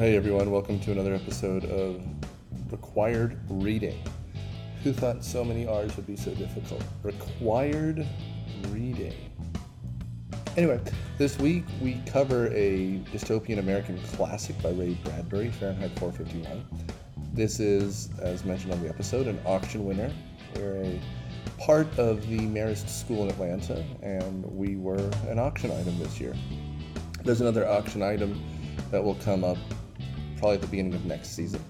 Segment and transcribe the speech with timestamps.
[0.00, 2.02] Hey everyone, welcome to another episode of
[2.72, 4.02] Required Reading.
[4.82, 6.82] Who thought so many R's would be so difficult?
[7.02, 8.06] Required
[8.68, 9.12] Reading.
[10.56, 10.80] Anyway,
[11.18, 16.64] this week we cover a dystopian American classic by Ray Bradbury, Fahrenheit 451.
[17.34, 20.10] This is, as mentioned on the episode, an auction winner.
[20.56, 21.00] We're a
[21.58, 26.34] part of the Marist School in Atlanta, and we were an auction item this year.
[27.22, 28.42] There's another auction item
[28.90, 29.58] that will come up
[30.40, 31.62] probably at the beginning of next season.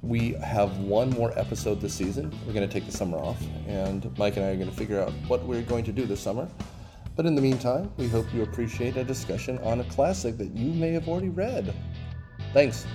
[0.00, 2.32] We have one more episode this season.
[2.46, 5.00] We're going to take the summer off, and Mike and I are going to figure
[5.00, 6.48] out what we're going to do this summer.
[7.16, 10.72] But in the meantime, we hope you appreciate a discussion on a classic that you
[10.72, 11.74] may have already read.
[12.52, 12.86] Thanks.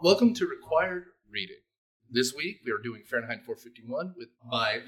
[0.00, 1.56] Welcome to Required Reading.
[2.08, 4.80] This week we are doing Fahrenheit 451 with by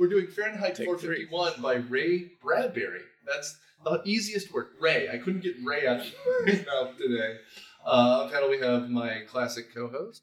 [0.00, 3.02] We're doing Fahrenheit Take 451 by Ray Bradbury.
[3.26, 4.68] That's the easiest word.
[4.80, 5.10] Ray.
[5.10, 6.06] I couldn't get Ray out of
[6.46, 7.36] my mouth today.
[7.84, 10.22] Uh, on panel we have my classic co-host,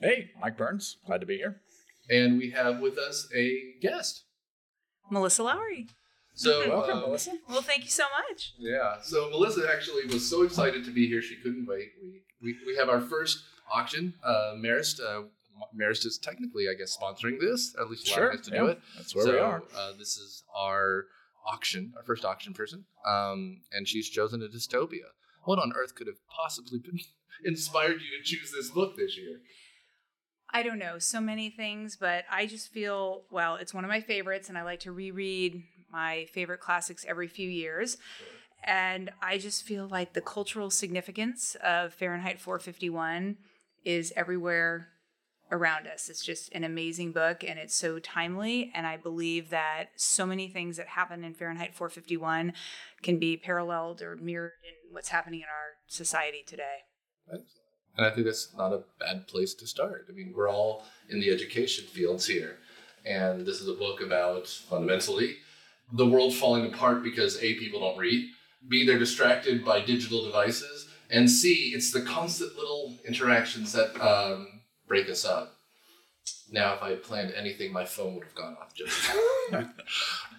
[0.00, 0.96] Hey, Mike Burns.
[1.06, 1.60] Glad to be here.
[2.10, 4.24] and we have with us a guest.
[5.12, 5.86] Melissa Lowry.
[6.34, 7.34] So Welcome, uh, Melissa.
[7.48, 8.54] Well, thank you so much.
[8.58, 8.96] Yeah.
[9.00, 11.92] So Melissa actually was so excited to be here, she couldn't wait.
[12.02, 14.14] We we, we have our first auction.
[14.24, 14.98] Uh, Marist.
[15.00, 15.28] Uh,
[15.78, 17.74] Marist is technically, I guess, sponsoring this.
[17.80, 18.80] At least allowing us to do yeah, it.
[18.96, 19.62] That's where so, we are.
[19.76, 21.06] Uh, this is our
[21.46, 25.10] auction, our first auction person, um, and she's chosen a dystopia.
[25.44, 26.98] What on earth could have possibly been
[27.44, 29.40] inspired you to choose this book this year?
[30.50, 34.00] I don't know so many things, but I just feel well, it's one of my
[34.00, 37.96] favorites, and I like to reread my favorite classics every few years.
[38.66, 43.36] And I just feel like the cultural significance of Fahrenheit 451
[43.84, 44.88] is everywhere
[45.50, 46.08] around us.
[46.08, 48.72] It's just an amazing book and it's so timely.
[48.74, 52.52] And I believe that so many things that happen in Fahrenheit 451
[53.02, 56.84] can be paralleled or mirrored in what's happening in our society today.
[57.96, 60.06] And I think that's not a bad place to start.
[60.08, 62.58] I mean, we're all in the education fields here.
[63.04, 65.36] And this is a book about fundamentally
[65.92, 68.28] the world falling apart because A, people don't read,
[68.68, 74.53] B, they're distracted by digital devices, and C, it's the constant little interactions that um,
[74.86, 75.56] break us up.
[76.50, 79.10] Now, if I had planned anything, my phone would have gone off just.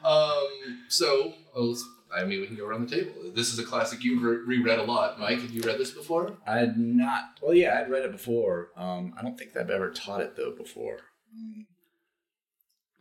[0.03, 0.47] um,
[0.87, 1.85] so, well, let's-
[2.15, 3.11] I mean, we can go around the table.
[3.33, 5.19] This is a classic you've re- reread a lot.
[5.19, 6.37] Mike, have you read this before?
[6.47, 7.39] I had not.
[7.41, 8.69] Well, yeah, I'd read it before.
[8.77, 10.99] Um, I don't think I've ever taught it though before.
[11.35, 11.65] Um,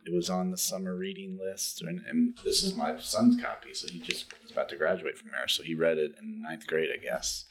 [0.05, 3.73] it was on the summer reading list, and, and this is my son's copy.
[3.73, 6.67] So he just was about to graduate from there, so he read it in ninth
[6.67, 7.45] grade, I guess.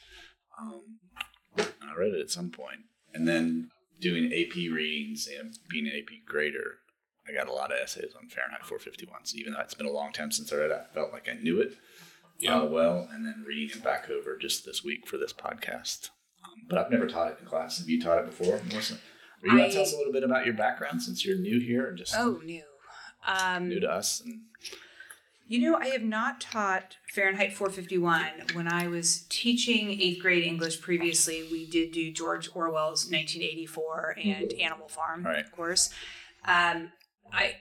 [0.59, 0.99] Um,
[1.57, 2.81] I read it at some point,
[3.13, 6.79] and then doing AP readings and being an AP grader,
[7.27, 9.25] I got a lot of essays on Fahrenheit 451.
[9.25, 11.27] So even though it's been a long time since I read it, I felt like
[11.29, 11.73] I knew it
[12.39, 12.59] Yeah.
[12.61, 16.09] uh, well, and then reading it back over just this week for this podcast.
[16.43, 17.79] Um, but I've never taught it in class.
[17.79, 18.95] Have you taught it before, Melissa?
[19.43, 21.59] Are you want to tell us a little bit about your background since you're new
[21.59, 22.63] here and just Oh, new.
[23.25, 24.21] Um, new to us?
[24.21, 24.41] And
[25.47, 28.25] You know, I have not taught Fahrenheit 451.
[28.53, 34.53] When I was teaching eighth grade English previously, we did do George Orwell's 1984 and
[34.53, 35.45] Animal Farm, Right.
[35.45, 35.91] of course.
[36.45, 36.91] Um,
[37.31, 37.57] I,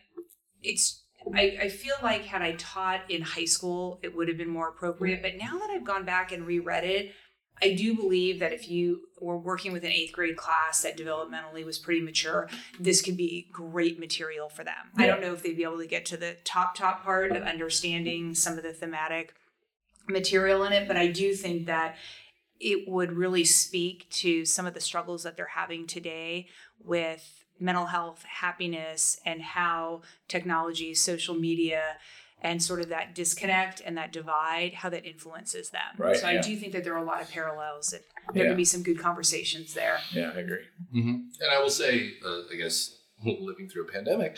[0.63, 1.03] it's,
[1.35, 4.69] I, I feel like had I taught in high school, it would have been more
[4.71, 5.21] appropriate.
[5.21, 7.13] But now that I've gone back and reread it,
[7.63, 11.65] I do believe that if you were working with an eighth grade class that developmentally
[11.65, 12.49] was pretty mature,
[12.79, 14.91] this could be great material for them.
[14.97, 17.43] I don't know if they'd be able to get to the top, top part of
[17.45, 19.35] understanding some of the thematic
[20.09, 21.97] material in it, but I do think that
[22.61, 26.49] it would really speak to some of the struggles that they're having today
[26.83, 31.97] with mental health, happiness, and how technology, social media,
[32.45, 35.81] and sort of that disconnect and that divide, how that influences them.
[35.97, 38.03] Right, so I do think that there are a lot of parallels and
[38.35, 38.51] there Yeah.
[38.51, 39.99] could be some good conversations there.
[40.13, 40.65] yeah, I agree.
[40.95, 41.09] Mm-hmm.
[41.41, 44.37] And I will say, uh, I guess, living through a pandemic,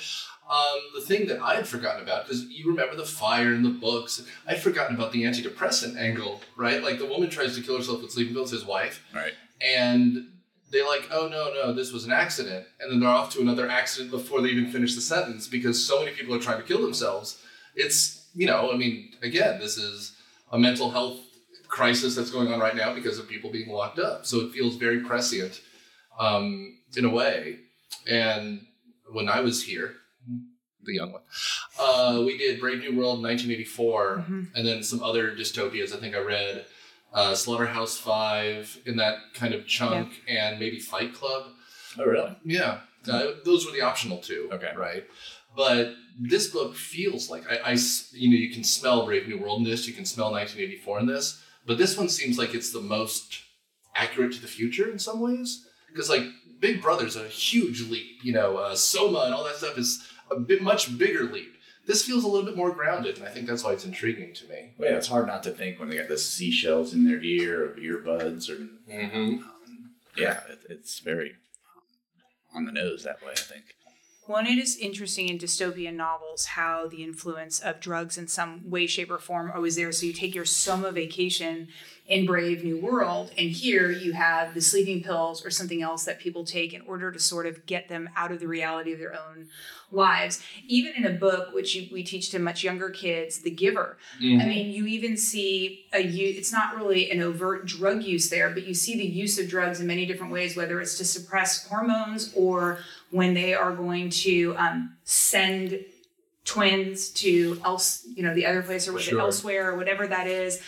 [0.48, 3.70] um, the thing that I had forgotten about, because you remember the fire in the
[3.70, 6.80] books, I'd forgotten about the antidepressant angle, right?
[6.84, 9.32] Like the woman tries to kill herself with sleeping pills, his wife, Right.
[9.60, 10.28] and
[10.70, 12.66] they're like, oh no, no, this was an accident.
[12.80, 16.00] And then they're off to another accident before they even finish the sentence because so
[16.04, 17.42] many people are trying to kill themselves.
[17.76, 20.16] It's, you know, I mean, again, this is
[20.50, 21.18] a mental health
[21.68, 24.26] crisis that's going on right now because of people being locked up.
[24.26, 25.60] So it feels very prescient
[26.18, 27.58] um, in a way.
[28.08, 28.66] And
[29.12, 29.94] when I was here,
[30.84, 31.22] the young one,
[31.78, 34.46] uh, we did Brave New World 1984 Mhm.
[34.54, 35.94] and then some other dystopias.
[35.94, 36.66] I think I read
[37.12, 41.46] uh, Slaughterhouse Five in that kind of chunk, and maybe Fight Club.
[41.98, 42.36] Oh, really?
[42.44, 44.48] Yeah, uh, those were the optional two.
[44.52, 44.72] Okay.
[44.76, 45.04] Right.
[45.56, 47.76] But this book feels like I, I
[48.12, 49.86] you know, you can smell Brave New World in this.
[49.88, 51.42] You can smell 1984 in this.
[51.66, 53.40] But this one seems like it's the most
[53.94, 55.66] accurate to the future in some ways.
[55.88, 56.24] Because like
[56.60, 58.22] Big Brother's a huge leap.
[58.22, 61.54] You know, uh, Soma and all that stuff is a bit much bigger leap.
[61.86, 64.48] This feels a little bit more grounded, and I think that's why it's intriguing to
[64.48, 64.74] me.
[64.76, 67.64] Well, yeah, it's hard not to think when they got the seashells in their ear
[67.64, 69.36] or earbuds or Mm-hmm.
[70.16, 71.36] yeah, it, it's very
[72.54, 73.32] on the nose that way.
[73.32, 73.64] I think.
[74.28, 78.86] And it is interesting in dystopian novels how the influence of drugs in some way,
[78.86, 79.92] shape, or form always there.
[79.92, 81.68] So you take your summer vacation
[82.06, 86.20] in Brave New World, and here you have the sleeping pills or something else that
[86.20, 89.12] people take in order to sort of get them out of the reality of their
[89.12, 89.48] own
[89.90, 90.40] lives.
[90.68, 93.96] Even in a book which you, we teach to much younger kids, The Giver.
[94.22, 94.40] Mm-hmm.
[94.40, 98.66] I mean, you even see a it's not really an overt drug use there, but
[98.66, 102.32] you see the use of drugs in many different ways, whether it's to suppress hormones
[102.36, 102.78] or
[103.10, 105.84] when they are going to um, send
[106.44, 109.18] twins to else, you know, the other place or was Sure.
[109.18, 110.62] it elsewhere or whatever that is.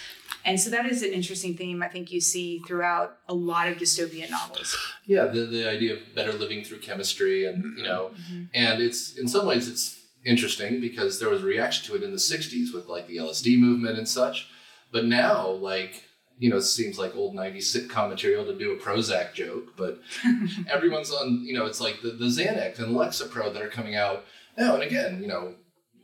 [0.44, 3.76] And so that is an interesting theme I think you see throughout a lot of
[3.76, 4.76] dystopian novels.
[5.06, 8.11] Yeah, the, the idea of better living through chemistry, and you know,
[8.55, 12.12] and it's in some ways it's interesting because there was a reaction to it in
[12.12, 14.49] the '60s with like the LSD movement and such,
[14.90, 16.05] but now like
[16.38, 20.00] you know, it seems like old '90s sitcom material to do a Prozac joke, but
[20.69, 24.25] everyone's on you know, it's like the the Xanax and Lexapro that are coming out
[24.56, 25.55] now, and again, you know.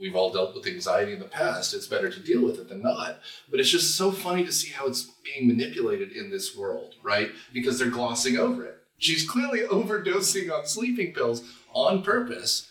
[0.00, 1.72] We've all dealt with anxiety in the past.
[1.72, 3.20] It's better to deal with it than not.
[3.48, 7.31] But it's just so funny to see how it's being manipulated in this world, right?
[7.52, 8.76] Because they're glossing over it.
[8.98, 12.70] She's clearly overdosing on sleeping pills on purpose.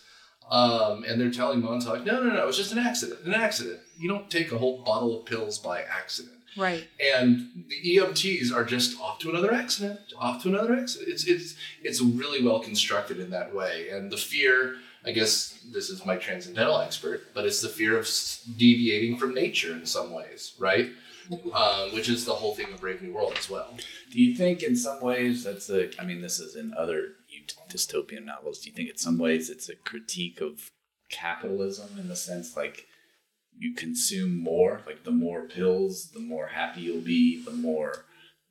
[0.50, 3.80] Um, and they're telling Montag, no, no, no, it was just an accident, an accident.
[3.98, 6.33] You don't take a whole bottle of pills by accident.
[6.56, 6.86] Right.
[7.00, 11.10] And the EMTs are just off to another accident, off to another accident.
[11.10, 13.88] It's it's it's really well constructed in that way.
[13.90, 18.08] And the fear, I guess this is my transcendental expert, but it's the fear of
[18.56, 20.90] deviating from nature in some ways, right?
[21.54, 23.74] Um, which is the whole thing of Brave New World as well.
[24.12, 25.90] Do you think in some ways that's a?
[26.00, 27.14] I mean, this is in other
[27.68, 28.60] dystopian novels.
[28.60, 30.70] Do you think in some ways it's a critique of
[31.10, 32.86] capitalism in the sense like
[33.58, 38.04] you consume more, like the more pills, the more happy you'll be, the more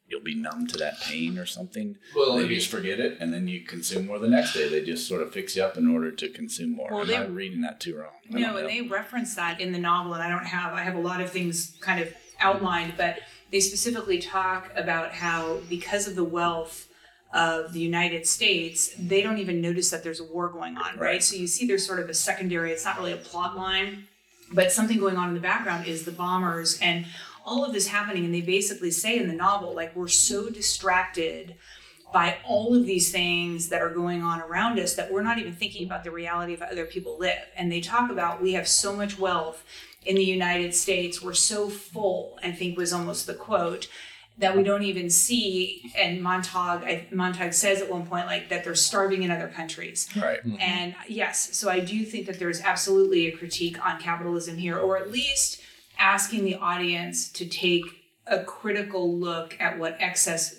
[0.07, 1.95] you'll be numb to that pain or something.
[2.15, 4.67] Well, they I mean- just forget it, and then you consume more the next day.
[4.69, 6.89] They just sort of fix you up in order to consume more.
[6.91, 8.11] Well, Am they- I reading that too wrong?
[8.33, 10.95] I No, and they reference that in the novel, and I don't have, I have
[10.95, 13.19] a lot of things kind of outlined, but
[13.51, 16.87] they specifically talk about how because of the wealth
[17.33, 20.99] of the United States, they don't even notice that there's a war going on, right?
[20.99, 21.23] Right.
[21.23, 24.07] So you see there's sort of a secondary, it's not really a plot line,
[24.53, 27.05] but something going on in the background is the bombers and
[27.45, 28.25] all of this happening.
[28.25, 31.55] And they basically say in the novel, like, we're so distracted
[32.13, 35.53] by all of these things that are going on around us that we're not even
[35.53, 37.43] thinking about the reality of how other people live.
[37.57, 39.65] And they talk about we have so much wealth
[40.05, 43.87] in the United States, we're so full, I think was almost the quote,
[44.37, 45.91] that we don't even see.
[45.95, 50.07] And Montag, I, Montag says at one point, like, that they're starving in other countries.
[50.15, 50.39] right.
[50.39, 50.55] Mm-hmm.
[50.59, 54.97] And yes, so I do think that there's absolutely a critique on capitalism here, or
[54.97, 55.61] at least
[55.99, 57.83] asking the audience to take
[58.25, 60.55] a critical look at what excess,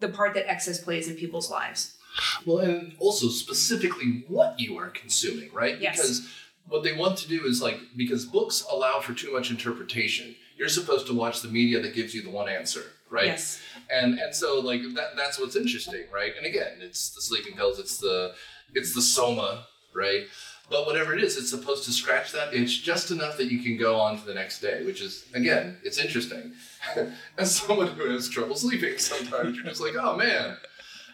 [0.00, 1.96] the part that excess plays in people's lives.
[2.44, 5.80] Well, and also specifically what you are consuming, right?
[5.80, 5.96] Yes.
[5.96, 6.28] Because
[6.68, 10.34] what they want to do is like because books allow for too much interpretation.
[10.56, 13.26] You're supposed to watch the media that gives you the one answer, right?
[13.26, 13.60] Yes.
[13.90, 16.32] And and so like that that's what's interesting, right?
[16.36, 18.34] And again, it's the sleeping pills, it's the
[18.74, 20.24] it's the soma, right?
[20.70, 23.76] But whatever it is, it's supposed to scratch that itch just enough that you can
[23.76, 26.52] go on to the next day, which is again, it's interesting.
[27.38, 30.56] As someone who has trouble sleeping, sometimes you're just like, oh man.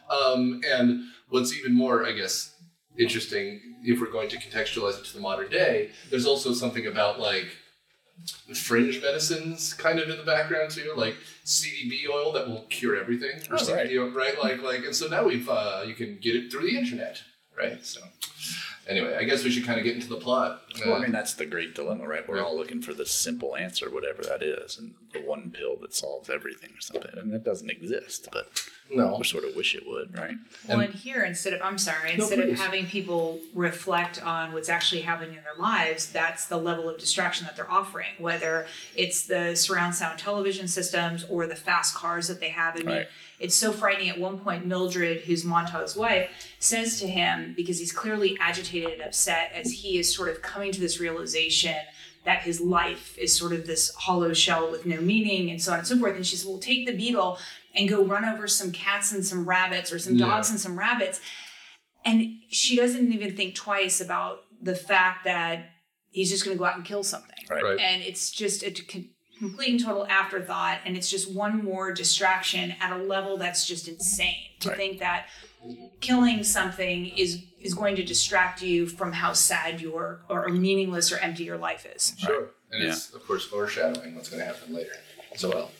[0.09, 2.54] Um, and what's even more, I guess,
[2.99, 7.18] interesting, if we're going to contextualize it to the modern day, there's also something about
[7.20, 7.49] like
[8.54, 13.40] fringe medicines kind of in the background too, like CBD oil that will cure everything,
[13.50, 14.14] or Oh, CBD right.
[14.14, 14.38] right?
[14.42, 17.22] Like, like, and so now we've uh, you can get it through the internet,
[17.56, 17.84] right?
[17.84, 18.00] So,
[18.90, 20.62] anyway, I guess we should kind of get into the plot.
[20.85, 22.28] Well, Uh, I mean, that's the great dilemma, right?
[22.28, 22.42] We're Yeah.
[22.42, 26.28] all looking for the simple answer, whatever that is, and the one pill that solves
[26.28, 27.16] everything or something.
[27.16, 30.35] And that doesn't exist, but no, we sort of wish it would, right?
[30.66, 34.52] Well, And- and here, instead of, I'm sorry, No, instead of having people reflect on
[34.52, 38.66] what's actually happening in their lives, that's the level of distraction that they're offering, whether
[38.97, 42.75] it's the surround sound television systems or the fast cars that they have.
[42.75, 43.09] I mean, Right.
[43.40, 44.11] It's so frightening.
[44.11, 49.02] At one point, Mildred, who's Montag's wife, says to him, because he's clearly agitated and
[49.02, 51.75] upset as he is sort of coming to this realization
[52.25, 55.78] that his life is sort of this hollow shell with no meaning and so on
[55.78, 56.14] and so forth.
[56.16, 57.38] And she says, Well, take the beetle
[57.75, 60.26] and go run over some cats and some rabbits or some Yeah.
[60.26, 61.18] dogs and some rabbits.
[62.04, 65.70] And she doesn't even think twice about the fact that
[66.11, 67.37] he's just going to go out and kill something.
[67.49, 67.62] Right.
[67.62, 67.78] Right.
[67.80, 68.70] And it's just a
[69.40, 70.78] complete and total afterthought.
[70.85, 74.76] And it's just one more distraction at a level that's just insane to Right.
[74.78, 75.26] think that
[76.00, 81.18] killing something is is going to distract you from how sad your or meaningless or
[81.18, 82.14] empty your life is.
[82.18, 82.50] Sure.
[82.70, 84.92] And it's of course foreshadowing what's going to happen later
[85.35, 85.70] as well.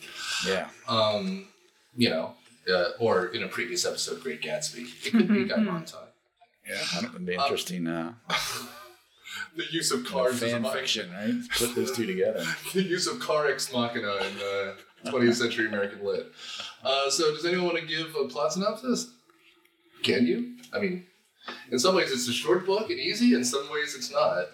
[0.45, 0.67] Yeah.
[0.87, 1.47] Um,
[1.95, 2.35] you know,
[2.71, 5.99] uh, or in a previous episode, Great Gatsby, it could be Guy Montag.
[6.67, 6.77] Yeah.
[7.01, 7.87] That would be interesting.
[7.87, 8.13] Uh,
[9.55, 11.33] The use of cars as a fan mi- fiction, right?
[11.57, 12.45] Put those two together.
[12.73, 14.73] the use of car ex machina in uh,
[15.11, 16.31] 20th century American lit.
[16.83, 19.11] Uh, so, does anyone want to give a plot synopsis?
[20.03, 20.55] Can you?
[20.73, 21.05] I mean,
[21.71, 24.47] in some ways it's a short book and easy, in some ways it's not.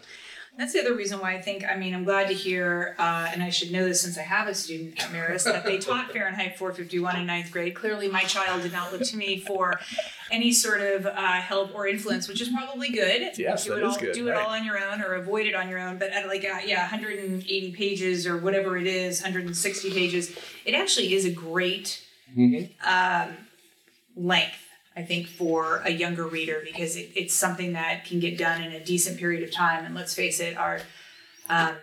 [0.58, 3.44] That's the other reason why I think, I mean, I'm glad to hear, uh, and
[3.44, 6.58] I should know this since I have a student at Marist, that they taught Fahrenheit
[6.58, 7.76] 451 in ninth grade.
[7.76, 9.80] Clearly, my child did not look to me for
[10.32, 13.38] any sort of uh, help or influence, which is probably good.
[13.38, 14.44] Yes, do that it is all, good, Do it right.
[14.44, 16.00] all on your own or avoid it on your own.
[16.00, 20.36] But at like, uh, yeah, 180 pages or whatever it is, 160 pages,
[20.66, 22.04] it actually is a great
[22.84, 23.38] um,
[24.16, 24.67] length.
[24.98, 28.72] I think for a younger reader because it, it's something that can get done in
[28.72, 29.86] a decent period of time.
[29.86, 30.80] And let's face it, our
[31.50, 31.76] um,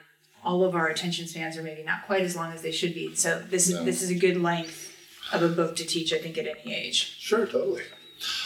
[0.44, 3.14] all of our attention spans are maybe not quite as long as they should be.
[3.14, 3.85] So this is No.
[3.85, 4.92] this is a good length
[5.33, 6.12] of a book to teach.
[6.12, 7.16] I think at any age.
[7.21, 7.83] Sure, totally.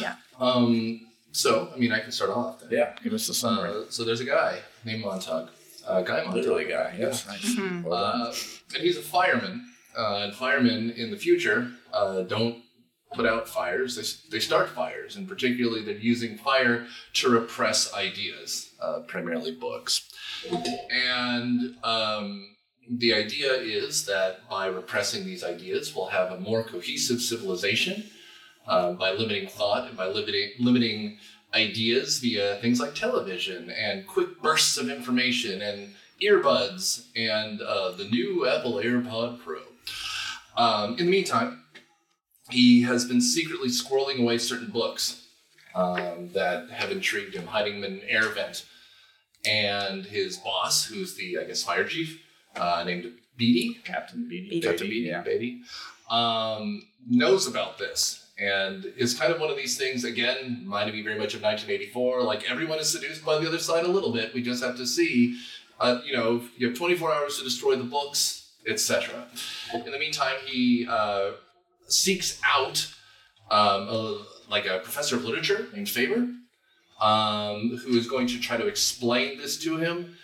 [0.01, 0.17] Yeah.
[0.39, 1.01] Um,
[1.33, 2.69] so, I mean, I can start off then.
[2.71, 2.95] Yeah.
[3.03, 3.71] Give us the summary.
[3.71, 5.49] Uh, so, there's a guy named Montag.
[5.87, 6.35] Uh, Guy Montag.
[6.35, 6.95] Literally guy.
[6.99, 7.27] Yes.
[7.27, 7.57] Nice.
[7.57, 8.21] Well done.
[8.21, 8.35] Uh,
[8.75, 9.65] and he's a fireman.
[9.97, 12.63] Uh, and firemen in the future uh, don't
[13.15, 18.71] put out fires; they, they start fires, and particularly they're using fire to repress ideas,
[18.81, 20.11] uh, primarily books.
[20.91, 22.57] And um,
[22.89, 28.05] the idea is that by repressing these ideas, we'll have a more cohesive civilization
[28.67, 31.19] uh, by limiting thought and by limiting limiting
[31.55, 38.05] ideas via things like television and quick bursts of information and earbuds and uh, the
[38.05, 39.61] new Apple AirPod Pro.
[40.57, 41.65] Um, in the meantime,
[42.51, 45.27] he has been secretly squirreling away certain books
[45.75, 48.65] um, that have intrigued him, hiding them in an air vent.
[49.47, 52.21] And his boss, who's the, I guess, fire chief,
[52.57, 54.51] uh, named Beatty, Captain Beatty.
[54.51, 54.67] Beatty.
[54.67, 55.23] Captain Beatty, Yeah.
[55.23, 55.61] Beatty,
[56.11, 58.27] um, knows about this.
[58.39, 62.23] And it's kind of one of these things, again, reminded me very much of 1984.
[62.23, 64.33] Like everyone is seduced by the other side a little bit.
[64.33, 65.39] We just have to see,
[65.81, 69.27] uh, you know, you have 24 hours to destroy the books, etc.
[69.75, 71.33] In the meantime, he uh,
[71.89, 72.91] seeks out
[73.51, 76.29] um, a, like a professor of literature named Faber,
[77.01, 80.17] um, who is going to try to explain this to him.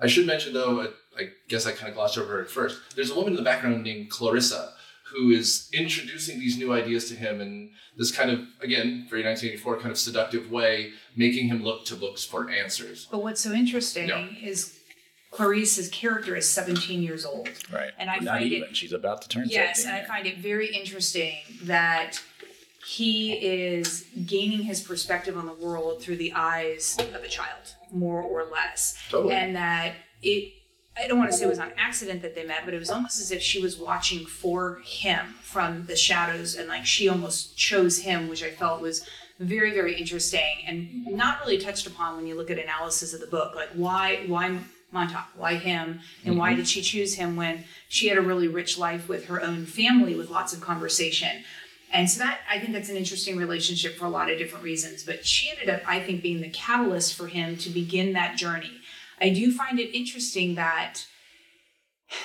[0.00, 0.86] I should mention, though, I,
[1.18, 2.80] I guess I kind of glossed over it first.
[2.94, 4.72] There's a woman in the background named Clarissa
[5.14, 9.76] who is introducing these new ideas to him in this kind of, again, very 1984
[9.78, 13.06] kind of seductive way, making him look to books for answers.
[13.10, 14.26] But what's so interesting Yeah.
[14.42, 14.76] is
[15.36, 17.48] Clarice's character is 17 years old.
[17.70, 17.90] Right.
[17.98, 18.72] And I Not find it- even.
[18.72, 19.94] She's about to turn Yes, 17.
[19.94, 22.22] and I find it very interesting that
[22.86, 28.22] he is gaining his perspective on the world through the eyes of a child, more
[28.22, 28.96] or less.
[29.10, 29.34] Totally.
[29.34, 30.54] And that it,
[30.96, 32.88] I don't want to say it was on accident that they met, but it was
[32.90, 37.58] almost as if she was watching for him from the shadows and like she almost
[37.58, 39.06] chose him, which I felt was
[39.38, 43.26] very, very interesting and not really touched upon when you look at analysis of the
[43.26, 43.54] book.
[43.54, 44.58] Like why, why
[44.92, 45.24] Montag?
[45.36, 46.00] Why him?
[46.24, 46.58] And why mm-hmm.
[46.58, 50.14] did she choose him when she had a really rich life with her own family
[50.14, 51.44] with lots of conversation?
[51.92, 55.04] And so that I think that's an interesting relationship for a lot of different reasons.
[55.04, 58.72] But she ended up, I think, being the catalyst for him to begin that journey.
[59.20, 61.06] I do find it interesting that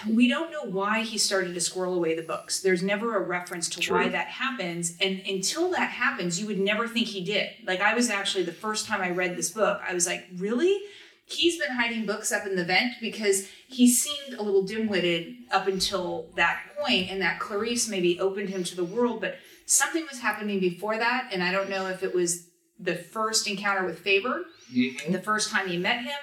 [0.08, 2.62] we don't know why he started to squirrel away the books.
[2.62, 4.96] There's never a reference to why that happens.
[5.02, 7.50] And until that happens, you would never think he did.
[7.66, 10.80] Like I was actually the first time I read this book, I was like, really?
[11.32, 15.68] He's been hiding books up in the vent because he seemed a little dim-witted up
[15.68, 19.36] until that point, and that Clarice maybe opened him to the world, but
[19.66, 22.48] something was happening before that, and I don't know if it was
[22.80, 25.12] the first encounter with Faber, Mm-hmm.
[25.12, 26.14] the first time he met him.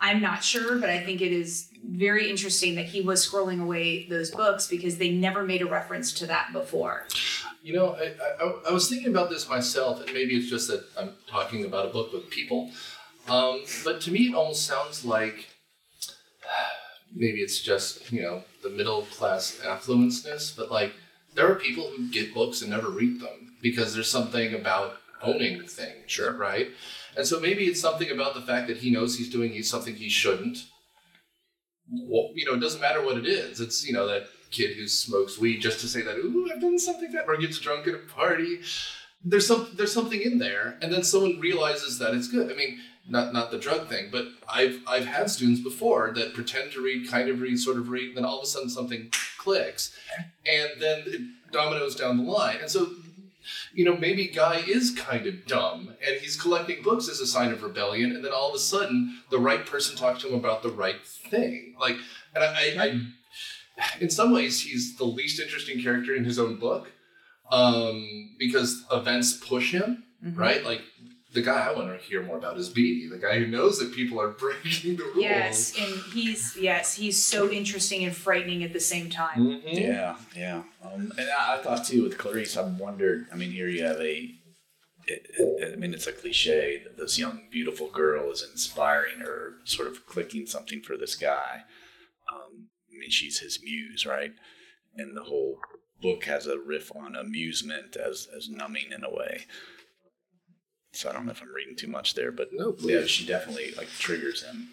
[0.00, 4.06] I'm not sure, but I think it is very interesting that he was scrolling away
[4.08, 7.06] those books because they never made a reference to that before.
[7.62, 10.82] You know, I, I, I was thinking about this myself, and maybe it's just that
[10.98, 12.70] I'm talking about a book with people.
[13.28, 15.46] Um, but to me, it almost sounds like
[17.14, 20.92] maybe it's just, you know, the middle class affluenceness, but like
[21.34, 25.58] there are people who get books and never read them because there's something about owning
[25.58, 26.32] the thing, Sure.
[26.36, 26.68] right?
[27.16, 30.08] And so maybe it's something about the fact that he knows he's doing something he
[30.08, 30.58] shouldn't.
[31.92, 33.60] well, you know, it doesn't matter what it is.
[33.60, 36.78] It's you know that kid who smokes weed just to say that ooh I've done
[36.78, 38.60] something bad or gets drunk at a party.
[39.24, 42.50] There's some there's something in there, and then someone realizes that it's good.
[42.50, 46.72] I mean, not not the drug thing, but I've I've had students before that pretend
[46.72, 49.10] to read, kind of read, sort of read, and then all of a sudden something
[49.38, 49.96] clicks,
[50.46, 51.20] and then it
[51.52, 52.58] dominoes down the line.
[52.60, 52.90] And so,
[53.74, 57.50] you know, maybe Guy is kind of dumb, and he's collecting books as a sign
[57.52, 60.62] of rebellion, and then all of a sudden the right person talks to him about
[60.62, 61.74] the right thing.
[61.80, 61.96] Like,
[62.34, 63.00] and I, I, I
[64.00, 66.92] in some ways, he's the least interesting character in his own book
[67.50, 70.36] um, because events push him, Mhm.
[70.36, 70.62] right?
[70.64, 70.82] Like
[71.32, 73.92] the guy I want to hear more about is Beatty, the guy who knows that
[73.94, 75.16] people are breaking the rules.
[75.16, 79.38] Yes, and he's yes, he's so interesting and frightening at the same time.
[79.38, 79.62] Mhm.
[79.80, 80.62] Yeah, yeah.
[80.82, 83.26] Um, and I, I thought too with Clarice, I wondered.
[83.32, 84.34] I mean, here you have a.
[85.06, 89.54] It, it, I mean, it's a cliche that this young, beautiful girl is inspiring or
[89.64, 91.62] sort of clicking something for this guy.
[92.32, 94.32] Um, I mean, she's his muse, right?
[94.96, 95.58] And the whole
[96.00, 99.46] book has a riff on amusement as as numbing in a way.
[100.92, 103.72] So I don't know if I'm reading too much there, but No, yeah, she definitely
[103.76, 104.68] like triggers him.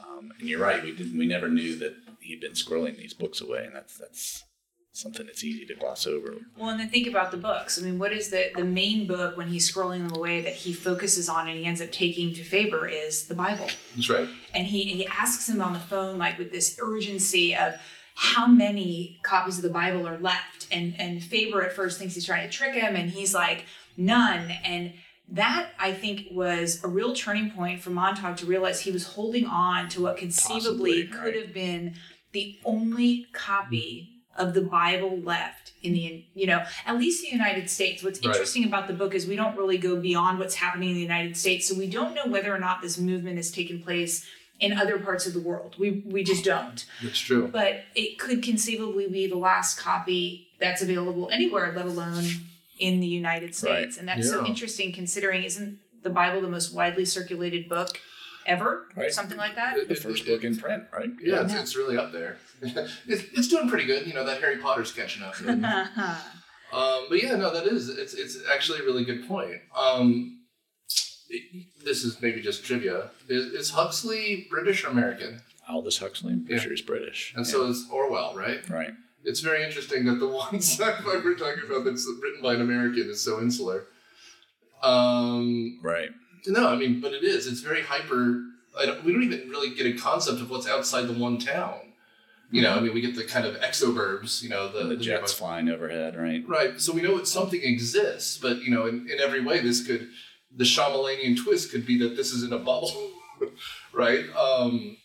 [0.00, 3.40] Um, and you're right, we didn't, we never knew that he'd been scrolling these books
[3.40, 4.44] away, and that's that's
[4.92, 6.36] something that's easy to gloss over.
[6.58, 7.78] Well, and then think about the books.
[7.80, 10.72] I mean, what is the the main book when he's scrolling them away that he
[10.72, 13.68] focuses on and he ends up taking to Faber is the Bible.
[13.96, 14.28] That's right.
[14.54, 17.74] And he he asks him on the phone like with this urgency of
[18.14, 20.68] how many copies of the Bible are left.
[20.70, 23.64] And and Faber at first thinks he's trying to trick him and he's like,
[23.96, 24.50] none.
[24.62, 24.92] And
[25.32, 29.46] that I think was a real turning point for Montag to realize he was holding
[29.46, 31.42] on to what conceivably Possibly, could right.
[31.42, 31.94] have been
[32.32, 37.68] the only copy of the Bible left in the you know at least the United
[37.68, 38.02] States.
[38.02, 38.28] What's Right.
[38.32, 41.36] interesting about the book is we don't really go beyond what's happening in the United
[41.36, 44.24] States, so we don't know whether or not this movement has taken place
[44.60, 45.74] in other parts of the world.
[45.78, 46.84] We we just don't.
[47.02, 47.48] That's true.
[47.48, 52.24] But it could conceivably be the last copy that's available anywhere, let alone
[52.82, 53.96] in the United States.
[53.96, 57.90] And that's so interesting considering isn't the Bible the most widely circulated book
[58.44, 58.86] ever?
[58.96, 59.12] Right.
[59.12, 59.76] Something like that.
[59.76, 61.10] It- The first book in print, right?
[61.22, 61.60] Yeah, it's, Yeah.
[61.62, 62.38] it's really up there.
[62.62, 64.06] it's, it's doing pretty good.
[64.06, 65.34] You know that Harry Potter's catching up.
[66.72, 69.60] Um, but yeah, no, that is it's it's actually a really good point.
[69.76, 70.40] Um,
[71.28, 73.10] it- this is maybe just trivia.
[73.28, 75.42] Is, is Huxley British or American?
[75.68, 76.60] Aldous Huxley, I'm pretty Yeah.
[76.62, 77.34] sure he's British.
[77.36, 77.52] And Yeah.
[77.52, 78.66] so is Orwell, right?
[78.70, 78.94] right.
[79.24, 83.08] It's very interesting that the one sci-fi we're talking about that's written by an American
[83.10, 83.86] is so insular.
[84.82, 86.10] Um, Right.
[86.46, 87.46] no, I mean, but it is.
[87.46, 88.42] It's very hyper.
[88.78, 91.78] I don't, we don't even really get a concept of what's outside the one town.
[92.50, 94.42] You know, I mean, we get the kind of exoburbs.
[94.42, 96.46] You know, the, the the jets flying overhead, right?
[96.46, 96.78] Right.
[96.78, 100.08] So we know that something exists, but you know, in, in every way, this could
[100.54, 103.10] the Shyamalanian twist could be that this is in a bubble,
[103.94, 104.26] right?
[104.36, 104.98] Um,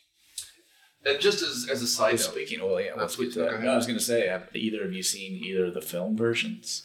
[1.08, 3.52] and just as as a side note, Speaking, well, yeah, let's get to that.
[3.52, 5.82] go No, I was going to say, have either of you seen either of the
[5.82, 6.84] film versions?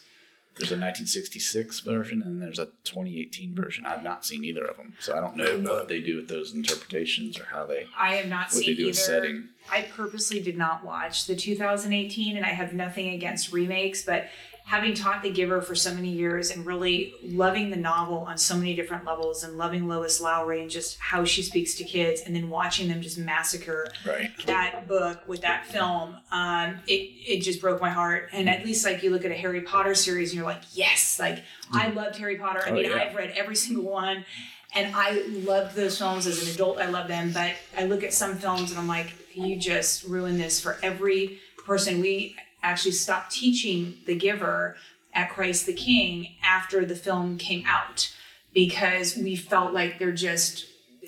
[0.55, 3.87] There's a 1966 version and there's a 2018 version.
[3.87, 6.53] I've not seen either of them, so I don't know what they do with those
[6.53, 8.89] interpretations or how they I have not what they seen do either.
[8.89, 9.49] with setting.
[9.71, 14.27] I purposely did not watch the 2018, and I have nothing against remakes, but
[14.65, 18.55] having taught The Giver for so many years and really loving the novel on so
[18.55, 22.35] many different levels and loving Lois Lowry and just how she speaks to kids, and
[22.35, 24.31] then watching them just massacre Right.
[24.45, 28.29] that book with that film, um, it it just broke my heart.
[28.31, 31.19] And at least like you look at a Harry Potter series and you're like, yes,
[31.19, 32.61] like I loved Harry Potter.
[32.65, 32.95] I Oh, mean, yeah.
[32.95, 34.25] I've read every single one,
[34.73, 36.79] and I loved those films as an adult.
[36.79, 40.39] I love them, but I look at some films and I'm like, you just ruined
[40.39, 41.99] this for every person.
[42.01, 44.75] We actually stopped teaching The Giver
[45.13, 48.11] at Christ the King after the film came out
[48.53, 50.65] because we felt like they're just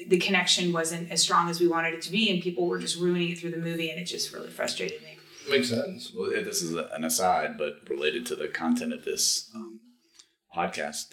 [0.08, 3.00] the connection wasn't as strong as we wanted it to be, and people were just
[3.00, 5.18] ruining it through the movie, and it just really frustrated me.
[5.50, 6.12] makes sense.
[6.16, 9.80] Well, this is an aside, but related to the content of this um,
[10.56, 11.06] podcast.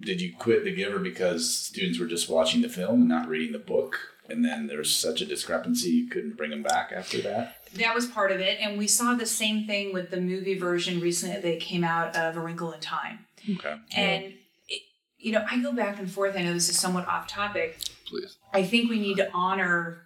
[0.00, 3.52] Did you quit The Giver because students were just watching the film and not reading
[3.52, 3.98] the book?
[4.28, 7.56] And then there's such a discrepancy you couldn't bring them back after that?
[7.74, 11.00] That was part of it, and we saw the same thing with the movie version
[11.00, 13.26] recently that came out of A Wrinkle in Time.
[13.50, 13.76] Okay.
[13.96, 14.32] And
[14.68, 14.82] it,
[15.18, 16.36] you know, I go back and forth.
[16.36, 17.78] I know this is somewhat off topic.
[18.06, 18.36] Please.
[18.52, 20.02] I think we need to honor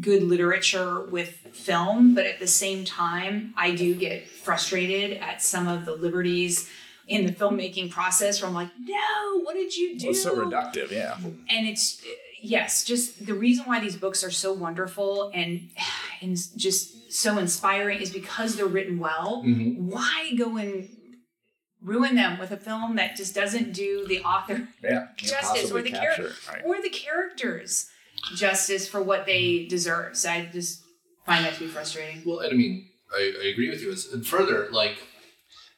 [0.00, 5.68] good literature with film, but at the same time, I do get frustrated at some
[5.68, 6.70] of the liberties
[7.08, 10.06] in the filmmaking process where I'm like, no, what did you do?
[10.06, 11.16] Well, it's so reductive, yeah.
[11.48, 12.00] and it's
[12.42, 15.70] yes just the reason why these books are so wonderful and
[16.22, 19.76] and just so inspiring is because they're written well Mhm.
[19.78, 20.88] why go and
[21.82, 25.08] ruin them with a film that just doesn't do the author Yeah.
[25.16, 26.62] Justice or the character right.
[26.64, 27.88] or the characters
[28.34, 30.14] justice for what they deserve.
[30.16, 30.82] So I just
[31.24, 32.22] find that to be frustrating.
[32.26, 33.94] Well, and I mean, I, I agree with you.
[34.12, 34.98] And further, like,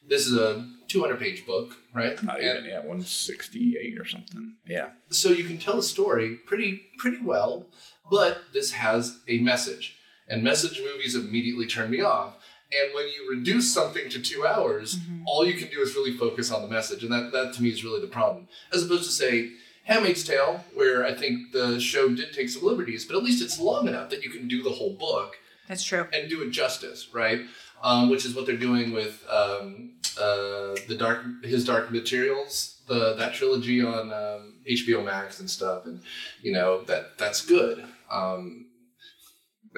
[0.05, 2.21] this is a 200 page book, right?
[2.23, 4.53] Not And- even, yeah, 168 or something.
[4.67, 4.89] Yeah.
[5.09, 7.67] so you can tell a story pretty pretty well
[8.09, 9.95] but this has a message
[10.27, 12.35] and message movies immediately turn me off
[12.71, 15.23] and when you reduce something to two hours mm-hmm.
[15.27, 17.69] all you can do is really focus on the message and that, that to me
[17.69, 19.51] is really the problem as opposed to say
[19.83, 23.59] handmaid's tale where i think the show did take some liberties but at least it's
[23.59, 25.35] long enough that you can do the whole book
[25.67, 26.07] That's true.
[26.13, 27.41] and do it justice, right?
[27.83, 33.13] Um, which is what they're doing with um, uh, the dark his dark materials, the
[33.15, 35.99] that trilogy on um, HBO Max and stuff, and
[36.41, 37.83] you know that that's good.
[38.09, 38.67] Um,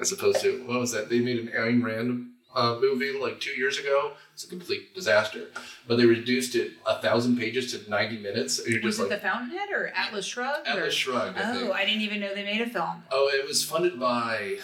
[0.00, 1.08] as opposed to what was that?
[1.08, 4.12] They made an Ayn Rand uh, movie like two years ago.
[4.34, 5.46] It's a complete disaster,
[5.88, 8.60] but they reduced it a thousand pages to ninety minutes.
[8.60, 10.68] And you're Was just it like the Fountainhead or Atlas Shrugged?
[10.68, 11.38] or- Atlas Shrugged.
[11.38, 11.68] I think.
[11.70, 13.02] Oh, I didn't even know they made a film.
[13.10, 14.58] Oh, it was funded by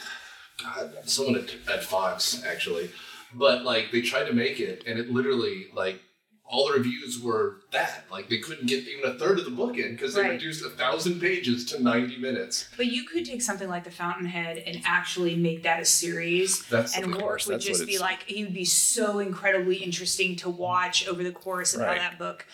[0.62, 2.90] God, someone at, at Fox actually,
[3.34, 6.00] but like they tried to make it, and it literally like
[6.44, 9.78] all the reviews were that like they couldn't get even a third of the book
[9.78, 10.30] in because they Right.
[10.32, 12.68] reduced a thousand pages to ninety minutes.
[12.76, 16.66] But you could take something like The Fountainhead and actually make that a series.
[16.68, 21.08] That's and course, would just be like, he would be so incredibly interesting to watch
[21.08, 22.46] over the course of how that book.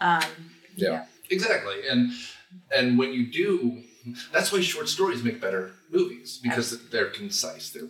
[0.00, 0.22] Um,
[0.74, 1.04] Yeah.
[1.28, 2.12] exactly, and
[2.74, 3.82] and when you do,
[4.32, 7.88] that's why short stories make better movies because they're concise, they're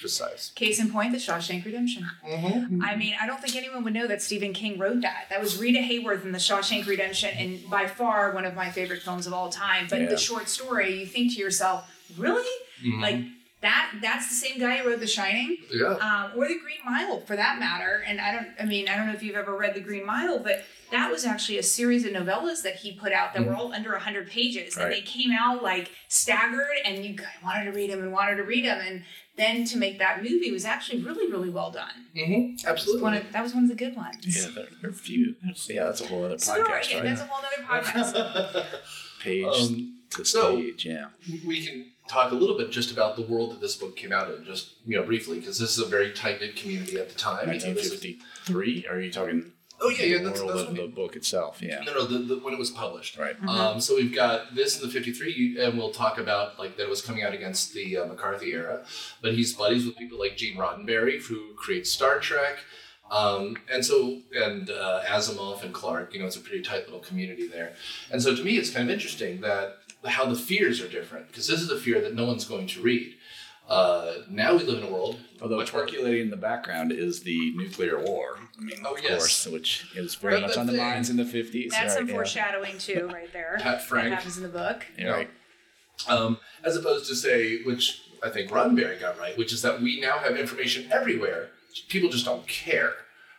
[0.00, 0.50] precise.
[0.54, 2.06] Case in point, The Shawshank Redemption.
[2.26, 2.82] Mm-hmm.
[2.82, 5.26] I mean, I don't think anyone would know that Stephen King wrote that.
[5.30, 9.02] That was Rita Hayworth in The Shawshank Redemption, and by far one of my favorite
[9.02, 9.86] films of all time.
[9.90, 10.06] But Yeah.
[10.08, 12.48] the short story, you think to yourself, really?
[12.84, 13.02] Mm-hmm.
[13.02, 13.20] Like
[13.62, 13.92] that?
[14.02, 15.94] That's the same guy who wrote The Shining, Yeah.
[15.94, 18.04] um, or The Green Mile, for that matter.
[18.06, 18.48] And I don't.
[18.60, 21.24] I mean, I don't know if you've ever read The Green Mile, but that was
[21.24, 24.76] actually a series of novellas that he put out that were all under hundred pages,
[24.76, 28.42] and they came out like staggered, and you wanted to read them and wanted to
[28.42, 29.02] read them, and
[29.36, 31.88] then to make that movie was actually really, really well done.
[32.14, 32.52] Mm-hmm.
[32.52, 33.02] It's Absolutely.
[33.02, 34.16] one of, that was one of the good ones.
[34.26, 35.34] Yeah, there, there are a few.
[35.42, 37.02] That's, yeah, that's a whole other So there are- podcast, right?
[37.04, 38.64] That's a whole other podcast.
[39.22, 41.06] Page Um, to so- stage, yeah.
[41.46, 44.30] we can talk a little bit just about the world that this book came out
[44.30, 47.14] in, just you know briefly, because this is a very tight knit community at the
[47.14, 47.48] time.
[47.52, 48.86] You know, this is- 1953?
[48.90, 50.90] Are you talking oh yeah, yeah, the that's, world that's of what the mean.
[50.92, 51.60] book itself?
[51.60, 51.80] Yeah.
[51.84, 53.18] No, no, the, the, when it was published.
[53.18, 53.36] Right.
[53.48, 56.90] Um, so we've got this in the '53, and we'll talk about like that it
[56.90, 58.84] was coming out against the uh, McCarthy era.
[59.20, 62.58] But he's buddies with people like Gene Roddenberry, who creates Star Trek,
[63.10, 66.14] um, and so and uh, Asimov and Clarke.
[66.14, 67.72] You know, it's a pretty tight little community there.
[68.10, 71.46] And so to me, it's kind of interesting that how the fears are different because
[71.46, 73.14] this is a fear that no one's going to read.
[73.68, 77.22] Uh, now we live in a world Although much more percolating in the background is
[77.22, 78.36] the nuclear war.
[78.58, 79.18] I mean, Oh, of yes.
[79.18, 80.80] course, which is very Right, much on the thing.
[80.80, 81.70] minds in the 50s.
[81.70, 82.14] That's right, some yeah.
[82.14, 83.56] foreshadowing too, right there.
[83.60, 84.10] Pat Frank.
[84.10, 84.84] That happens in the book.
[84.98, 85.28] Yeah, right.
[86.08, 90.00] um, as opposed to say, which I think Roddenberry got right, which is that we
[90.00, 91.48] now have information everywhere.
[91.88, 92.92] People just don't care,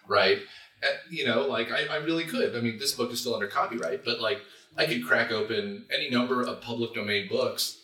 [0.07, 0.39] right?
[0.81, 2.55] Uh, you know, like I, I really could.
[2.55, 4.41] I mean, this book is still under copyright, but like
[4.77, 7.77] I could crack open any number of public domain books.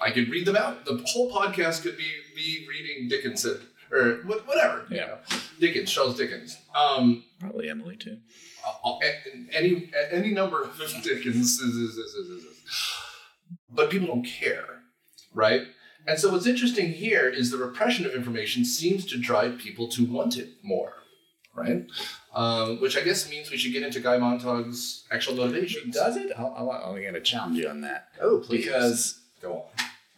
[0.00, 0.84] I could read them out.
[0.84, 4.86] The whole podcast could be me reading Dickinson or wha- whatever.
[4.90, 5.06] You Yeah.
[5.06, 5.18] know,
[5.58, 6.56] Dickens, Charles Dickens.
[6.76, 8.18] Um, Probably Emily, too.
[8.64, 9.00] uh, uh,
[9.52, 11.60] any any number of Dickens,
[13.70, 14.82] but people don't care,
[15.34, 15.62] right?
[16.06, 20.04] And so what's interesting here is the repression of information seems to drive people to
[20.06, 20.94] want it more,
[21.58, 21.86] right?
[22.34, 25.94] Um, which I guess means we should get into Guy Montag's actual motivations.
[25.94, 26.32] Does it?
[26.36, 28.08] I'll, I'm going to challenge you on that.
[28.20, 28.64] Oh, please.
[28.64, 29.64] Because go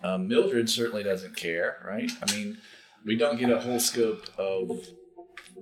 [0.02, 0.14] on.
[0.14, 2.10] um, Mildred certainly doesn't care, right?
[2.22, 2.58] I mean,
[3.04, 4.86] we don't get a whole scope of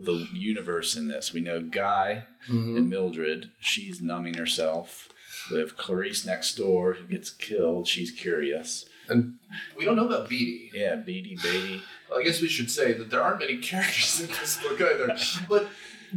[0.00, 1.32] the universe in this.
[1.32, 5.08] We know Guy and Mildred, she's numbing herself.
[5.50, 7.86] We have Clarice next door who gets killed.
[7.86, 8.84] She's curious.
[9.08, 9.34] And
[9.76, 10.70] we don't know about Beatty.
[10.74, 11.82] Yeah, Beatty, Beatty.
[12.14, 15.16] I guess we should say that there aren't many characters in this book either.
[15.48, 15.68] But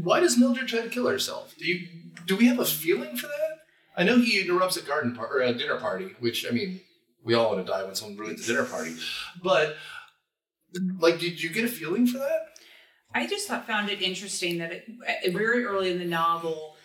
[0.02, 1.56] why does Mildred try to kill herself?
[1.58, 1.88] Do you
[2.26, 3.60] do we have a feeling for that?
[3.98, 6.82] I know he interrupts a garden par- or a dinner party, which I mean,
[7.24, 8.96] we all want to die when someone ruins a dinner party.
[9.44, 9.76] But
[11.00, 12.48] like, did you get a feeling for that?
[13.14, 16.76] I just thought, found it interesting that it, very early in the novel,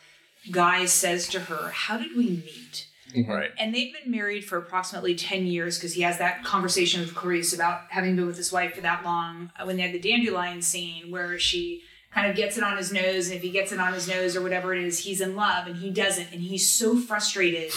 [0.51, 3.51] Guy says to her, "How did we meet?" Right.
[3.59, 7.53] And they've been married for approximately 10 years because he has that conversation with Clarice
[7.55, 10.61] about having been with his wife for that long uh, when they had the dandelion
[10.61, 13.29] scene where she kind of gets it on his nose.
[13.29, 15.67] And if he gets it on his nose or whatever it is, he's in love
[15.67, 16.33] and he doesn't.
[16.33, 17.73] And he's so frustrated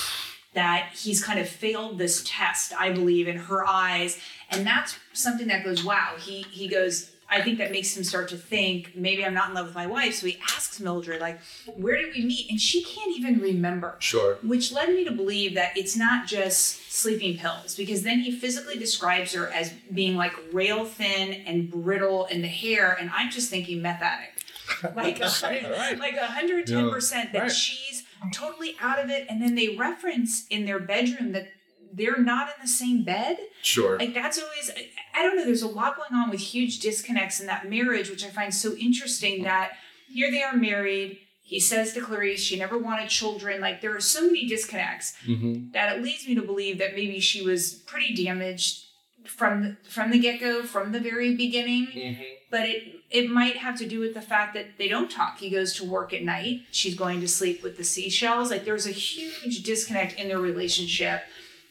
[0.53, 4.19] that he's kind of failed this test, I believe, in her eyes.
[4.49, 6.15] And that's something that goes, wow.
[6.19, 9.55] He, he goes, I think that makes him start to think maybe I'm not in
[9.55, 10.15] love with my wife.
[10.15, 11.39] So he asks Mildred, like,
[11.75, 12.49] where did we meet?
[12.49, 13.95] And she can't even remember.
[13.99, 14.37] Sure.
[14.43, 18.77] Which led me to believe that it's not just sleeping pills, because then he physically
[18.79, 23.49] describes her as being like rail thin and brittle in the hair, and I'm just
[23.49, 24.35] thinking meth addict.
[24.95, 25.97] Like, right.
[25.99, 27.51] like 110% that Right.
[27.51, 29.25] she's totally out of it.
[29.29, 31.47] And then they reference in their bedroom that
[31.93, 33.37] they're not in the same bed.
[33.61, 33.97] Sure.
[33.97, 34.71] Like that's always
[35.15, 35.45] I- don't know.
[35.45, 38.73] There's a lot going on with huge disconnects in that marriage, which I find so
[38.75, 39.43] interesting.
[39.43, 39.71] That
[40.07, 41.19] here they are married.
[41.41, 43.61] He says to Clarice she never wanted children.
[43.61, 45.71] Like there are so many disconnects mm-hmm.
[45.71, 48.85] that it leads me to believe that maybe she was pretty damaged
[49.25, 51.87] from the, from the get go, from the very beginning.
[51.87, 52.23] Mm-hmm.
[52.51, 55.39] But it it might have to do with the fact that they don't talk.
[55.39, 56.61] He goes to work at night.
[56.71, 58.51] She's going to sleep with the seashells.
[58.51, 61.23] Like there's a huge disconnect in their relationship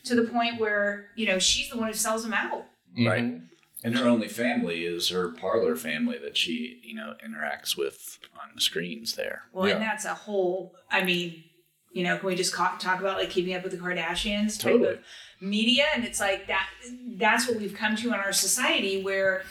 [0.09, 2.65] to the point where you know she's the one who sells them out.
[2.99, 3.41] Right.
[3.85, 8.51] And her only family is her parlor family that she, you know, interacts with on
[8.55, 9.43] the screens there.
[9.53, 9.75] Well, Yeah.
[9.75, 10.75] and that's a whole.
[10.91, 11.45] I mean,
[11.93, 14.73] you know, can we just ca- talk about like keeping up with the Kardashians type
[14.73, 14.95] Totally.
[14.95, 14.99] of
[15.41, 15.85] media?
[15.95, 16.69] And it's like that.
[17.17, 19.45] That's what we've come to in our society, where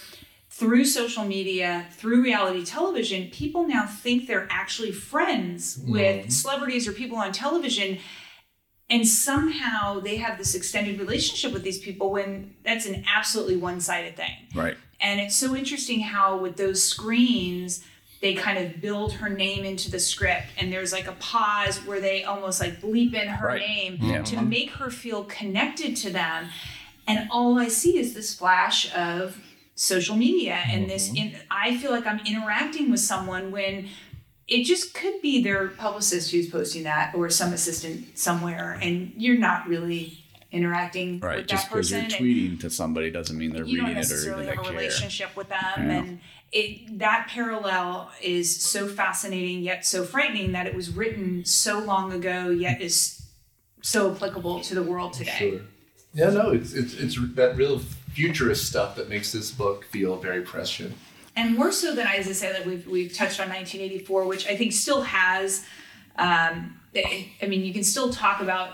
[0.49, 5.91] through social media, through reality television, people now think they're actually friends mm-hmm.
[5.91, 7.99] with celebrities or people on television.
[8.89, 13.81] And somehow they have this extended relationship with these people when that's an absolutely one
[13.81, 14.31] sided thing.
[14.55, 14.77] Right.
[15.01, 17.83] And it's so interesting how with those screens
[18.19, 22.01] they kind of build her name into the script and there's like a pause where
[22.01, 23.59] they almost like bleep in her Right.
[23.59, 24.23] name Yeah.
[24.23, 26.47] to make her feel connected to them.
[27.07, 29.37] And all I see is this flash of
[29.75, 31.35] social media and this mm-hmm.
[31.35, 33.89] in I feel like I'm interacting with someone when
[34.47, 39.37] it just could be their publicist who's posting that or some assistant somewhere and you're
[39.37, 40.17] not really
[40.51, 41.37] interacting Right.
[41.39, 44.09] with Just because you're tweeting to somebody doesn't mean they're you don't reading it or
[44.13, 44.71] necessarily have a care.
[44.71, 45.91] relationship with them Yeah.
[45.91, 46.19] and
[46.53, 52.13] it that parallel is so fascinating yet so frightening that it was written so long
[52.13, 53.21] ago yet is
[53.81, 55.59] so applicable to the world today Sure.
[56.13, 57.79] Yeah, no, it's, it's it's that real
[58.13, 60.95] futurist stuff that makes this book feel very prescient.
[61.37, 64.57] And more so than as I say that we've we've touched on 1984, which I
[64.57, 65.63] think still has.
[66.17, 68.71] Um, I mean, you can still talk about.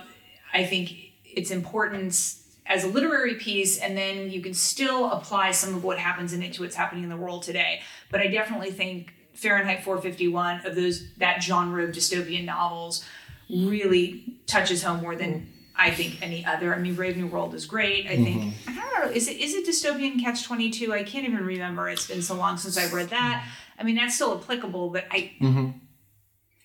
[0.54, 0.94] I think
[1.26, 6.00] its importance as a literary piece, and then you can still apply some of what
[6.00, 7.82] happens in it to what's happening in the world today.
[8.10, 13.04] But I definitely think Fahrenheit 451 of those that genre of dystopian novels
[13.50, 15.53] really touches home more than.
[15.76, 16.74] I think any other.
[16.74, 18.06] I mean, Brave New World is great.
[18.06, 18.80] I think mm-hmm.
[18.80, 19.12] I don't know.
[19.12, 20.94] Is it is it dystopian Catch Twenty Two?
[20.94, 21.90] I can't even remember.
[21.90, 23.48] It's been so long since I've read that.
[23.78, 25.72] I mean, that's still applicable, but I mm-hmm.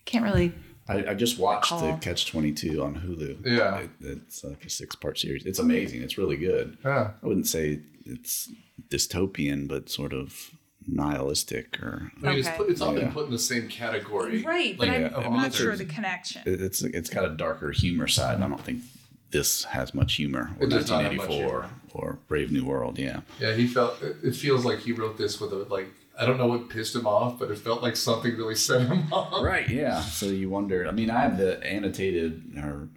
[0.05, 0.53] can't really.
[0.88, 3.47] I, I just watched the Catch Twenty Two on Hulu.
[3.47, 3.79] Yeah.
[3.79, 5.44] It- it's like a six part series.
[5.44, 6.03] It's amazing.
[6.03, 6.79] It's really good.
[6.85, 7.12] Yeah.
[7.23, 8.51] I wouldn't say it's
[8.88, 10.51] dystopian, but sort of
[10.87, 12.57] nihilistic or I mean, it's, Okay.
[12.57, 13.11] put, it's often Yeah.
[13.11, 14.42] put in the same category.
[14.42, 16.42] Right, like, but I'm, of I'm not sure the connection.
[16.47, 18.37] it- it's it's got a darker humor side.
[18.37, 18.83] And I don't think
[19.30, 20.50] this has much humor.
[20.58, 21.70] Or It does not have much 1984 humor.
[21.94, 22.98] or Brave New World.
[22.98, 23.20] Yeah.
[23.40, 24.02] Yeah, he felt.
[24.02, 25.88] It it feels like he wrote this with a like.
[26.20, 29.12] I don't know what pissed him off, but it felt like something really set him
[29.12, 29.42] off.
[29.42, 29.68] Right.
[29.68, 30.00] Yeah.
[30.00, 30.86] So you wonder.
[30.88, 32.88] I mean, I have the annotated or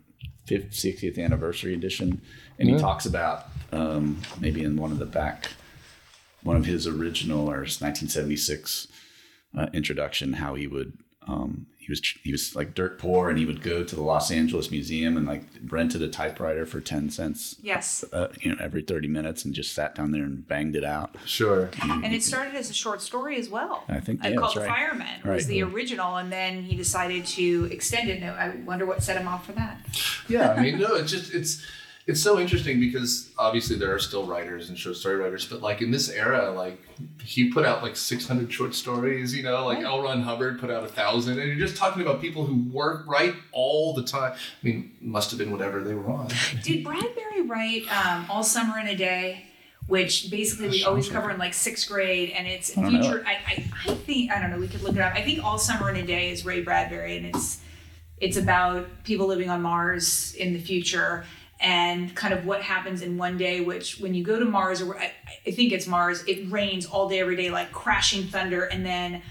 [0.48, 2.20] 50, 60th anniversary edition,
[2.58, 5.52] and he talks about um, maybe in one of the back,
[6.42, 8.88] one of his original or 1976
[9.58, 10.94] uh, introduction, how he would.
[11.28, 14.30] Um, he was he was like dirt poor, and he would go to the Los
[14.32, 18.84] Angeles Museum and like rented a typewriter for ten cents, Yes, uh, you know, every
[18.84, 21.16] thirty minutes, and just sat down there and banged it out.
[21.26, 21.72] Sure.
[21.82, 23.84] and it started as a short story as well.
[23.90, 24.70] I think yeah, called that's The right.
[24.70, 25.46] Fireman was Right.
[25.48, 28.22] the original, and then he decided to extend it.
[28.22, 29.80] No, I wonder what set him off for that.
[30.30, 31.66] Yeah, I mean, no, it's just it's
[32.08, 35.82] it's so interesting because obviously there are still writers and short story writers, but like
[35.82, 36.80] in this era, like
[37.24, 39.86] he put out like 600 short stories, you know, like Right.
[39.86, 40.02] L.
[40.02, 43.36] Ron Hubbard put out a thousand, and you're just talking about people who work write
[43.52, 44.34] all the time.
[44.34, 46.30] I mean, must have been whatever they were on.
[46.64, 49.46] Did Bradbury write um, All Summer in a Day?
[49.88, 53.24] Which basically we always cover in like sixth grade, and it's I don't future.
[53.26, 54.60] I, I, I think I don't know.
[54.60, 55.14] We could look it up.
[55.16, 57.60] I think All Summer in a Day is Ray Bradbury, and it's
[58.18, 61.26] it's about people living on Mars in the future
[61.62, 63.62] and kind of what happens in one day.
[63.62, 65.12] Which when you go to Mars, or I,
[65.46, 69.22] I think it's Mars, it rains all day every day, like crashing thunder, and then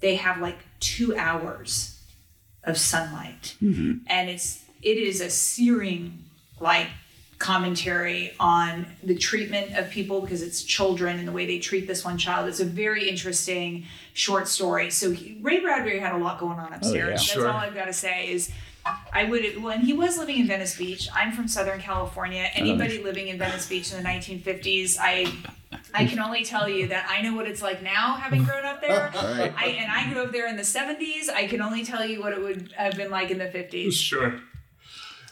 [0.00, 1.98] they have like two hours
[2.64, 3.98] of sunlight mm-hmm.
[4.06, 6.24] and it's it is a searing
[6.60, 6.88] like
[7.38, 12.04] commentary on the treatment of people because it's children and the way they treat this
[12.04, 16.38] one child it's a very interesting short story so he, ray bradbury had a lot
[16.38, 17.10] going on oh, upstairs yeah.
[17.10, 17.48] that's Sure.
[17.48, 18.50] all i've got to say is
[19.12, 21.08] I would when he was living in Venice Beach.
[21.14, 22.48] I'm from Southern California.
[22.54, 25.32] Anybody living in Venice Beach in the 1950s, I
[25.94, 28.80] I can only tell you that I know what it's like now, having grown up
[28.80, 29.12] there.
[29.22, 29.52] Right.
[29.56, 31.28] I, and I grew up there in the 70s.
[31.32, 33.92] I can only tell you what it would have been like in the 50s.
[33.92, 34.40] Sure.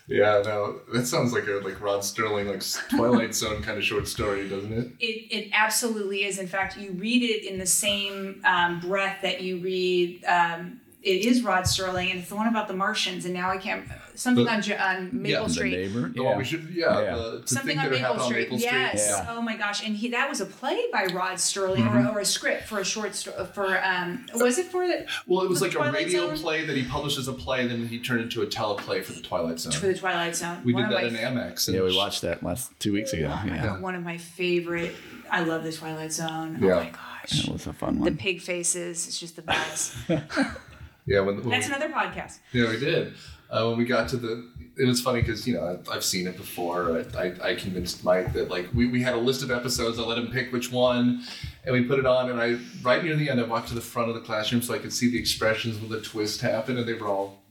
[0.07, 4.09] Yeah, no, that sounds like a like Rod Serling, like Twilight Zone kind of short
[4.09, 4.93] story, doesn't it?
[4.99, 6.39] It, it absolutely is.
[6.39, 10.25] In fact, you read it in the same um, breath that you read.
[10.25, 13.25] Um, it is Rod Serling, and it's the one about the Martians.
[13.25, 13.85] And now I can't
[14.15, 15.71] something The- on J- on Maple The Street.
[15.95, 16.13] neighbor.
[16.19, 17.15] Oh, we should, yeah, Yeah.
[17.17, 18.21] The, Something on Maple Street.
[18.21, 18.71] on Maple Street.
[18.73, 19.07] Yes.
[19.09, 19.27] Yeah.
[19.31, 19.83] Oh my gosh.
[19.87, 22.09] And he that was a play by Rod Serling Mm-hmm.
[22.09, 25.43] or, or a script for a short story for um was it for the Well,
[25.43, 26.37] it was For like a radio Zone?
[26.39, 29.23] play that he published as a play, then he turned into a teleplay for the
[29.23, 29.73] Twilight Zone.
[29.73, 30.61] for the Twilight Zone?
[30.65, 31.67] we One did that my in Amex.
[31.69, 33.23] and Yeah, we watched that last two weeks ago.
[33.47, 34.95] Yeah, one of my favorite.
[35.31, 36.59] I love the Twilight Zone.
[36.61, 36.73] Yeah.
[36.75, 37.47] Oh my gosh.
[37.49, 38.11] it was a fun one.
[38.13, 39.95] The pig faces, it's just the best.
[41.07, 42.39] Yeah, when, when That's we, another podcast.
[42.53, 43.15] yeah, we did.
[43.51, 46.29] Uh, when we got to the, it was funny because you know I've, I've seen
[46.29, 47.05] it before.
[47.17, 49.99] I, I, I convinced Mike that like we, we had a list of episodes.
[49.99, 51.23] I let him pick which one,
[51.65, 52.31] and we put it on.
[52.31, 54.73] And I right near the end, I walked to the front of the classroom so
[54.73, 57.43] I could see the expressions when the twist happened, and they were all,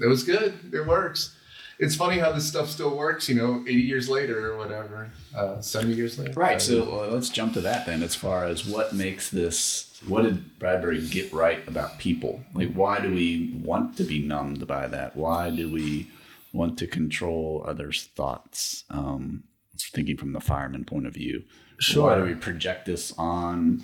[0.00, 0.54] it was good.
[0.72, 1.36] It works.
[1.78, 3.28] It's funny how this stuff still works.
[3.28, 6.32] You know, eighty years later or whatever, uh, seventy years later.
[6.32, 6.62] Right.
[6.62, 8.02] So uh, let's jump to that then.
[8.02, 12.42] As far as what makes this, what did Bradbury get right about people?
[12.54, 15.16] Like, why do we want to be numbed by that?
[15.16, 16.10] Why do we
[16.52, 18.84] want to control others' thoughts?
[18.90, 19.44] Um,
[19.92, 21.44] thinking from the fireman point of view.
[21.78, 22.08] Sure.
[22.08, 23.82] Why do we project this on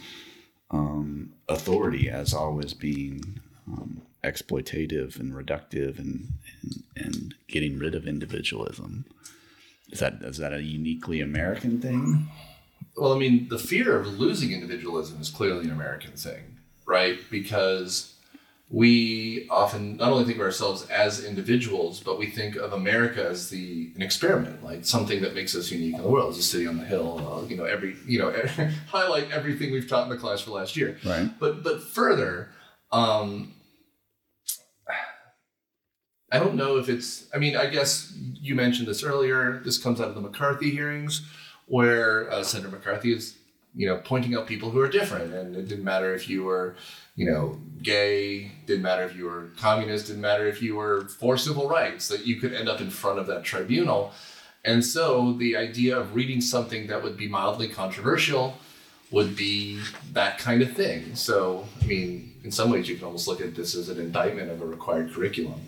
[0.71, 6.29] um, authority as always being um, exploitative and reductive and,
[6.63, 9.05] and and getting rid of individualism?
[9.91, 12.29] Is that is that a uniquely American thing?
[12.99, 17.19] Well, I mean, the fear of losing individualism is clearly an American thing, right?
[17.31, 18.15] Because
[18.71, 23.49] we often not only think of ourselves as individuals, but we think of America as
[23.49, 26.67] the an experiment, like something that makes us unique in the world, as a city
[26.67, 27.43] on the hill.
[27.43, 28.31] Uh, you know, every you know,
[28.89, 30.99] highlight everything we've taught in the class for last year.
[31.05, 31.31] Right.
[31.39, 32.51] But but further,
[32.93, 33.55] um,
[36.31, 37.27] I don't know if it's.
[37.35, 39.63] I mean, I guess you mentioned this earlier.
[39.65, 41.27] This comes out of the McCarthy hearings,
[41.69, 43.37] where uh, Senator McCarthy is,
[43.75, 46.77] you know, pointing out people who are different, and it didn't matter if you were,
[47.17, 48.51] you know, gay.
[48.67, 50.07] Didn't matter if you were communist.
[50.07, 52.09] Didn't matter if you were for civil rights.
[52.09, 54.13] That you could end up in front of that tribunal.
[54.65, 58.55] And so the idea of reading something that would be mildly controversial
[59.11, 59.81] would be
[60.13, 61.15] that kind of thing.
[61.15, 64.51] So, I mean, in some ways, you can almost look at this as an indictment
[64.51, 65.61] of a required curriculum.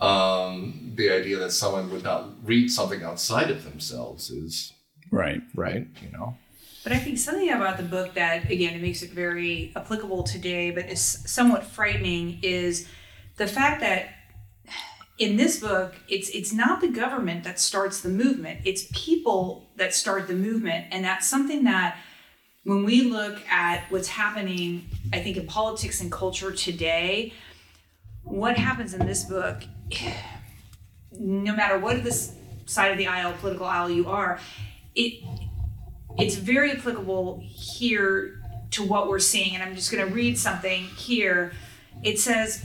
[0.00, 4.72] Um, the idea that someone would not read something outside of themselves is
[5.10, 5.42] Right.
[5.54, 6.36] right, you know.
[6.84, 10.70] But I think something about the book that, again, it makes it very applicable today,
[10.70, 12.88] but is somewhat frightening, is
[13.36, 14.08] the fact that
[15.18, 19.92] in this book, it's it's not the government that starts the movement; it's people that
[19.92, 21.98] start the movement, and that's something that
[22.64, 27.32] when we look at what's happening, I think in politics and culture today,
[28.22, 29.64] what happens in this book,
[31.18, 32.34] no matter what this
[32.66, 34.38] side of the aisle, political aisle you are,
[34.98, 35.24] it
[36.18, 38.40] it's very applicable here
[38.72, 39.54] to what we're seeing.
[39.54, 41.52] And I'm just going to read something here.
[42.02, 42.64] It says,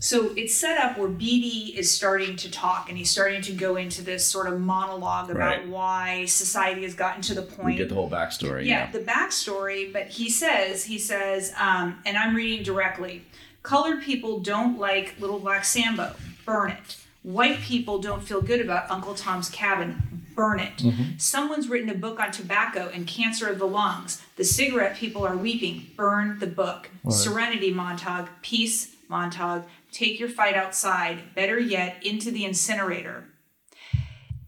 [0.00, 3.76] so it's set up where Beatty is starting to talk and he's starting to go
[3.76, 5.68] into this sort of monologue about Right.
[5.68, 7.66] why society has gotten to the point.
[7.66, 8.64] We get the whole backstory.
[8.64, 13.24] yeah, the backstory, but he says, he says, um, and I'm reading directly
[13.62, 16.98] colored people don't like Little Black Sambo, burn it.
[17.22, 20.78] White people don't feel good about Uncle Tom's Cabin, burn it.
[20.78, 21.18] Mm-hmm.
[21.18, 24.22] Someone's written a book on tobacco and cancer of the lungs.
[24.36, 26.90] The cigarette people are weeping, burn the book.
[27.08, 33.24] Serenity, Montag, peace, Montag, take your fight outside, better yet, into the incinerator.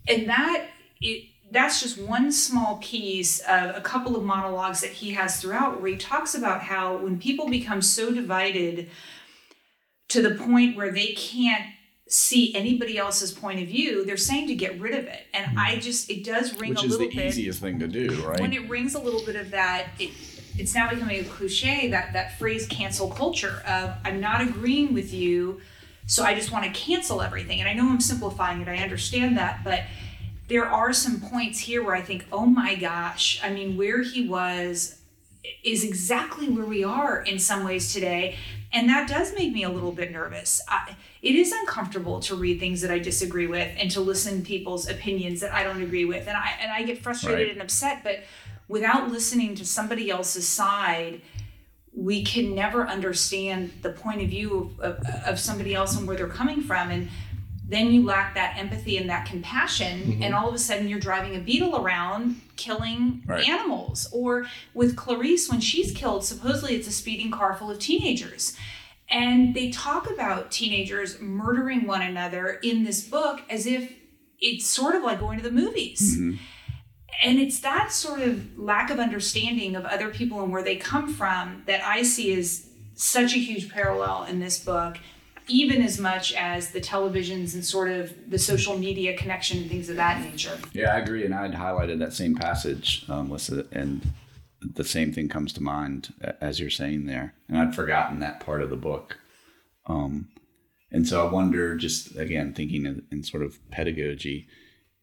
[0.09, 0.69] And that
[1.01, 5.81] it that's just one small piece of a couple of monologues that he has throughout
[5.81, 8.91] where he talks about how when people become so divided
[10.09, 11.65] to the point where they can't
[12.09, 15.59] see anybody else's point of view they're saying to get rid of it and hmm.
[15.59, 17.09] i just it does ring Which a little bit.
[17.09, 18.41] Which is the easiest thing to do, right?
[18.41, 20.11] when it rings a little bit of that it,
[20.57, 25.13] it's now becoming a cliche that that phrase cancel culture of i'm not agreeing with
[25.13, 25.61] you
[26.07, 29.37] so i just want to cancel everything and i know i'm simplifying it i understand
[29.37, 29.83] that but
[30.49, 34.29] there are some points here where i think oh my gosh i mean where he
[34.29, 35.01] was
[35.65, 38.37] is exactly where we are in some ways today.
[38.73, 40.61] And that does make me a little bit nervous.
[40.69, 44.47] I, it is uncomfortable to read things that i disagree with and to listen to
[44.47, 46.27] people's opinions that i don't agree with.
[46.29, 47.53] And i and i get frustrated Right.
[47.53, 48.21] and upset but
[48.69, 51.21] without listening to somebody else's side
[51.95, 56.15] we can never understand the point of view of, of, of somebody else and where
[56.15, 56.91] they're coming from.
[56.91, 57.09] And
[57.69, 60.23] then you lack that empathy and that compassion, mm-hmm.
[60.23, 63.49] and all of a sudden you're driving a beetle around killing Right.
[63.49, 64.09] animals.
[64.13, 68.57] Or with Clarice, when she's killed, supposedly it's a speeding car full of teenagers.
[69.09, 73.93] And they talk about teenagers murdering one another in this book as if
[74.41, 76.17] it's sort of like going to the movies.
[76.17, 76.37] Mm-hmm.
[77.23, 81.13] And it's that sort of lack of understanding of other people and where they come
[81.13, 84.99] from that I see as such a huge parallel in this book,
[85.49, 89.89] even as much as the televisions and sort of the social media connection and things
[89.89, 90.59] of that nature.
[90.73, 91.25] Yeah, I agree.
[91.25, 93.37] And I'd highlighted that same passage, um,
[93.73, 94.03] and
[94.75, 97.35] the same thing comes to mind as you're saying there.
[97.49, 99.19] And I'd forgotten that part of the book.
[99.87, 100.29] Um,
[100.91, 104.49] and so I wonder, just again, thinking in, in sort of pedagogy,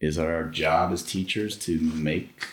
[0.00, 2.46] is our job as teachers to make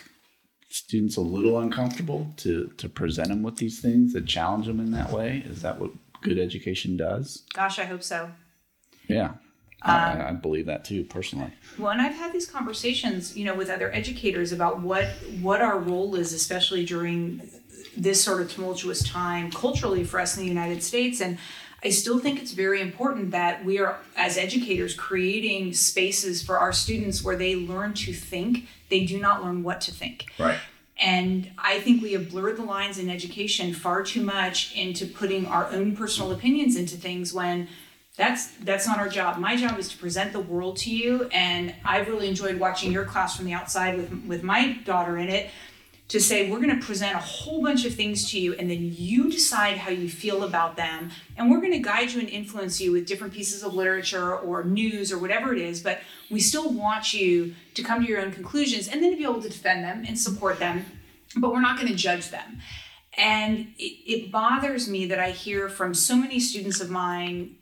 [0.70, 4.92] students a little uncomfortable to to present them with these things, to challenge them in
[4.92, 5.42] that way?
[5.46, 5.90] Is that what
[6.22, 7.42] good education does?
[7.52, 8.30] Gosh, I hope so.
[9.08, 9.32] Yeah,
[9.82, 11.52] I, um, I believe that too, personally.
[11.78, 15.06] Well, and I've had these conversations, you know, with other educators about what
[15.40, 17.42] what our role is, especially during
[17.96, 21.20] this sort of tumultuous time culturally for us in the United States.
[21.20, 21.38] And
[21.84, 26.72] I still think it's very important that we are, as educators, creating spaces for our
[26.72, 28.68] students where they learn to think.
[28.88, 30.26] They do not learn what to think.
[30.38, 30.58] Right.
[31.02, 35.46] And I think we have blurred the lines in education far too much into putting
[35.46, 37.68] our own personal opinions into things when
[38.16, 39.38] that's that's not our job.
[39.38, 43.04] My job is to present the world to you and I've really enjoyed watching your
[43.04, 45.50] class from the outside with with my daughter in it
[46.12, 48.94] to say we're going to present a whole bunch of things to you and then
[48.96, 52.80] you decide how you feel about them and we're going to guide you and influence
[52.80, 56.00] you with different pieces of literature or news or whatever it is but
[56.30, 59.40] we still want you to come to your own conclusions and then to be able
[59.40, 60.84] to defend them and support them
[61.36, 62.60] but we're not going to judge them.
[63.16, 67.56] And it, it bothers me that i hear from so many students of mine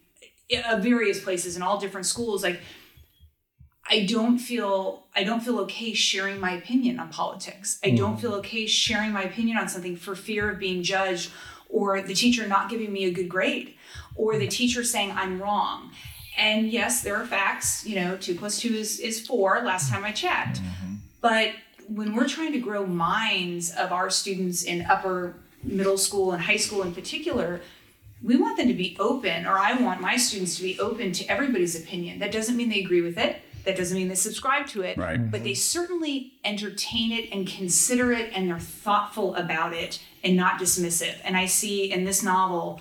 [0.50, 2.60] eh, of various places in all different schools like
[3.90, 7.80] I don't feel I don't feel okay sharing my opinion on politics.
[7.84, 8.20] I don't mm.
[8.20, 11.32] feel okay sharing my opinion on something for fear of being judged
[11.68, 13.74] or the teacher not giving me a good grade
[14.14, 14.50] or the mm.
[14.50, 15.90] teacher saying I'm wrong.
[16.38, 20.04] And yes, there are facts, you know, two plus two is, is four last time
[20.04, 20.62] I checked.
[20.62, 20.94] Mm-hmm.
[21.20, 21.52] But
[21.88, 25.34] when we're trying to grow minds of our students in upper
[25.64, 27.60] middle school and high school in particular,
[28.22, 31.24] we want them to be open, or I want my students to be open to
[31.26, 32.20] everybody's opinion.
[32.20, 33.40] That doesn't mean they agree with it.
[33.64, 34.96] That doesn't mean they subscribe to it.
[34.98, 35.30] Right.
[35.30, 40.60] But they certainly entertain it and consider it and they're thoughtful about it and not
[40.60, 41.16] dismissive.
[41.24, 42.80] And I see in this novel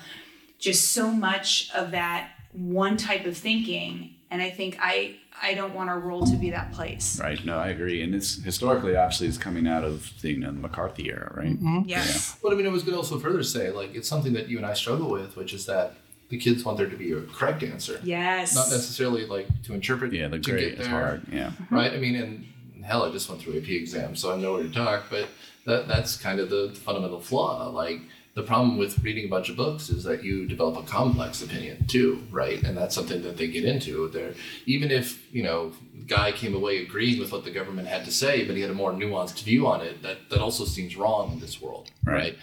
[0.57, 4.15] just so much of that one type of thinking.
[4.31, 7.19] And I think I I don't want our role to be that place.
[7.19, 7.43] Right.
[7.45, 8.01] No, I agree.
[8.01, 11.55] And it's historically, obviously, it's coming out of the, you know, the McCarthy era, right?
[11.55, 11.87] Mm-hmm.
[11.87, 12.37] Yes.
[12.43, 14.57] But I mean, I was going to also further say, like, it's something that you
[14.57, 15.95] and I struggle with, which is that
[16.29, 17.99] the kids want there to be a correct answer.
[18.03, 18.55] Yes.
[18.55, 20.13] Not necessarily like to interpret.
[20.13, 21.23] Yeah, the grade is hard.
[21.31, 21.51] Yeah.
[21.71, 21.91] right?
[21.91, 24.69] I mean, and hell, I just went through AP exam, so I know where to
[24.71, 25.05] talk.
[25.09, 25.27] But
[25.65, 27.69] that that's kind of the fundamental flaw.
[27.69, 27.99] Like
[28.35, 31.85] the problem with reading a bunch of books is that you develop a complex opinion
[31.87, 32.61] too, right?
[32.63, 34.07] And that's something that they get into.
[34.09, 34.33] There,
[34.67, 35.73] even if you know,
[36.07, 38.75] guy came away agreeing with what the government had to say, but he had a
[38.75, 40.03] more nuanced view on it.
[40.03, 42.35] That that also seems wrong in this world, Right.
[42.35, 42.37] right?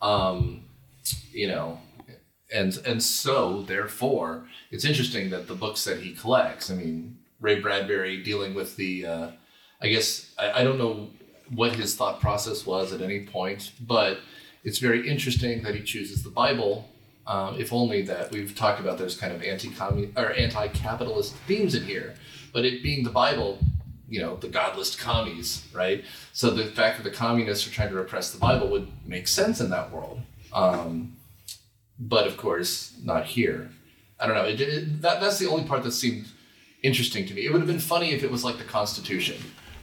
[0.00, 0.62] Um,
[1.32, 1.78] you know,
[2.52, 7.60] and and so therefore it's interesting that the books that he collects i mean ray
[7.60, 9.30] bradbury dealing with the uh,
[9.80, 11.08] i guess I, I don't know
[11.54, 14.18] what his thought process was at any point but
[14.64, 16.88] it's very interesting that he chooses the bible
[17.26, 19.72] um, if only that we've talked about those kind of anti
[20.16, 22.14] or anti-capitalist themes in here
[22.52, 23.58] but it being the bible
[24.08, 26.04] you know the godless commies right?
[26.32, 29.60] So the fact that the communists are trying to repress the bible would make sense
[29.60, 30.20] in that world.
[30.52, 31.15] Um,
[31.98, 33.70] but of course not here.
[34.18, 34.44] I don't know.
[34.44, 36.26] It, it, that that's the only part that seemed
[36.82, 37.44] interesting to me.
[37.44, 39.36] It would have been funny if it was like the Constitution,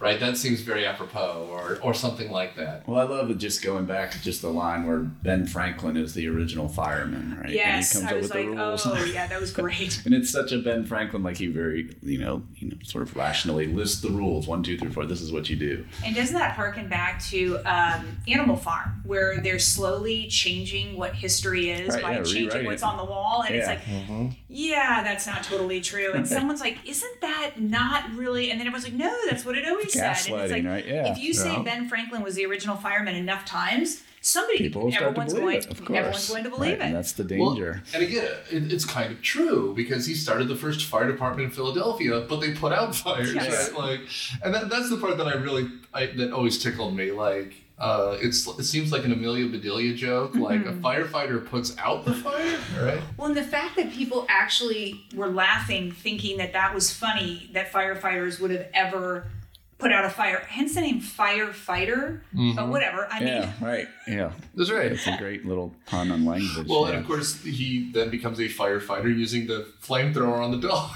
[0.04, 0.20] right?
[0.20, 2.88] That seems very apropos, or or something like that.
[2.88, 6.14] Well, I love it just going back to just the line where Ben Franklin is
[6.14, 7.50] the original fireman, right?
[7.52, 7.96] Yes.
[7.96, 8.86] and he I comes was up like, the rules.
[8.86, 10.02] oh yeah, that was great.
[10.06, 13.16] And it's such a Ben Franklin, like he very, you know, you know, sort of
[13.16, 15.06] rationally lists the rules one, two, three, four.
[15.06, 15.86] This is what you do.
[16.06, 21.70] And doesn't that harken back to um, Animal Farm, where they're slowly changing what history
[21.70, 22.86] is Right, by yeah, changing what's it.
[22.86, 23.44] on the wall?
[23.48, 23.74] And it's Yeah.
[24.28, 26.12] like, yeah, that's not totally true.
[26.14, 28.52] And someone's like, isn't that not really?
[28.52, 30.04] And then everyone's like, no, that's what it always said.
[30.04, 30.86] And it's Gaslighting, like, right?
[30.86, 31.12] Yeah.
[31.12, 31.62] if you say Yeah.
[31.64, 35.56] Ben Franklin was the original fireman enough times, somebody People will start to everyone's going
[35.58, 36.94] it, of everyone's going to believe Right, And it.
[36.94, 37.84] that's the Well, danger.
[37.94, 41.52] and again, it, it's kind of true because he started the first fire department in
[41.56, 43.72] Philadelphia, but they put out fires, Yes.
[43.72, 43.78] right?
[43.80, 44.00] Like,
[44.44, 47.12] and that, that's the part that I really I, that always tickled me.
[47.12, 50.36] Like, uh, it's it seems like an Amelia Bedelia joke.
[50.36, 53.02] Like a firefighter puts out the fire, right?
[53.18, 57.72] Well, and the fact that people actually were laughing, thinking that that was funny, that
[57.74, 59.26] firefighters would have ever
[59.84, 60.40] put out a fire.
[60.48, 62.22] Hence the name firefighter.
[62.32, 62.70] But mm-hmm.
[62.70, 63.08] whatever.
[63.12, 63.88] I mean, Yeah, right.
[64.08, 64.32] Yeah.
[64.56, 64.92] That's right.
[64.92, 66.68] It's a great little pun on language.
[66.68, 66.92] Well, yeah.
[66.92, 70.96] and of course, he then becomes a firefighter using the flamethrower on the dog.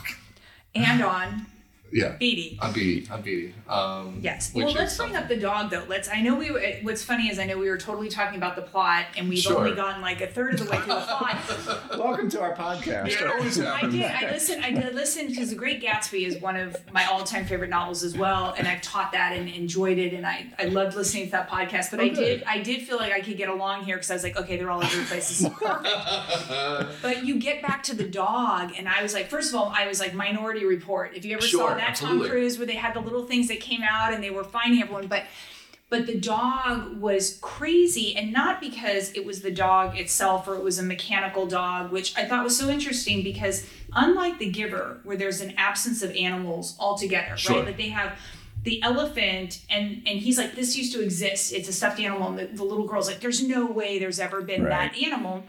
[0.74, 1.46] and on
[1.92, 2.58] Yeah, Beatty.
[2.62, 3.54] on Beatty, on Beatty.
[3.70, 4.52] Um, Yes.
[4.54, 5.86] Well, let's bring up the dog though.
[5.88, 6.10] Let's.
[6.10, 6.52] I know we.
[6.52, 9.40] Were, what's funny is I know we were totally talking about the plot, and we've
[9.40, 9.58] Sure.
[9.60, 11.98] only gone like a third of the way through the plot.
[11.98, 13.10] Welcome to our podcast.
[13.20, 14.04] Yeah, always I did.
[14.04, 14.66] I listened.
[14.66, 18.18] I did listen because The Great Gatsby is one of my all-time favorite novels as
[18.18, 21.50] well, and I've taught that and enjoyed it, and I, I loved listening to that
[21.50, 21.92] podcast.
[21.92, 22.16] But I Okay.
[22.16, 24.58] did I did feel like I could get along here because I was like, okay,
[24.58, 25.30] they're all over the place.
[25.30, 27.02] This is perfect.
[27.02, 29.88] but you get back to the dog, and I was like, first of all, I
[29.88, 31.16] was like Minority Report.
[31.16, 32.20] If you ever Sure, saw that absolutely.
[32.22, 34.82] Tom Cruise where they had the little things that came out and they were finding
[34.82, 35.24] everyone, but
[35.90, 40.62] but the dog was crazy and not because it was the dog itself or it
[40.62, 45.16] was a mechanical dog which i thought was so interesting because unlike the giver where
[45.16, 47.56] there's an absence of animals altogether Sure.
[47.56, 48.20] right like they have
[48.64, 52.38] the elephant and and he's like this used to exist it's a stuffed animal and
[52.40, 54.92] the, the little girl's like there's no way there's ever been Right.
[54.92, 55.46] that animal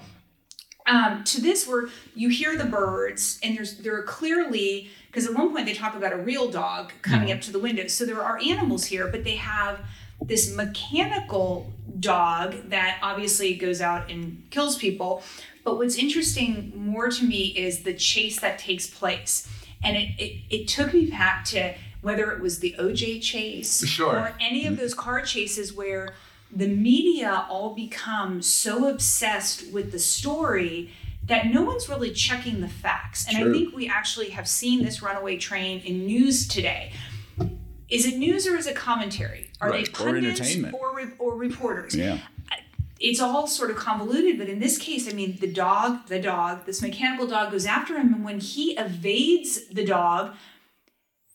[0.86, 5.34] um, to this where you hear the birds and there's there are clearly because at
[5.34, 7.36] one point they talk about a real dog coming mm-hmm.
[7.36, 7.86] up to the window.
[7.88, 9.80] So there are animals here but they have
[10.22, 15.22] this mechanical dog that obviously goes out and kills people.
[15.64, 19.48] But what's interesting more to me is the chase that takes place.
[19.82, 24.16] And it it, it took me back to whether it was the oj chase Sure.
[24.16, 26.14] or any of those car chases where
[26.54, 30.90] the media all become so obsessed with the story
[31.28, 33.26] that no one's really checking the facts.
[33.28, 36.92] And I think we actually have seen this runaway train in news today.
[37.88, 39.50] Is it news or is it commentary?
[39.60, 39.84] Are Right.
[39.86, 40.74] they Or pundits entertainment.
[40.74, 41.94] or, re- or reporters?
[41.94, 42.18] Yeah.
[43.00, 46.66] it's all sort of convoluted, but in this case, I mean, the dog, the dog,
[46.66, 50.34] this mechanical dog goes after him, and when he evades the dog,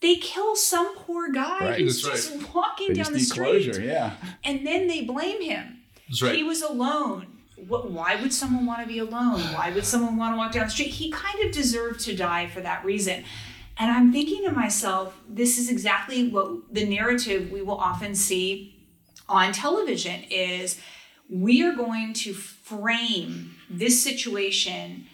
[0.02, 1.80] they kill some poor guy Right.
[1.80, 3.82] who's That's just walking They down just the need street, closure.
[3.82, 4.12] Yeah.
[4.44, 5.84] and then they blame him.
[6.10, 6.36] That's right.
[6.36, 7.28] He was alone.
[7.56, 9.40] What, why would someone want to be alone?
[9.54, 10.90] Why would someone want to walk down the street?
[10.90, 13.24] He kind of deserved to die for that reason.
[13.78, 18.88] And I'm thinking to myself, this is exactly what the narrative we will often see
[19.28, 20.80] on television is
[21.30, 25.06] we are going to frame this situation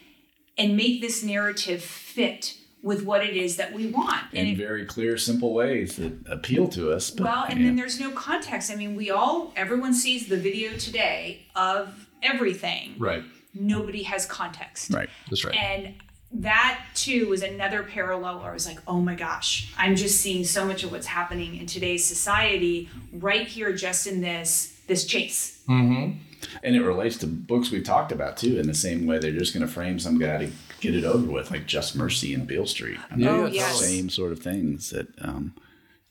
[0.58, 4.34] and make this narrative fit with what it is that we want.
[4.34, 7.12] In it- very clear, simple ways that appeal to us.
[7.12, 7.68] But, well, and yeah.
[7.68, 8.72] then there's no context.
[8.72, 12.96] I mean, we all, everyone sees the video today of everything.
[13.00, 13.24] right.
[13.54, 14.92] Nobody has context.
[14.94, 15.10] right.
[15.30, 15.56] That's right.
[15.56, 15.96] And
[16.32, 20.44] that too was another parallel where I was like, oh my gosh, I'm just seeing
[20.44, 25.64] so much of what's happening in today's society right here, just in this this chase.
[25.68, 26.18] Mm-hmm.
[26.64, 28.60] And it relates to books we've talked about too.
[28.60, 31.30] In the same way, they're just going to frame some guy to get it over
[31.30, 32.98] with, like Just Mercy and Beale Street.
[33.12, 33.80] I mean, Oh, yes.
[33.80, 35.54] same sort of things that um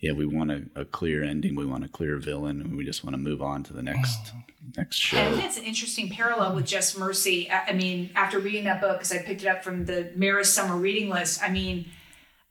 [0.01, 3.05] yeah we want a, a clear ending we want a clear villain and we just
[3.05, 4.32] want to move on to the next
[4.76, 7.51] next And I show think it's an interesting parallel with Just Mercy.
[7.51, 10.46] I I mean, after reading that book, because I picked it up from the Marist
[10.46, 11.86] Summer Reading List, I mean,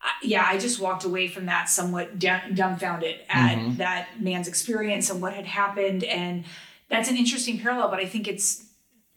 [0.02, 5.10] I, yeah, I just walked away from that somewhat dumb, dumbfounded at that man's experience
[5.10, 6.46] and what had happened, and
[6.90, 7.90] that's an interesting parallel.
[7.90, 8.64] But I think it's,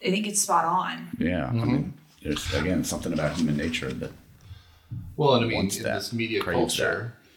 [0.04, 1.10] I think it's spot on.
[1.18, 1.60] yeah Mm-hmm.
[1.60, 4.10] I mean, there's again something about human nature that
[5.16, 6.78] Well, and I mean, Wants in that, this media craves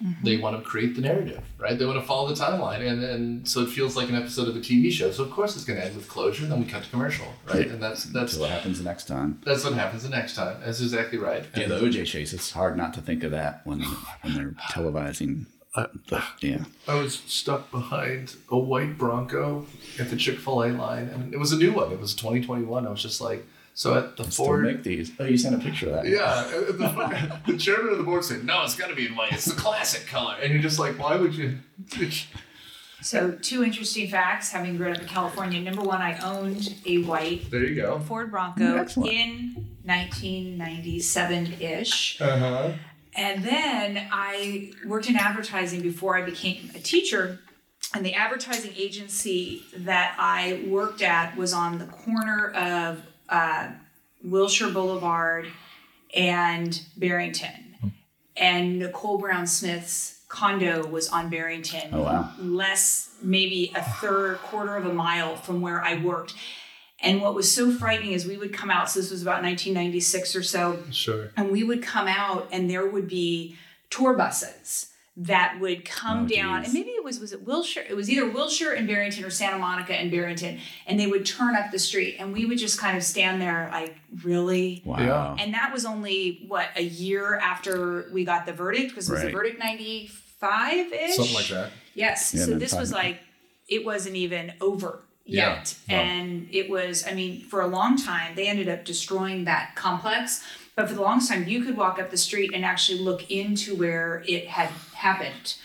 [0.03, 1.77] culture, they want to create the narrative, right?
[1.77, 4.55] They want to follow the timeline, and and so it feels like an episode of
[4.55, 5.11] a TV show.
[5.11, 6.43] So of course it's going to end with closure.
[6.43, 7.67] And then we cut to commercial, right?
[7.67, 10.59] And that's that's that's what happens the next time that's what happens the next time.
[10.65, 11.45] That's exactly right.
[11.55, 13.81] yeah the oj chase it's hard not to think of that when
[14.21, 15.45] when they're televising
[16.09, 19.65] but yeah I was stuck behind a white Bronco
[19.99, 21.91] at the Chick Fil A line, and it was a new one.
[21.91, 22.85] It was 2021.
[22.85, 24.63] I was just like, so at the still Ford.
[24.65, 28.03] make these oh you sent a picture of that Yeah, the, the chairman of the
[28.03, 29.33] board said, "No, it's got to be in white.
[29.33, 31.57] It's the classic color." And you're just like, "Why would you?"
[33.01, 35.59] So, two interesting facts having grown up in California.
[35.59, 37.99] Number one, I owned a white There you go.
[37.99, 39.11] Ford Bronco Excellent.
[39.11, 42.21] in 1997 ish.
[42.21, 42.71] Uh huh.
[43.15, 47.39] And then I worked in advertising before I became a teacher.
[47.93, 53.03] And the advertising agency that I worked at was on the corner of
[53.33, 53.71] uh,
[54.23, 55.47] Wilshire Boulevard
[56.15, 57.75] and Barrington.
[58.37, 61.89] And Nicole Brown Smith's condo was on Barrington.
[61.93, 62.31] Oh, wow.
[62.39, 66.33] Less, maybe a third, quarter of a mile from where I worked.
[67.01, 70.35] And what was so frightening is we would come out, so this was about 1996
[70.35, 71.31] or so, Sure.
[71.35, 73.57] and we would come out and there would be
[73.89, 76.65] tour buses that would come Oh, down geez.
[76.65, 79.59] and maybe it was was it Wilshire it was either Wilshire and Barrington or Santa
[79.59, 80.57] Monica and Barrington
[80.87, 83.69] and they would turn up the street and we would just kind of stand there
[83.71, 85.35] like really Wow.
[85.39, 89.21] and that was only what a year after we got the verdict because it was
[89.21, 91.71] the verdict 95 ish Something like that.
[91.93, 92.33] Yes.
[92.33, 93.19] Yeah, so this was like
[93.67, 95.55] it wasn't even over Yeah.
[95.57, 95.75] yet.
[95.89, 95.95] Wow.
[95.95, 100.43] And it was, I mean, for a long time they ended up destroying that complex.
[100.75, 103.75] But for the longest time you could walk up the street and actually look into
[103.75, 104.69] where it had
[105.03, 105.55] happened.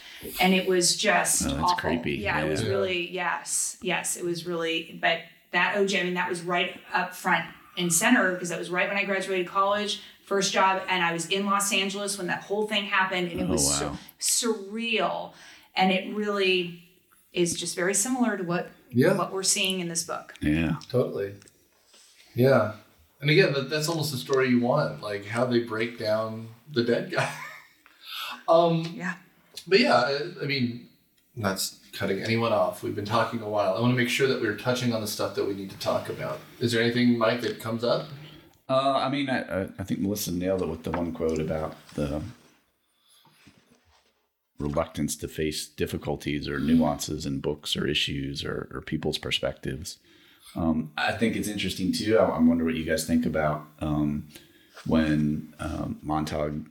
[0.40, 1.76] And it was just Oh, that's awful.
[1.76, 2.16] creepy.
[2.16, 3.76] Yeah, it was really yes.
[3.80, 5.20] Yes, it was really but
[5.52, 7.44] that OJ, I mean that was right up front
[7.76, 11.26] and center because that was right when I graduated college, first job, and I was
[11.28, 13.96] in Los Angeles when that whole thing happened, and it Oh, was wow.
[13.96, 15.32] so surreal,
[15.76, 16.82] and it really
[17.32, 19.12] is just very similar to what Yeah.
[19.16, 20.34] what we're seeing in this book.
[20.40, 20.76] Yeah.
[20.90, 21.34] Totally.
[22.34, 22.72] Yeah.
[23.20, 26.82] And again, that, that's almost the story you want, like how they break down the
[26.84, 27.30] dead guy.
[28.48, 29.14] um, Yeah.
[29.68, 30.88] But yeah, I, mean,
[31.36, 32.82] that's cutting anyone off.
[32.82, 33.76] We've been talking a while.
[33.76, 35.78] I want to make sure that we're touching on the stuff that we need to
[35.78, 36.40] talk about.
[36.58, 38.08] Is there anything, Mike, that comes up?
[38.68, 42.22] Uh, I mean, I, I- think Melissa nailed it with the one quote about the
[44.58, 49.98] reluctance to face difficulties or nuances in books or issues or, or people's perspectives.
[50.56, 52.18] Um, I think it's interesting too.
[52.18, 54.28] I, I wonder what you guys think about um,
[54.86, 56.66] when um, Montag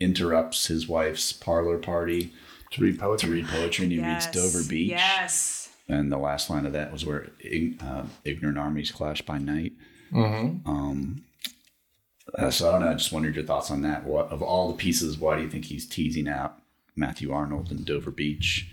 [0.00, 2.32] interrupts his wife's parlor party
[2.72, 3.42] To read poetry.
[3.42, 3.56] to poetry.
[3.56, 4.90] read poetry and he reads Dover Beach.
[4.90, 5.70] Yes.
[5.88, 7.28] And the last line of that was where
[7.80, 9.72] uh, ignorant armies clash by night.
[10.12, 10.68] Mm-hmm.
[10.68, 11.22] Um,
[12.36, 12.90] uh, so I don't know.
[12.90, 14.04] I just wondered your thoughts on that.
[14.04, 16.58] What of all the pieces, why do you think he's teasing out
[16.96, 18.68] Matthew Arnold and Dover Beach?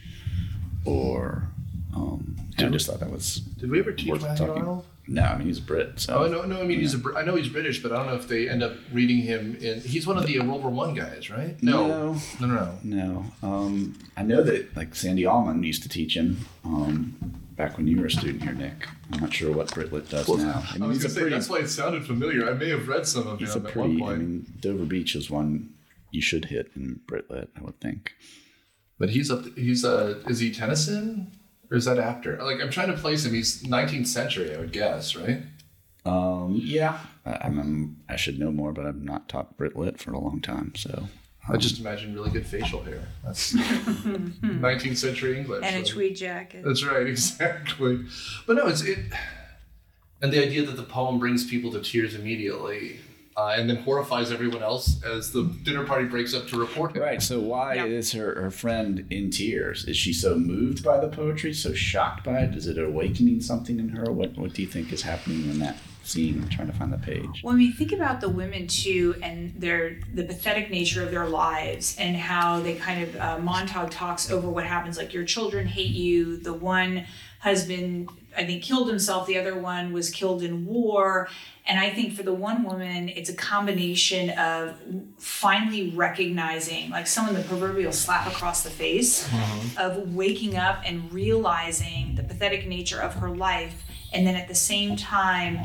[0.85, 1.49] Or
[1.95, 4.61] um, I just thought that was Did we ever teach worth Matthew talking.
[4.63, 4.85] Arnold?
[5.07, 5.99] No, I mean he's a Brit.
[5.99, 6.61] So Oh no, no.
[6.61, 6.97] I mean, he's a.
[6.97, 9.57] Br- I know he's British, but I don't know if they end up reading him
[9.57, 9.81] in.
[9.81, 11.61] He's one of the World War One guys, right?
[11.61, 11.87] No.
[11.87, 12.79] no, no, no.
[12.83, 13.25] no.
[13.47, 17.15] Um, I know that like Sandy Allman used to teach him um,
[17.51, 18.87] back when you were a student here, Nick.
[19.11, 20.63] I'm not sure what Brit Lit does now.
[20.71, 22.49] I mean, he's a pretty, why it sounded familiar.
[22.49, 24.01] I may have read some of he's a pretty.
[24.01, 25.73] I mean, Dover Beach is one
[26.11, 28.13] you should hit in Brit Lit, I would think.
[28.97, 29.45] But he's up.
[29.57, 31.31] He's uh, is he Tennyson
[31.73, 32.37] or is that after?
[32.41, 33.33] Like I'm trying to place him.
[33.33, 35.41] He's 19th century, I would guess, right?
[36.05, 40.13] Um, yeah, I, I'm, I should know more, but I've not taught Brit Lit for
[40.13, 40.73] a long time.
[40.75, 41.07] So
[41.49, 43.07] I just imagine really good facial hair.
[43.25, 45.63] That's 19th century English.
[45.65, 45.87] And a right?
[45.87, 46.63] tweed jacket.
[46.63, 48.05] That's right, exactly.
[48.45, 48.99] But no, it's it,
[50.21, 52.99] and the idea that the poem brings people to tears immediately,
[53.35, 57.01] uh, and then horrifies everyone else as the dinner party breaks up to report him.
[57.01, 57.21] right.
[57.21, 57.85] So why Yeah.
[57.85, 59.85] is her her friend in tears?
[59.85, 62.55] Is she so moved by the poetry, so shocked by it?
[62.55, 64.11] Is it awakening something in her?
[64.11, 66.41] What What do you think is happening in that scene?
[66.43, 67.41] I'm trying to find the page.
[67.43, 71.27] Well, I mean, think about the women too, and their the pathetic nature of their
[71.27, 74.97] lives, and how they kind of uh, Montag talks over what happens.
[74.97, 76.37] Like your children hate you.
[76.37, 77.05] The one
[77.43, 79.27] husband, I think, killed himself.
[79.27, 81.27] The other one was killed in war.
[81.67, 84.75] And I think for the one woman, it's a combination of
[85.17, 89.77] finally recognizing, like someone the proverbial slap across the face, mm-hmm.
[89.77, 93.83] of waking up and realizing the pathetic nature of her life,
[94.13, 95.59] and then at the same time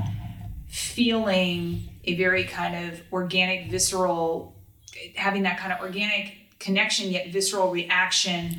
[0.67, 4.55] feeling a very kind of organic, visceral,
[5.15, 8.59] having that kind of organic connection yet visceral reaction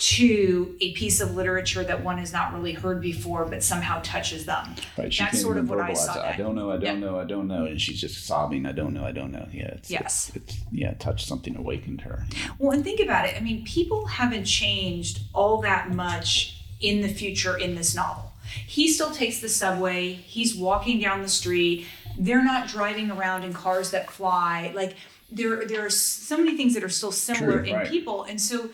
[0.00, 4.46] to a piece of literature that one has not really heard before but somehow touches
[4.46, 4.74] them.
[4.96, 5.12] Right.
[5.12, 6.34] She That's sort of what I saw it.
[6.34, 6.70] I don't know.
[6.70, 7.06] I don't Yeah.
[7.06, 7.18] know.
[7.20, 7.66] I don't know.
[7.66, 8.64] And she's just sobbing.
[8.64, 9.04] I don't know.
[9.04, 9.46] I don't know.
[9.52, 9.64] Yeah.
[9.74, 10.32] It's, Yes.
[10.34, 10.94] It's, it's yeah.
[10.94, 11.54] Touched something.
[11.54, 12.24] Awakened her.
[12.58, 13.36] Well, and think about it.
[13.36, 18.32] I mean, people haven't changed all that much in the future in this novel.
[18.66, 21.86] He still takes the subway, he's walking down the street.
[22.18, 24.72] They're not driving around in cars that fly.
[24.74, 24.96] Like
[25.30, 27.88] there there are so many things that are still similar True, in right.
[27.88, 28.24] people.
[28.24, 28.70] And so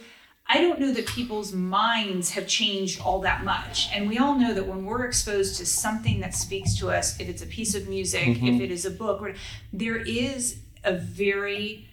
[0.48, 3.88] I don't know that people's minds have changed all that much.
[3.92, 7.28] And we all know that when we're exposed to something that speaks to us, if
[7.28, 8.60] it's a piece of music, if mm-hmm.
[8.60, 9.34] it is a book, or-
[9.72, 11.88] there is a very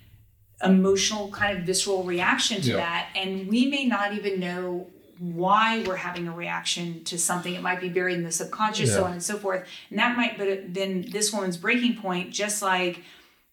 [0.64, 2.78] emotional kind of visceral reaction to Yeah.
[2.78, 3.10] that.
[3.16, 4.88] And we may not even know
[5.20, 7.54] why we're having a reaction to something.
[7.54, 9.68] It might be buried in the subconscious so on and so forth.
[9.90, 13.02] And that might but it- then this woman's breaking point just like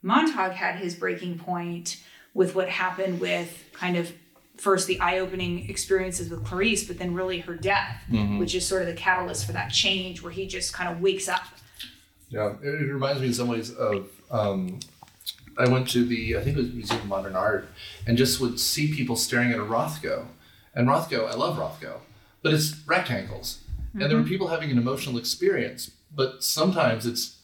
[0.03, 1.99] Montag had his breaking point
[2.35, 4.13] with what happened with kind of
[4.61, 8.03] first the eye-opening experiences with clarice but then really her death
[8.39, 11.29] which is sort of the catalyst for that change where he just kind of wakes
[11.29, 11.45] up
[12.29, 14.79] Yeah, it, it reminds me in some ways of um,
[15.59, 17.69] I went to the I think it was Museum of Modern Art
[18.07, 20.27] and just would see people staring at a Rothko.
[20.75, 21.95] And Rothko, I love Rothko,
[22.43, 23.59] but it's rectangles.
[23.93, 27.39] And there were people having an emotional experience, but sometimes it's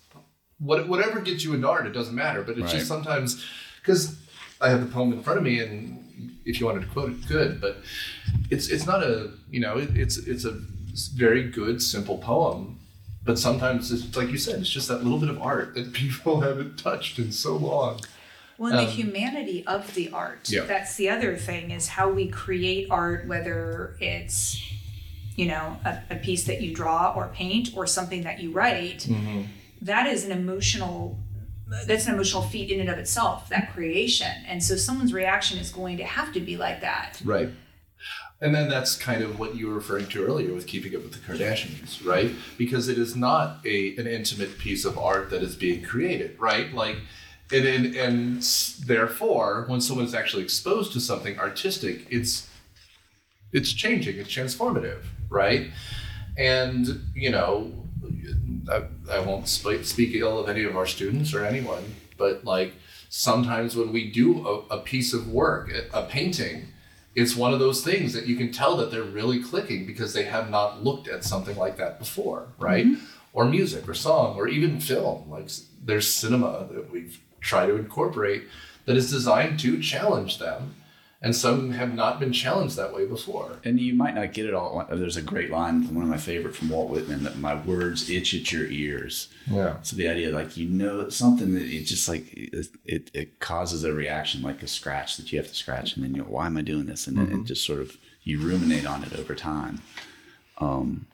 [0.61, 2.43] what, whatever gets you into art, it doesn't matter.
[2.43, 2.71] But it's Right.
[2.79, 3.45] just sometimes
[3.81, 4.17] because
[4.61, 6.06] I have the poem in front of me, and
[6.47, 7.61] if you wanted to quote it, good.
[7.61, 7.79] But
[8.51, 10.53] it's it's not a you know it, it's it's a
[11.15, 12.79] very good simple poem.
[13.25, 16.41] But sometimes it's like you said, it's just that little bit of art that people
[16.41, 18.01] haven't touched in so long.
[18.59, 20.49] Well, and the Um, humanity of the art.
[20.49, 20.65] Yeah.
[20.65, 24.59] That's the other thing is how we create art, whether it's,
[25.35, 29.01] you know, a, a piece that you draw or paint or something that you write.
[29.01, 29.43] Mm-hmm.
[29.83, 31.19] That is an emotional.
[31.67, 33.49] That's an emotional feat in and of itself.
[33.49, 37.21] That creation, and so someone's reaction is going to have to be like that.
[37.25, 37.51] Right.
[38.41, 41.13] And then that's kind of what you were referring to earlier with keeping up with
[41.13, 42.31] the Kardashians, right?
[42.59, 46.73] Because it is not a an intimate piece of art that is being created, right?
[46.73, 46.99] Like,
[47.51, 48.43] and and, and
[48.87, 52.49] therefore, when someone is actually exposed to something artistic, it's
[53.53, 55.71] it's changing, it's transformative, right?
[56.37, 57.73] And you know,
[58.71, 62.75] I, I won't sp- speak ill of any of our students or anyone, but like
[63.09, 66.69] sometimes when we do a, a piece of work, a, a painting,
[67.15, 70.25] it's one of those things that you can tell that they're really clicking because they
[70.25, 72.87] have not looked at something like that before, right?
[72.87, 73.05] Mm-hmm.
[73.33, 75.31] Or music or song or even film.
[75.31, 75.51] Like
[75.83, 78.45] there's cinema that we've tried to incorporate
[78.85, 80.76] that is designed to challenge them.
[81.23, 83.59] And some have not been challenged that way before.
[83.65, 84.87] And you might not get it all.
[84.91, 88.35] There's a great line, one of my favorite from Walt Whitman, that my words itch
[88.35, 89.29] at your ears.
[89.51, 89.77] Yeah.
[89.83, 93.83] So the idea, like you know, something that it just like it, it, it causes
[93.83, 96.47] a reaction, like a scratch that you have to scratch, and then you know, why
[96.47, 97.07] am I doing this?
[97.07, 99.81] And then it just sort of you ruminate on it over time.
[100.59, 101.07] Um,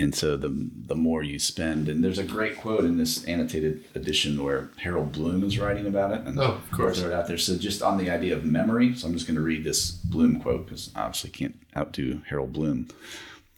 [0.00, 3.84] and so the the more you spend, and there's a great quote in this annotated
[3.94, 6.98] edition where Harold Bloom is writing about it, and Oh, of course.
[6.98, 7.38] Throw it out there.
[7.38, 10.40] So just on the idea of memory, so I'm just going to read this Bloom
[10.40, 12.88] quote because obviously can't outdo Harold Bloom.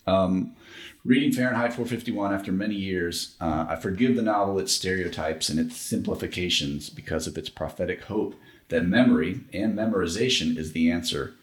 [0.07, 0.57] Um,
[1.05, 5.76] reading Fahrenheit 451 after many years, uh, I forgive the novel its stereotypes and its
[5.76, 8.34] simplifications because of its prophetic hope
[8.68, 11.34] that memory and memorization is the answer.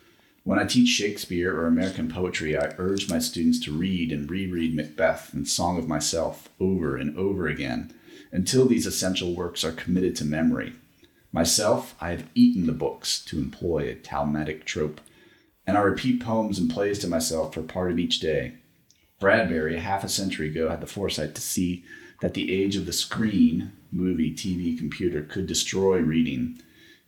[0.43, 4.75] When I teach Shakespeare or American poetry, I urge my students to read and reread
[4.75, 7.93] Macbeth and Song of Myself over and over again
[8.31, 10.73] until these essential works are committed to memory.
[11.31, 15.01] Myself, I have eaten the books, to employ a Talmudic trope,
[15.67, 18.55] and I repeat poems and plays to myself for part of each day.
[19.19, 21.83] Bradbury, half a century ago, had the foresight to see
[22.21, 26.61] that the age of the screen, movie, TV, computer, could destroy reading.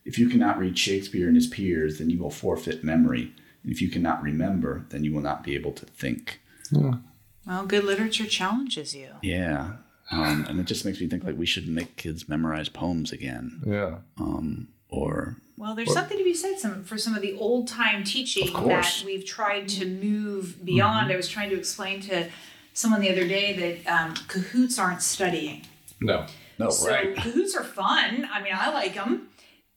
[0.04, 3.32] If you cannot read Shakespeare and his peers, then you will forfeit memory.
[3.62, 6.40] And if you cannot remember, then you will not be able to think.
[7.46, 9.08] Well, good literature challenges you.
[9.22, 9.74] Yeah.
[10.10, 13.62] Um, and it just makes me think like we should make kids memorize poems again.
[13.66, 13.98] Yeah.
[14.18, 18.04] Um, or Well, there's something to be said some for some of the old time
[18.04, 21.10] teaching that we've tried to move beyond.
[21.10, 22.28] I was trying to explain to
[22.74, 25.62] someone the other day that um, Kahoots aren't studying.
[26.00, 26.26] No.
[26.58, 27.14] no, so right.
[27.16, 28.28] Kahoots are fun.
[28.30, 29.28] I mean, I like them,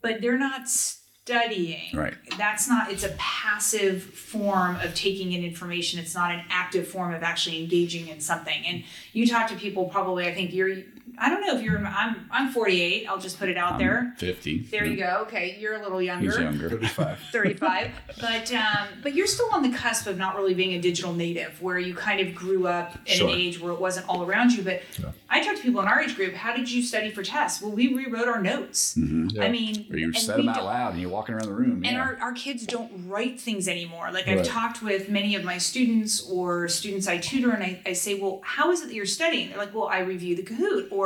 [0.06, 1.95] but they're not studying.
[1.95, 2.14] Right.
[2.38, 2.91] That's not.
[2.91, 5.99] It's a passive form of taking in information.
[5.99, 8.64] It's not an active form of actually engaging in something.
[8.68, 8.84] And
[9.14, 10.28] you talk to people probably.
[10.28, 10.78] I think you're.
[11.18, 11.78] I don't know if you're.
[11.86, 12.28] I'm.
[12.32, 13.07] I'm 48.
[13.07, 14.13] I'll just put it out there.
[14.18, 14.59] 50.
[14.72, 15.20] There you go.
[15.24, 16.32] Okay, you're a little younger.
[16.32, 16.70] He's younger.
[16.70, 17.91] 35 35.
[18.22, 21.61] but um, but you're still on the cusp of not really being a digital native
[21.61, 23.30] where you kind of grew up in Sure.
[23.30, 24.82] an age where it wasn't all around you but
[25.30, 27.72] i talk to people in our age group how did you study for tests well
[27.72, 31.01] we rewrote our notes i mean Or you and said we them out loud and
[31.01, 31.84] you're walking around the room.
[31.84, 31.99] and yeah.
[31.99, 34.11] our, our kids don't write things anymore.
[34.11, 37.93] Like I've talked with many of my students or students I tutor, and I, I
[37.93, 39.49] say, Well, how is it that you're studying?
[39.49, 41.05] They're like, Well, I review the Kahoot, or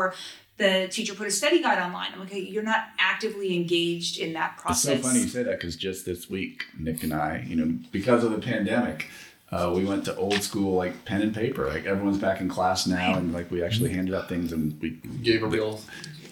[0.58, 2.12] the teacher put a study guide online.
[2.14, 4.98] I'm like, okay, you're not actively engaged in that process.
[4.98, 7.80] It's so funny you say that because just this week, Nick and I, you know,
[7.92, 9.08] because of the pandemic,
[9.52, 11.68] uh, we went to old school like pen and paper.
[11.68, 14.92] Like everyone's back in class now, and like we actually handed out things and we
[15.24, 15.80] Gave a real.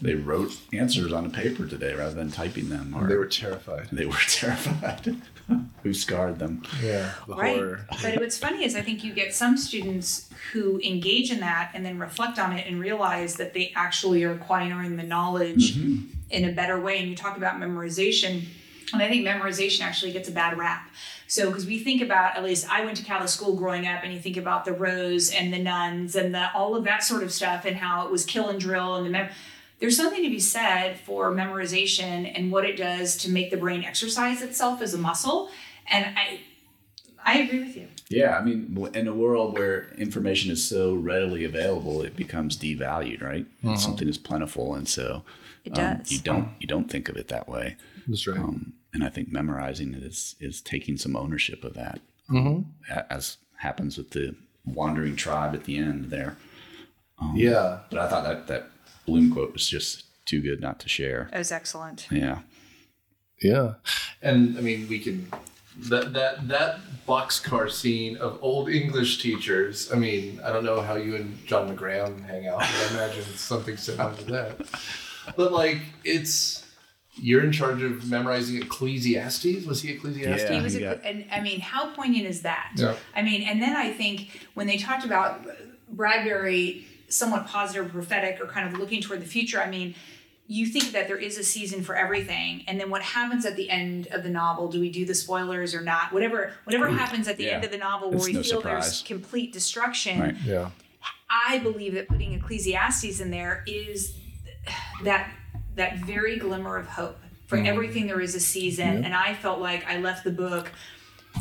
[0.02, 2.94] They wrote answers on a paper today rather than typing them.
[2.96, 3.88] Or They were terrified.
[3.92, 5.18] they were terrified.
[5.84, 6.64] Who scarred them?
[6.84, 7.14] Yeah.
[7.28, 7.56] The Right.
[7.56, 7.86] horror.
[8.02, 11.86] But what's funny is I think you get some students who engage in that and
[11.86, 16.06] then reflect on it and realize that they actually are acquiring the knowledge mm-hmm.
[16.30, 17.00] in a better way.
[17.00, 18.44] And you talk about memorization,
[18.94, 20.90] and I think memorization actually gets a bad rap.
[21.30, 24.14] So, because we think about, at least I went to Catholic school growing up, and
[24.14, 27.32] you think about the rose and the nuns and the all of that sort of
[27.34, 29.30] stuff, and how it was kill and drill and the mem-
[29.80, 33.84] there's something to be said for memorization and what it does to make the brain
[33.84, 35.50] exercise itself as a muscle.
[35.90, 36.40] And I
[37.24, 37.88] I agree with you.
[38.10, 43.22] Yeah, I mean, in a world where information is so readily available, it becomes devalued,
[43.22, 43.46] right?
[43.78, 45.24] Something is plentiful, and so
[45.66, 46.12] It um, does.
[46.12, 47.76] you don't you don't think of it that way.
[48.08, 48.40] That's right.
[48.40, 52.00] Um, and I think memorizing it is is taking some ownership of that,
[52.30, 52.62] Mm-hmm.
[53.10, 56.38] as happens with the wandering tribe at the end there.
[57.36, 57.80] yeah.
[57.90, 58.70] But I thought that that
[59.08, 61.30] Bloom quote was just too good not to share.
[61.34, 62.08] It was excellent.
[62.12, 62.40] Yeah,
[63.42, 63.76] Yeah.
[64.22, 65.32] And I mean, we can
[65.80, 69.92] that that that boxcar scene of old English teachers.
[69.92, 73.24] I mean, I don't know how you and John McGrath hang out, but I imagine
[73.32, 74.62] it's something similar to that.
[75.36, 76.66] But like, it's
[77.20, 79.66] you're in charge of memorizing Ecclesiastes.
[79.66, 80.50] Was he Ecclesiastes?
[80.50, 80.58] Yeah.
[80.58, 82.74] He was, you a, and I mean, how poignant is that?
[82.76, 82.96] Yeah.
[83.16, 85.46] I mean, and then I think when they talked about
[85.90, 89.62] Bradbury, somewhat positive, prophetic, or kind of looking toward the future.
[89.62, 89.96] I mean,
[90.48, 93.70] you think that there is a season for everything, and then what happens at the
[93.70, 94.70] end of the novel?
[94.70, 96.14] Do we do the spoilers or not?
[96.14, 97.56] Whatever, whatever happens at the Yeah.
[97.56, 100.20] end of the novel, where It's we no feel there's complete destruction.
[100.22, 100.36] Right.
[100.46, 100.70] Yeah.
[101.30, 104.14] I believe that putting Ecclesiastes in there is
[105.04, 105.30] that
[105.76, 107.20] that very glimmer of hope.
[107.48, 110.72] For everything there is a season, and I felt like I left the book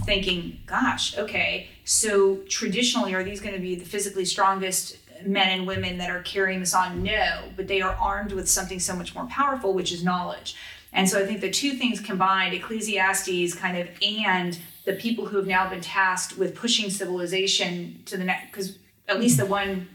[0.05, 5.67] thinking, "Gosh, okay, so traditionally, are these going to be the physically strongest men and
[5.67, 7.03] women that are carrying this on?
[7.03, 10.57] No, but they are armed with something so much more powerful, which is knowledge."
[10.93, 15.37] And so I think the two things combined, Ecclesiastes kind of and the people who
[15.37, 19.89] have now been tasked with pushing civilization to the next, because at least the one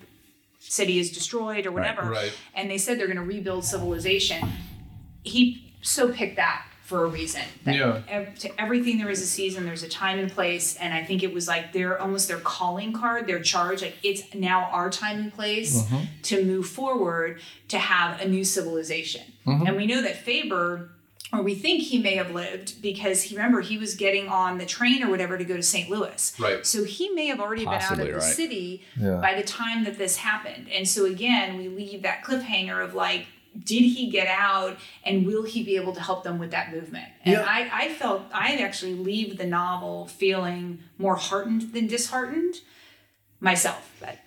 [0.59, 2.33] city is destroyed or whatever, right.
[2.53, 4.47] and they said they're going to rebuild civilization.
[5.23, 7.43] He so picked that for a reason.
[7.63, 8.01] That Yeah.
[8.09, 11.23] ev- to everything there is a season, there's a time and place, and I think
[11.23, 13.81] it was like their almost their calling card, their charge.
[13.81, 16.03] Like it's now our time and place mm-hmm.
[16.23, 17.39] to move forward
[17.69, 19.21] to have a new civilization.
[19.47, 19.67] Mm-hmm.
[19.67, 20.89] And we know that Faber
[21.31, 24.65] or we think he may have lived because he remember he was getting on the
[24.65, 25.89] train or whatever to go to St.
[25.89, 26.33] Louis.
[26.37, 26.65] Right.
[26.65, 28.35] So he may have already Possibly, been out of the right.
[28.35, 29.15] city Yeah.
[29.21, 30.67] by the time that this happened.
[30.69, 33.27] And so again, we leave that cliffhanger of like,
[33.57, 37.07] did he get out and will he be able to help them with that movement?
[37.25, 37.45] And Yeah.
[37.47, 42.55] I, I felt I actually leave the novel feeling more heartened than disheartened
[43.39, 43.91] myself.
[43.99, 44.19] But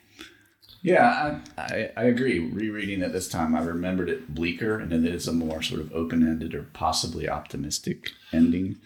[0.82, 2.38] Yeah, I, I, I agree.
[2.38, 5.80] Rereading it this time, I remembered it bleaker, and then it is a more sort
[5.80, 8.76] of open ended or possibly optimistic ending,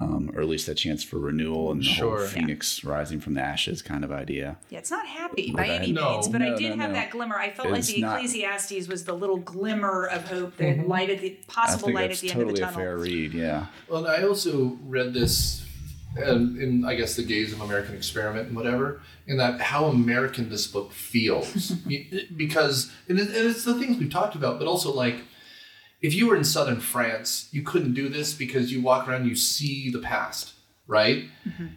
[0.00, 2.18] um, or at least a chance for renewal and the Sure.
[2.18, 4.56] whole phoenix rising from the ashes kind of idea.
[4.70, 6.96] yeah, it's not happy by I- any No, means, but I did no, have no.
[6.96, 7.36] that glimmer.
[7.36, 11.10] I felt like It's the not- Ecclesiastes was the little glimmer of hope, the light
[11.10, 12.80] at the possible light at the totally end of the a tunnel.
[12.80, 13.34] fair read.
[13.34, 15.64] Yeah, Well, I also read this
[16.26, 20.48] um, in, I guess, the gaze of American experiment and whatever, in that how American
[20.48, 21.70] this book feels.
[22.36, 25.16] Because, and, it, and it's the things we've talked about, but also like,
[26.00, 29.36] if you were in southern France, you couldn't do this because you walk around, you
[29.36, 30.52] see the past,
[30.86, 31.24] right?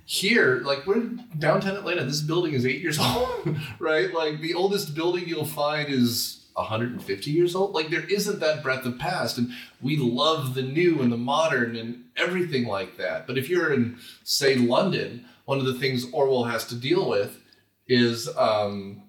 [0.06, 2.06] Here, like, we're in downtown Atlanta.
[2.06, 4.14] This building is eight years old, right?
[4.14, 7.74] Like, the oldest building you'll find is 150 years old.
[7.74, 9.38] Like, there isn't that breadth of past.
[9.38, 9.52] And
[9.82, 13.28] we love the new and the modern and everything like that.
[13.28, 17.40] But if you're in, say, London, one of the things Orwell has to deal with
[17.88, 19.04] is um,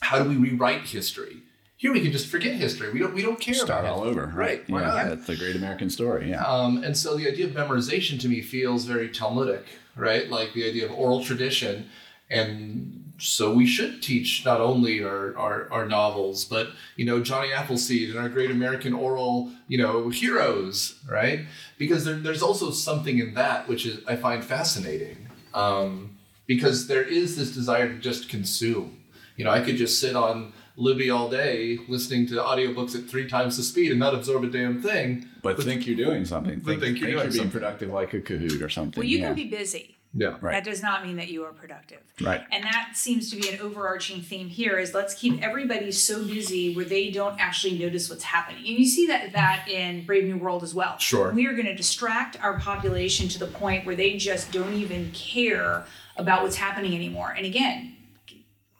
[0.00, 1.42] how do we rewrite history?
[1.80, 2.92] Here we can just forget history.
[2.92, 3.14] We don't.
[3.14, 4.22] We don't care start all history.
[4.22, 4.32] over.
[4.36, 4.68] Right.
[4.68, 5.08] Why Yeah, not?
[5.08, 6.28] that's the great American story.
[6.28, 6.44] Yeah.
[6.44, 9.64] Um, and so the idea of memorization to me feels very Talmudic,
[9.96, 10.28] right?
[10.28, 11.88] Like the idea of oral tradition.
[12.28, 17.50] And so we should teach not only our, our, our novels, but, you know, Johnny
[17.50, 21.40] Appleseed and our great American oral, you know, heroes, right?
[21.78, 25.28] Because there, there's also something in that which is I find fascinating.
[25.54, 28.98] Um, because there is this desire to just consume.
[29.36, 33.28] You know, I could just sit on Libby all day listening to audiobooks at three
[33.28, 35.28] times the speed and not absorb a damn thing.
[35.42, 36.60] but think you're doing something.
[36.60, 39.00] Think, think you're doing being productive like a Kahoot or something.
[39.00, 39.26] Well, you yeah.
[39.26, 39.96] can be busy.
[40.12, 40.36] Yeah.
[40.40, 40.52] Right.
[40.52, 42.00] That does not mean that you are productive.
[42.20, 42.42] Right.
[42.50, 46.74] And that seems to be an overarching theme here is let's keep everybody so busy
[46.74, 48.66] where they don't actually notice what's happening.
[48.66, 50.98] And you see that that in Brave New World as well.
[50.98, 51.30] Sure.
[51.30, 55.12] We are going to distract our population to the point where they just don't even
[55.12, 55.84] care
[56.16, 57.32] about what's happening anymore.
[57.36, 57.96] And again,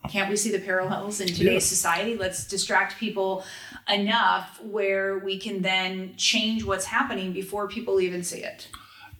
[0.08, 2.16] can't we see the parallels in today's society?
[2.16, 3.44] Let's distract people
[3.88, 8.68] enough where we can then change what's happening before people even see it.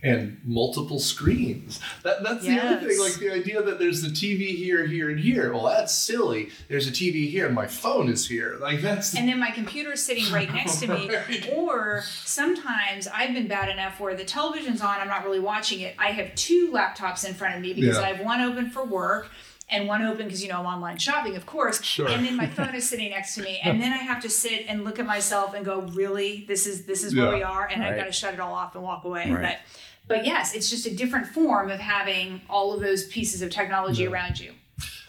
[0.03, 1.79] and multiple screens.
[2.05, 2.99] That, that's the other thing.
[2.99, 5.53] Like the idea that there's the TV here, here, and here.
[5.53, 6.49] Well, that's silly.
[6.69, 8.57] There's a TV here, and my phone is here.
[8.59, 9.15] Like that's.
[9.15, 11.11] and then my computer's sitting right next to me.
[11.55, 15.95] Or sometimes I've been bad enough where the television's on, I'm not really watching it.
[15.99, 18.03] I have two laptops in front of me because Yeah.
[18.05, 19.29] I have one open for work
[19.71, 21.83] and one open because you know I'm online shopping, of course.
[21.83, 22.09] Sure.
[22.09, 24.65] And then my phone is sitting next to me, and then I have to sit
[24.69, 26.45] and look at myself and go, "Really?
[26.49, 27.35] This is this is where Yeah.
[27.37, 29.31] we are," and I've got to shut it all off and walk away.
[29.31, 29.59] Right.
[30.07, 33.51] But But yes, it's just a different form of having all of those pieces of
[33.51, 34.53] technology around you.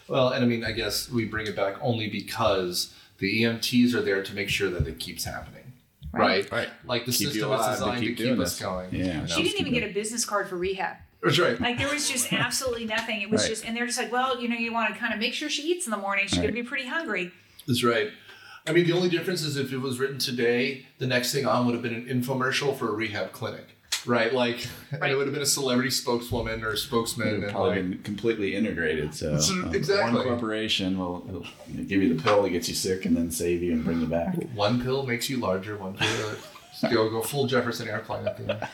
[0.08, 4.02] Well, and I mean, I guess we bring it back only because the EMTs are
[4.02, 5.72] there to make sure that it keeps happening.
[6.12, 6.50] Right.
[6.52, 6.68] Right.
[6.84, 8.60] Like the Keep system alive is to designed to keep keep, us this.
[8.60, 8.94] going.
[8.94, 9.24] Yeah.
[9.26, 10.96] She didn't even get a business card for rehab.
[11.22, 11.60] That's right.
[11.60, 13.22] Like there was just absolutely nothing.
[13.22, 13.50] It was Right.
[13.50, 15.48] just, and they're just like, well, you know, you want to kind of make sure
[15.48, 16.26] she eats in the morning.
[16.26, 17.30] She's going to be pretty hungry.
[17.66, 18.10] That's right.
[18.66, 21.66] I mean, the only difference is if it was written today, the next thing on
[21.66, 24.32] would have been an infomercial for a rehab clinic, right?
[24.32, 25.10] Like, and Right.
[25.12, 27.98] it would have been a celebrity spokeswoman or spokesman, It would and probably like, been
[28.02, 29.14] completely integrated.
[29.14, 30.14] So, So, uh, exactly.
[30.14, 31.46] one corporation will will
[31.86, 34.06] give you the pill that gets you sick and then save you and bring you
[34.06, 34.34] back.
[34.54, 36.34] one pill makes you larger, one pill
[36.90, 38.68] go go full Jefferson airplane at the end.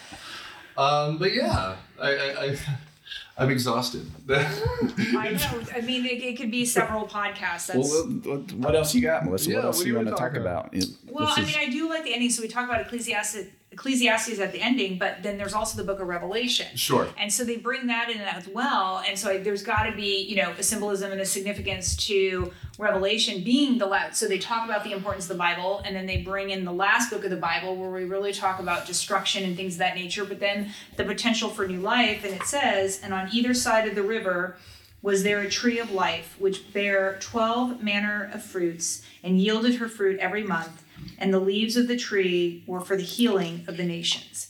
[0.78, 2.58] Um, but yeah, I, I, I
[3.40, 4.10] I'm exhausted.
[4.30, 5.62] I know.
[5.76, 7.66] I mean, it, it could be several podcasts.
[7.68, 9.50] That's, Well, what, what else you got, Melissa?
[9.50, 10.74] Yeah, what else what do do you you want to talk talk about?
[11.08, 12.30] Well, this I is- mean, I do like the ending.
[12.30, 16.00] So we talk about Ecclesiastes, Ecclesiastes at the ending, but then there's also the Book
[16.00, 16.76] of Revelation.
[16.76, 17.06] Sure.
[17.16, 19.02] And so they bring that in as well.
[19.06, 23.42] And so there's got to be, you know, a symbolism and a significance to Revelation
[23.42, 24.16] being the last.
[24.18, 26.72] So they talk about the importance of the Bible, and then they bring in the
[26.72, 29.96] last book of the Bible where we really talk about destruction and things of that
[29.96, 32.24] nature, but then the potential for new life.
[32.24, 34.56] And it says, and on either side of the river
[35.02, 39.88] was there a tree of life which bare twelve manner of fruits and yielded her
[39.88, 40.84] fruit every month,
[41.18, 44.48] and the leaves of the tree were for the healing of the nations.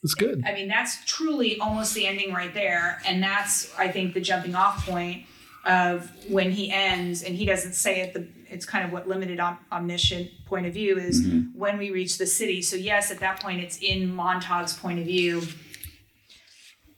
[0.00, 0.44] That's good.
[0.46, 3.02] I mean, that's truly almost the ending right there.
[3.04, 5.24] And that's, I think, the jumping off point
[5.68, 9.38] of when he ends, and he doesn't say it, the, it's kind of what limited
[9.38, 11.58] om- omniscient point of view is mm-hmm.
[11.58, 12.62] when we reach the city.
[12.62, 15.42] So, yes, at that point, it's in Montag's point of view.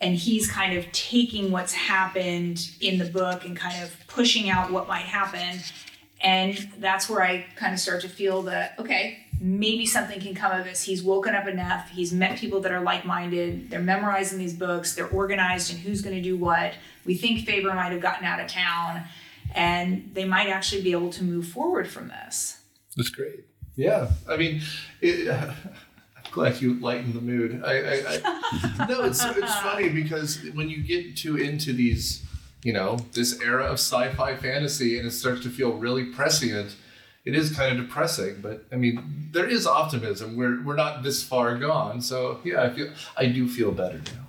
[0.01, 4.71] And he's kind of taking what's happened in the book and kind of pushing out
[4.71, 5.61] what might happen.
[6.23, 10.53] And that's where I kind of start to feel that, okay, maybe something can come
[10.53, 10.83] of this.
[10.83, 11.89] He's woken up enough.
[11.91, 13.71] He's met people that are like minded.
[13.71, 14.95] They're memorizing these books.
[14.95, 16.75] They're organized in who's going to do what.
[17.07, 19.05] We think Faber might have gotten out of town,
[19.55, 22.61] and they might actually be able to move forward from this.
[22.97, 23.47] That's great.
[23.77, 24.61] Yeah, I mean,
[25.01, 25.55] it, I'm
[26.31, 27.63] glad you lightened the mood.
[27.65, 28.21] I, I,
[28.79, 32.23] I no, it's it's funny because when you get too into these,
[32.63, 36.77] you know, this era of sci-fi fantasy, and it starts to feel really prescient,
[37.25, 38.41] it is kind of depressing.
[38.41, 40.37] But I mean, there is optimism.
[40.37, 44.27] We're we're not this far gone, so yeah, I feel I do feel better now.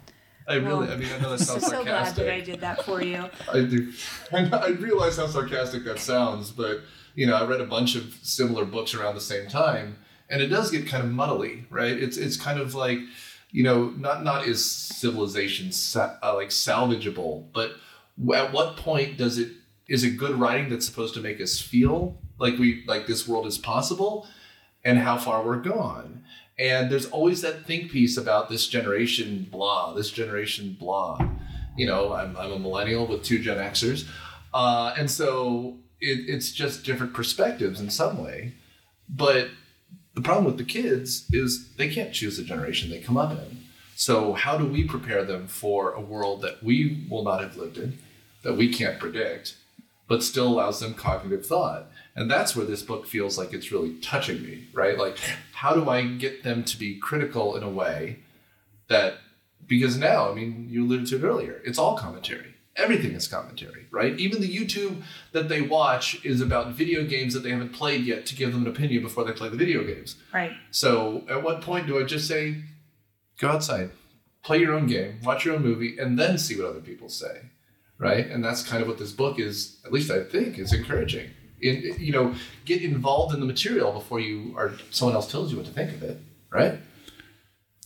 [0.47, 2.25] I really, Well, I mean, I know that I'm sounds so glad sarcastic.
[2.25, 3.29] that I did that for you.
[3.53, 3.93] I do.
[4.31, 6.81] And I realize how sarcastic that sounds, but
[7.15, 9.97] you know, I read a bunch of similar books around the same time,
[10.29, 11.91] and it does get kind of muddly, right?
[11.97, 12.99] It's it's kind of like,
[13.51, 17.71] you know, not not is civilization sa- uh, like salvageable, but
[18.35, 19.49] at what point does it
[19.87, 23.45] is it good writing that's supposed to make us feel like we like this world
[23.45, 24.27] is possible,
[24.83, 26.23] and how far we're gone?
[26.59, 31.17] And there's always that think piece about this generation blah, this generation blah
[31.75, 34.07] you know, I'm, I'm a millennial with two Gen Xers.
[34.53, 38.53] Uh, and so it, it's just different perspectives in some way.
[39.07, 39.49] But
[40.13, 43.59] the problem with the kids is they can't choose the generation they come up in.
[43.95, 47.77] So, how do we prepare them for a world that we will not have lived
[47.77, 47.99] in,
[48.41, 49.57] that we can't predict,
[50.07, 51.90] but still allows them cognitive thought?
[52.15, 54.97] And that's where this book feels like it's really touching me, right?
[54.97, 55.17] Like,
[55.53, 58.19] how do I get them to be critical in a way
[58.89, 59.15] that
[59.67, 62.55] because now, I mean, you alluded to it earlier, it's all commentary.
[62.75, 64.17] Everything is commentary, right?
[64.17, 65.03] Even the YouTube
[65.33, 68.63] that they watch is about video games that they haven't played yet to give them
[68.63, 70.15] an opinion before they play the video games.
[70.33, 70.51] Right.
[70.71, 72.63] So, at what point do I just say,
[73.39, 73.91] go outside,
[74.43, 77.41] play your own game, watch your own movie, and then see what other people say,
[77.97, 78.27] right?
[78.27, 81.29] And that's kind of what this book is, at least I think, is encouraging.
[81.61, 82.35] You know,
[82.65, 85.91] get involved in the material before you or someone else tells you what to think
[85.91, 86.79] of it, right?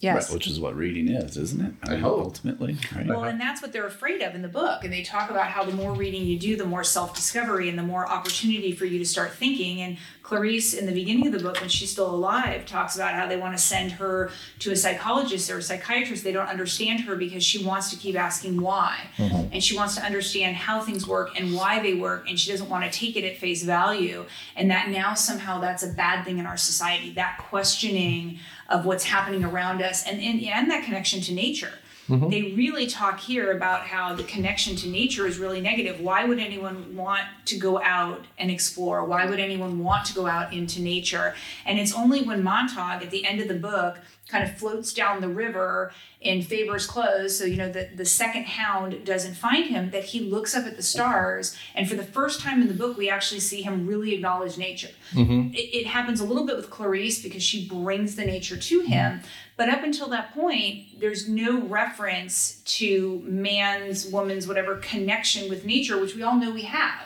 [0.02, 0.30] Yes.
[0.30, 1.74] Right, which is what reading is, isn't it?
[1.90, 2.20] I hope.
[2.20, 2.24] Oh.
[2.26, 3.08] ultimately, right?
[3.08, 4.84] Well, and that's what they're afraid of in the book.
[4.84, 7.80] And they talk about how the more reading you do, the more self discovery and
[7.80, 9.82] the more opportunity for you to start thinking.
[9.82, 13.26] And Clarice, in the beginning of the book, when she's still alive, talks about how
[13.28, 16.26] they want to send her to a psychologist or a psychiatrist.
[16.26, 19.00] They don't understand her because she wants to keep asking why.
[19.18, 19.54] Mm-hmm.
[19.54, 22.28] And she wants to understand how things work and why they work.
[22.28, 24.26] And she doesn't want to take it at face value.
[24.58, 28.40] And that now somehow that's a bad thing in our society, that questioning
[28.70, 31.74] of what's happening around us and, and, and that connection to nature.
[32.10, 32.30] Mm-hmm.
[32.30, 36.00] They really talk here about how the connection to nature is really negative.
[36.00, 39.06] Why would anyone want to go out and explore?
[39.06, 41.34] Why would anyone want to go out into nature?
[41.66, 43.98] And it's only when Montag at the end of the book
[44.28, 47.38] kind of floats down the river in Faber's clothes.
[47.38, 50.76] So, you know, that the second hound doesn't find him, that he looks up at
[50.76, 51.56] the stars.
[51.76, 54.90] And for the first time in the book, we actually see him really acknowledge nature.
[55.14, 55.54] Mm-hmm.
[55.54, 59.22] It, it happens a little bit with Clarice because she brings the nature to him.
[59.58, 66.00] But up until that point, there's no reference to man's, woman's, whatever connection with nature,
[66.00, 67.05] which we all know we have.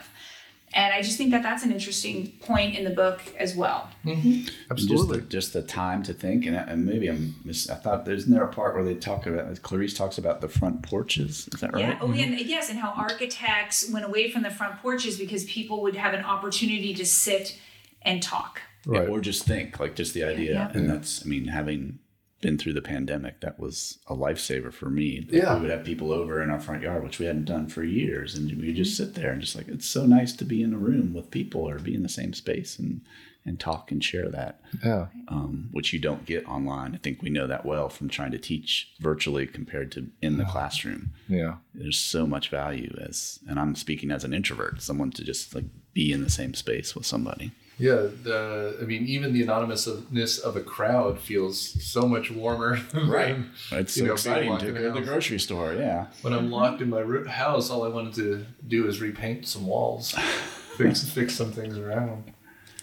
[0.74, 3.90] And I just think that that's an interesting point in the book as well.
[4.06, 4.48] Mm-hmm.
[4.70, 5.18] Absolutely.
[5.18, 7.70] Just the, just the time to think, and, and maybe I'm miss.
[7.70, 10.84] I thought there's there a part where they talk about Clarice talks about the front
[10.84, 11.50] porches.
[11.54, 11.82] Is that right?
[11.82, 11.98] Yeah.
[12.02, 12.26] Oh, yeah.
[12.26, 12.34] Mm-hmm.
[12.34, 16.14] And yes, and how architects went away from the front porches because people would have
[16.14, 17.60] an opportunity to sit
[18.04, 18.62] and talk.
[18.88, 19.10] Yeah, Right.
[19.10, 20.72] or just think, like just the idea, Yeah.
[20.74, 21.26] and that's.
[21.26, 22.00] I mean, having
[22.42, 25.28] been through the pandemic, that was a lifesaver for me.
[25.30, 25.56] Yeah.
[25.56, 28.36] we would have people over in our front yard, which we hadn't done for years,
[28.36, 30.74] and we would just sit there and just like it's so nice to be in
[30.74, 33.02] a room with people or be in the same space and
[33.46, 34.60] and talk and share that.
[34.84, 35.08] Yeah.
[35.30, 36.94] um, which you don't get online.
[36.94, 40.44] I think we know that well from trying to teach virtually compared to in the
[40.46, 41.12] classroom.
[41.28, 41.56] Yeah.
[41.74, 45.64] There's so much value as, and I'm speaking as an introvert, someone to just like
[45.94, 47.52] be in the same space with somebody.
[47.80, 52.78] Yeah, the I mean, even the anonymousness of a crowd feels so much warmer.
[52.94, 55.74] than It's so know, exciting to go to the grocery store.
[55.74, 56.08] Yeah.
[56.22, 60.12] When I'm locked in my house, all I wanted to do is repaint some walls,
[60.78, 62.34] fix fix some things around.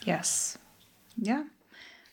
[0.05, 0.57] Yes.
[1.19, 1.45] Yeah.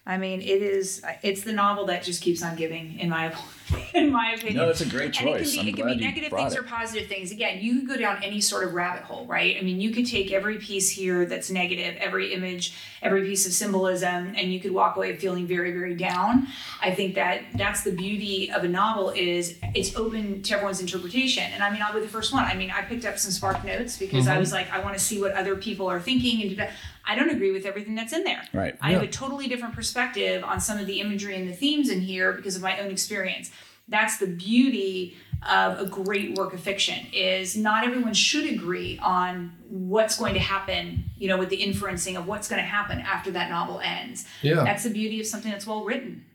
[0.05, 1.01] I mean, it is.
[1.21, 3.33] It's the novel that just keeps on giving, in my
[3.93, 4.57] in my opinion.
[4.57, 5.55] No, it's a great And it choice.
[5.55, 6.59] can be, it can be negative things it.
[6.59, 7.31] or positive things.
[7.31, 9.55] Again, you could go down any sort of rabbit hole, right?
[9.57, 13.53] I mean, you could take every piece here that's negative, every image, every piece of
[13.53, 16.47] symbolism, and you could walk away feeling very, very down.
[16.81, 21.43] I think that that's the beauty of a novel is it's open to everyone's interpretation.
[21.53, 22.43] And I mean, I'll be the first one.
[22.43, 24.33] I mean, I picked up some spark notes because Mm-hmm.
[24.33, 26.69] I was like, I want to see what other people are thinking, and
[27.05, 28.43] I don't agree with everything that's in there.
[28.53, 28.75] Right.
[28.81, 32.01] I have a totally different perspective on some of the imagery and the themes in
[32.01, 33.51] here because of my own experience.
[33.87, 39.53] That's the beauty of a great work of fiction is not everyone should agree on
[39.67, 43.31] what's going to happen, you know, with the inferencing of what's going to happen after
[43.31, 44.25] that novel ends.
[44.41, 44.63] Yeah.
[44.63, 46.25] That's the beauty of something that's well written.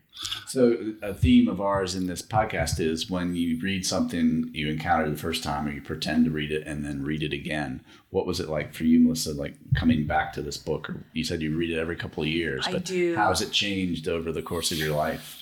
[0.47, 5.09] So a theme of ours in this podcast is when you read something you encounter
[5.09, 7.81] the first time or you pretend to read it and then read it again.
[8.09, 10.89] What was it like for you, Melissa, like coming back to this book?
[10.89, 13.15] Or you said you read it every couple of years, I but do.
[13.15, 15.37] how has it changed over the course of your life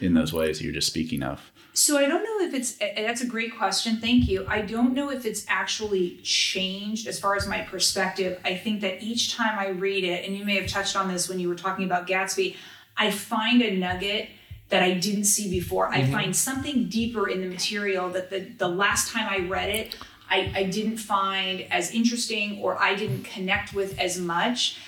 [0.00, 1.52] in those ways you're just speaking of?
[1.74, 3.96] So I don't know if it's that's a great question.
[3.96, 4.44] Thank you.
[4.46, 8.38] I don't know if it's actually changed as far as my perspective.
[8.44, 11.28] I think that each time I read it, and you may have touched on this
[11.28, 12.56] when you were talking about Gatsby,
[12.96, 14.28] I find a nugget
[14.68, 15.88] that I didn't see before.
[15.88, 16.12] I mm-hmm.
[16.12, 19.96] find something deeper in the material that the the last time I read it,
[20.30, 24.78] I, I didn't find as interesting or I didn't connect with as much.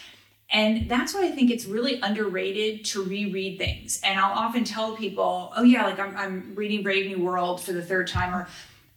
[0.51, 4.01] And that's why I think it's really underrated to reread things.
[4.05, 7.73] And I'll often tell people, oh, yeah, like I'm, I'm reading Brave New World for
[7.73, 8.49] the third time, or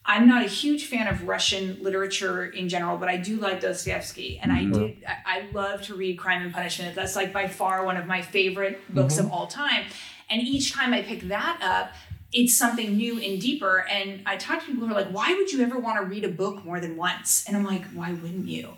[0.09, 4.39] I'm not a huge fan of Russian literature in general, but I do like Dostoevsky.
[4.41, 4.71] And I mm-hmm.
[4.71, 6.95] did, I, I love to read Crime and Punishment.
[6.95, 9.25] That's like by far one of my favorite books mm-hmm.
[9.25, 9.83] of all time.
[10.29, 11.91] And each time I pick that up,
[12.31, 13.85] it's something new and deeper.
[13.89, 16.23] And I talk to people who are like, why would you ever want to read
[16.23, 17.45] a book more than once?
[17.47, 18.73] And I'm like, why wouldn't you?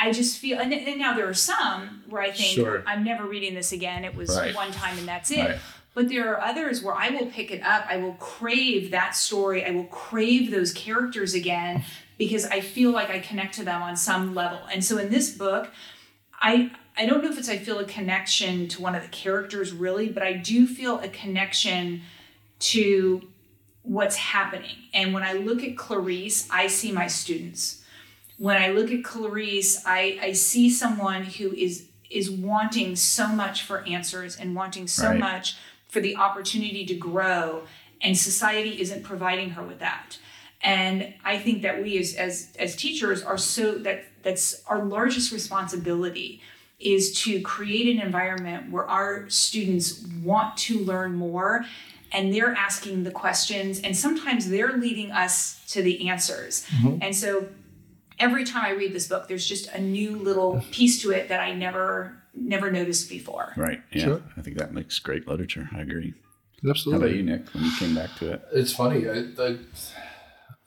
[0.00, 2.82] I just feel, and, and now there are some where I think, Sure.
[2.86, 4.04] I'm never reading this again.
[4.04, 4.54] It was Right.
[4.54, 5.38] one time and that's it.
[5.38, 5.58] Right.
[5.94, 7.84] But there are others where I will pick it up.
[7.88, 9.64] I will crave that story.
[9.64, 11.84] I will crave those characters again
[12.16, 14.60] because I feel like I connect to them on some level.
[14.72, 15.70] And so in this book,
[16.40, 19.72] I I don't know if it's I feel a connection to one of the characters
[19.72, 22.02] really, but I do feel a connection
[22.60, 23.28] to
[23.82, 24.76] what's happening.
[24.94, 27.82] And when I look at Clarice, I see my students.
[28.38, 33.62] When I look at Clarice, I, I see someone who is is wanting so much
[33.62, 35.18] for answers and wanting so Right.
[35.18, 35.56] much
[35.92, 37.64] for the opportunity to grow,
[38.00, 40.16] and society isn't providing her with that.
[40.62, 45.32] And I think that we as as as teachers are so that that's our largest
[45.32, 46.40] responsibility
[46.80, 51.64] is to create an environment where our students want to learn more
[52.10, 56.64] and they're asking the questions and sometimes they're leading us to the answers.
[56.76, 56.98] Mm-hmm.
[57.02, 57.48] And so
[58.18, 61.40] every time I read this book there's just a new little piece to it that
[61.40, 63.52] I never never noticed before.
[63.56, 63.80] Right.
[63.92, 64.04] Yeah.
[64.04, 64.22] Sure.
[64.36, 65.68] I think that makes great literature.
[65.72, 66.14] I agree.
[66.68, 67.00] Absolutely.
[67.00, 68.42] How about you, Nick, when you came back to it?
[68.52, 69.08] It's funny.
[69.08, 69.56] I, I,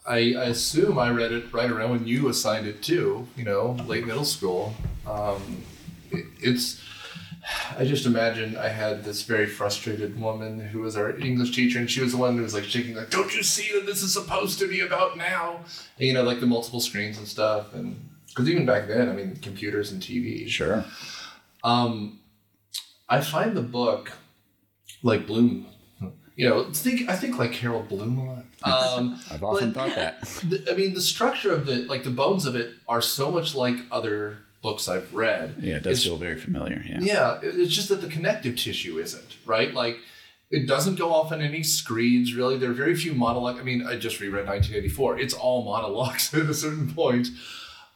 [0.08, 3.28] I I assume I read it right around when you assigned it too.
[3.38, 4.74] You know, late middle school.
[5.08, 5.64] Um,
[6.12, 6.82] it, it's.
[7.78, 11.90] I just imagine I had this very frustrated woman who was our English teacher, and
[11.90, 14.14] she was the one who was like shaking, like, "Don't you see that this is
[14.14, 15.60] supposed to be about now?"
[16.00, 19.14] And, you know, like the multiple screens and stuff, and because even back then, I
[19.14, 20.48] mean, computers and TV.
[20.50, 20.84] Sure.
[21.66, 22.20] Um,
[23.10, 24.12] I find the book,
[25.04, 25.66] like Bloom,
[26.36, 28.46] you know, think I think like Harold Bloom a lot.
[28.66, 30.22] Um, I've often thought that.
[30.50, 33.54] the, I mean, the structure of it, like the bones of it, are so much
[33.54, 35.56] like other books I've read.
[35.60, 36.82] Yeah, it does It's- feel very familiar.
[36.84, 36.98] Yeah.
[37.02, 39.72] Yeah, it's just that the connective tissue isn't right.
[39.72, 39.98] Like,
[40.50, 42.34] it doesn't go off on any screeds.
[42.34, 43.60] Really, there are very few monologue.
[43.60, 45.20] I mean, I just reread 1984.
[45.20, 47.28] It's all monologues at a certain point.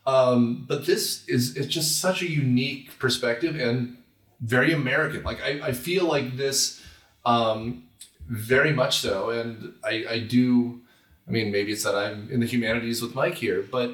[0.09, 3.97] Um, but this is it's just such a unique perspective and
[4.41, 5.21] very American.
[5.23, 6.81] Like I, I feel like this
[7.25, 7.83] um,
[8.27, 10.81] very much so, and I, I do.
[11.27, 13.89] I mean, maybe it's that I'm in the humanities with Mike here, but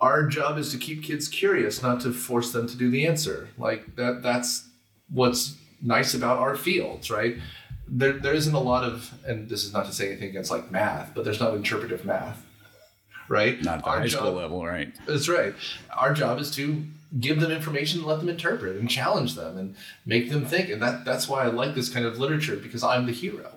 [0.00, 3.48] our job is to keep kids curious, not to force them to do the answer.
[3.58, 4.22] Like that.
[4.22, 4.68] That's
[5.10, 7.36] what's nice about our fields, right?
[7.86, 10.70] There, there isn't a lot of, and this is not to say anything against like
[10.70, 12.46] math, but there's not interpretive math,
[13.30, 13.62] right?
[13.62, 14.92] Not at the Our high school level, right?
[15.06, 15.54] that's right.
[15.96, 16.84] Our job is to
[17.18, 19.74] give them information and let them interpret and challenge them and
[20.04, 20.68] make them think.
[20.68, 23.52] And that that's why I like this kind of literature because I'm the hero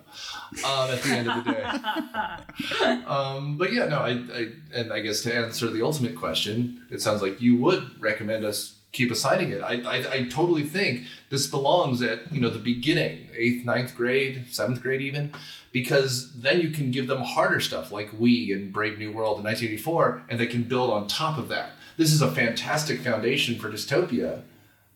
[0.63, 3.03] um, at the end of the day.
[3.05, 7.01] um, but yeah, no, I, I and I guess to answer the ultimate question, it
[7.01, 9.61] sounds like you would recommend us keep assigning it.
[9.61, 14.45] I, I, I totally think this belongs at you know the beginning, eighth, ninth grade,
[14.51, 15.33] seventh grade even,
[15.71, 19.43] because then you can give them harder stuff like We and Brave New World in
[19.43, 21.71] 1984, and they can build on top of that.
[21.97, 24.43] This is a fantastic foundation for dystopia,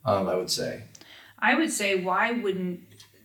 [0.05, 0.83] um, I would say.
[1.39, 2.81] I would say, why wouldn't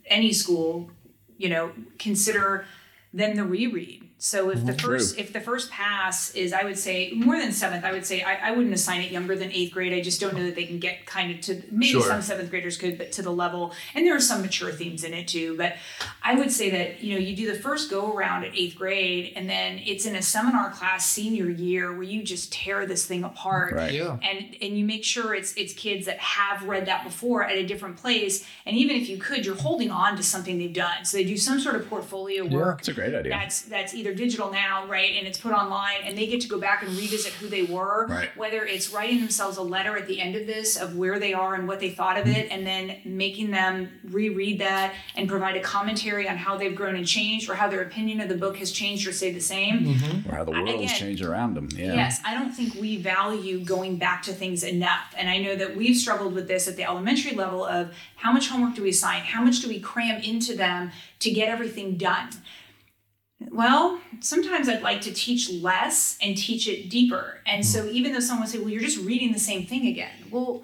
[0.07, 0.91] any school,
[1.37, 2.65] you know, consider
[3.13, 4.02] then the reread?
[4.25, 4.87] So if the mm-hmm.
[4.87, 7.85] first if the first pass is, I would say more than seventh.
[7.85, 9.93] I would say I, I wouldn't assign it younger than eighth grade.
[9.93, 12.03] I just don't know that they can get kind of to maybe Sure.
[12.03, 13.73] some seventh graders could, but to the level.
[13.97, 15.57] And there are some mature themes in it too.
[15.57, 15.75] But
[16.23, 19.33] I would say that you know you do the first go around at eighth grade,
[19.35, 23.25] and then it's in a seminar class senior year where you just tear this thing
[23.25, 23.93] apart Right.
[23.93, 24.19] Yeah.
[24.23, 27.67] and and you make sure it's it's kids that have read that before at a
[27.67, 31.17] different place and even if you could you're holding on to something they've done so
[31.17, 33.33] they do some sort of portfolio work That's a great idea.
[33.33, 36.59] that's that's either digital now right and it's put online and they get to go
[36.59, 38.37] back and revisit who they were Right.
[38.37, 41.55] whether it's writing themselves a letter at the end of this of where they are
[41.55, 45.61] and what they thought of it and then making them reread that and provide a
[45.61, 48.71] commentary on how they've grown and changed or how their opinion of the book has
[48.73, 50.31] changed or stayed the same mm-hmm.
[50.31, 51.69] or how the world again- has changed around them.
[51.75, 51.95] Yeah.
[51.95, 55.15] Yes, I don't think we value going back to things enough.
[55.17, 58.49] And I know that we've struggled with this at the elementary level of how much
[58.49, 59.21] homework do we assign?
[59.23, 60.91] How much do we cram into them
[61.21, 62.31] to get everything done?
[63.51, 67.39] Well, sometimes I'd like to teach less and teach it deeper.
[67.47, 70.13] And so even though someone would say, well, you're just reading the same thing again.
[70.31, 70.63] Well,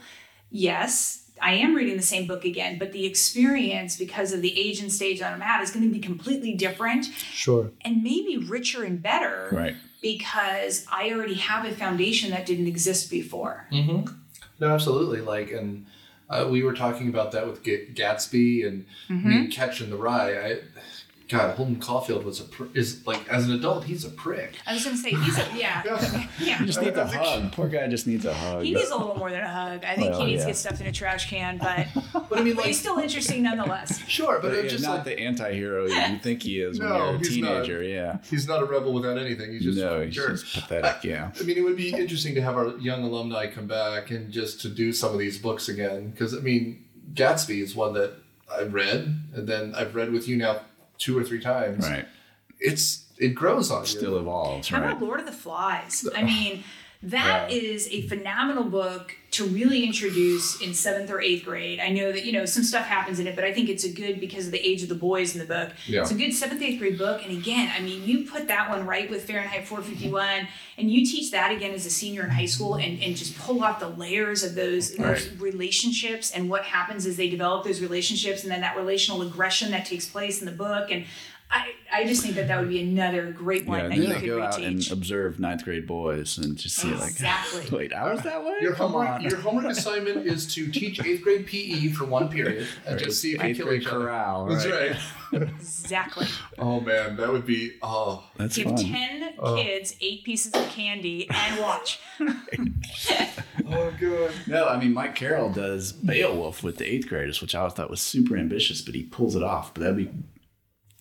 [0.50, 4.80] yes, I am reading the same book again, but the experience, because of the age
[4.80, 7.70] and stage that I'm at, is going to be completely different Sure.
[7.82, 9.76] and maybe richer and better Right.
[10.02, 13.66] because I already have a foundation that didn't exist before.
[13.72, 14.12] Mm-hmm.
[14.60, 15.20] No, absolutely.
[15.20, 15.86] Like, and
[16.28, 19.96] uh, we were talking about that with G- Gatsby and I mean, Catch in the
[19.96, 20.32] Rye.
[20.36, 20.58] I,
[21.28, 24.54] God, Holden Caulfield was a pr- is like as an adult, he's a prick.
[24.66, 25.82] I was gonna say he's a yeah
[26.40, 26.58] yeah.
[26.58, 27.52] He just needs a hug.
[27.52, 28.62] Poor guy just needs a hug.
[28.64, 29.84] He needs a little more than a hug.
[29.84, 30.46] I think Well, he needs yeah.
[30.46, 31.86] to get stuffed in a trash can, but,
[32.30, 33.98] But I mean, like, he's still interesting nonetheless.
[34.08, 36.88] sure, but But it's it's just not like the anti-hero you think he is when
[36.88, 37.68] No, you're a he's not.
[37.68, 38.18] Yeah.
[38.30, 39.52] he's not a rebel without anything.
[39.52, 40.30] He's just no, he's jerk.
[40.40, 41.04] just pathetic.
[41.04, 41.30] Yeah.
[41.38, 44.62] I mean, it would be interesting to have our young alumni come back and just
[44.62, 46.10] to do some of these books again.
[46.10, 48.14] Because I mean, Gatsby is one that
[48.50, 50.62] I've read, and then I've read with you now
[50.98, 51.88] two or three times.
[51.88, 52.06] Right.
[52.60, 53.86] It's it grows on you.
[53.86, 54.68] Still evolves.
[54.68, 54.90] How Right.
[54.90, 56.06] about Lord of the Flies?
[56.14, 56.64] I mean,
[57.00, 61.78] that is a phenomenal book to really introduce in seventh or eighth grade.
[61.78, 63.92] I know that you know some stuff happens in it, but I think it's a
[63.92, 65.70] good because of the age of the boys in the book.
[65.86, 66.00] Yeah.
[66.00, 68.84] It's a good seventh eighth grade book, and again, I mean, you put that one
[68.84, 72.74] right with Fahrenheit 451, and you teach that again as a senior in high school,
[72.74, 77.16] and and just pull out the layers of those, those relationships and what happens as
[77.16, 80.90] they develop those relationships, and then that relational aggression that takes place in the book,
[80.90, 81.04] and.
[81.50, 84.08] I, I just think that that would be another great one Yeah, that then you
[84.12, 87.60] they could go out and observe ninth grade boys and just see Exactly.
[87.62, 88.56] like, wait, I was that way.
[88.60, 89.20] Your Come homework, on.
[89.22, 93.04] your homework assignment is to teach eighth grade PE for one period and Right.
[93.04, 93.98] just see if you Eighth kill grade each other.
[94.04, 94.46] corral.
[94.46, 94.90] That's right.
[94.90, 94.98] right.
[95.58, 96.26] Exactly.
[96.58, 98.24] Oh man, that would be oh.
[98.38, 98.76] That's Give fun.
[98.76, 101.98] 10 kids eight pieces of candy and watch.
[103.70, 104.32] Oh good.
[104.46, 108.00] No, I mean Mike Carroll does Beowulf with the eighth graders, which I thought was
[108.00, 109.74] super ambitious, but he pulls it off.
[109.74, 110.10] But that'd be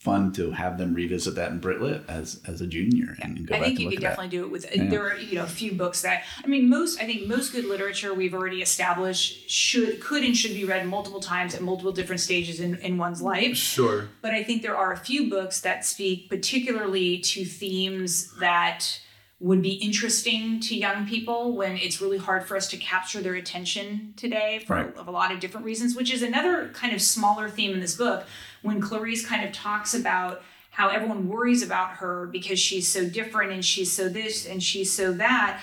[0.08, 3.56] fun to have them revisit that in Brit Lit as as a junior and go
[3.56, 4.90] I back think and you look could at definitely do it with.
[4.90, 7.02] There are you know a few books that I mean most.
[7.02, 11.20] I think most good literature we've already established should could and should be read multiple
[11.20, 13.56] times at multiple different stages in, in one's life.
[13.58, 14.10] Sure.
[14.22, 19.00] But I think there are a few books that speak particularly to themes that
[19.40, 23.36] would be interesting to young people when it's really hard for us to capture their
[23.36, 24.98] attention today for Right.
[24.98, 28.26] a lot of different reasons, which is another kind of smaller theme in this book
[28.64, 30.42] when Clarice kind of talks about
[30.72, 34.92] how everyone worries about her because she's so different and she's so this and she's
[34.92, 35.62] so that.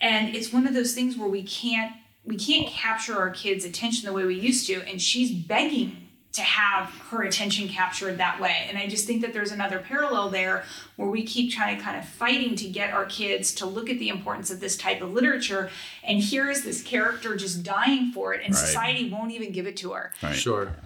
[0.00, 1.92] And it's one of those things where we can't
[2.22, 5.99] we can't capture our kids' attention the way we used to, and she's begging
[6.32, 8.66] to have her attention captured that way.
[8.68, 11.98] And I just think that there's another parallel there where we keep trying to kind
[11.98, 15.12] of fighting to get our kids to look at the importance of this type of
[15.12, 15.70] literature.
[16.04, 18.60] And here is this character just dying for it, and Right.
[18.60, 20.12] society won't even give it to her.
[20.22, 20.36] Right.
[20.36, 20.76] Sure.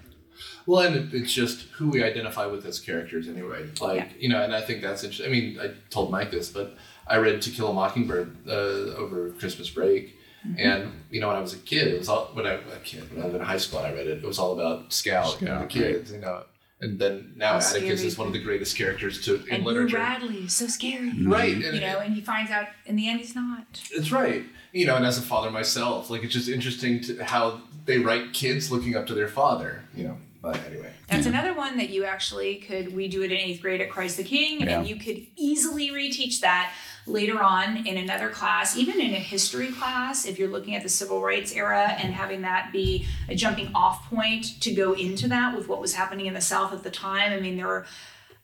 [0.67, 3.69] Well, and it's just who we identify with as characters anyway.
[3.81, 4.07] Like, Yeah.
[4.19, 5.27] you know, and I think that's interesting.
[5.27, 6.75] I mean, I told Mike this, but
[7.07, 8.51] I read To Kill a Mockingbird uh,
[8.97, 10.17] over Christmas break.
[10.47, 10.59] Mm-hmm.
[10.59, 13.11] And, you know, when I was a kid, it was all, when I, a kid,
[13.15, 15.39] when I was in high school and I read it, it was all about Scout,
[15.41, 16.43] and the Scout, kids, you know.
[16.81, 18.07] And then now How Atticus scary.
[18.09, 19.97] is one of the greatest characters to in And Boo literature.
[19.97, 21.13] Radley is so scary.
[21.25, 21.55] Right.
[21.55, 23.65] And, You know, and he finds out in the end he's not.
[23.93, 24.45] It's right.
[24.73, 28.33] You know, and as a father myself, like it's just interesting to how they write
[28.35, 29.85] kids looking up to their father.
[29.95, 30.91] You know, but anyway.
[31.09, 32.95] That's another one that you actually could.
[32.95, 34.79] We do it in eighth grade at Christ the King, Yeah.
[34.81, 36.73] and you could easily reteach that
[37.07, 40.89] later on in another class, even in a history class, if you're looking at the
[40.89, 45.55] civil rights era and having that be a jumping off point to go into that
[45.57, 47.33] with what was happening in the South at the time.
[47.33, 47.87] I mean, there were.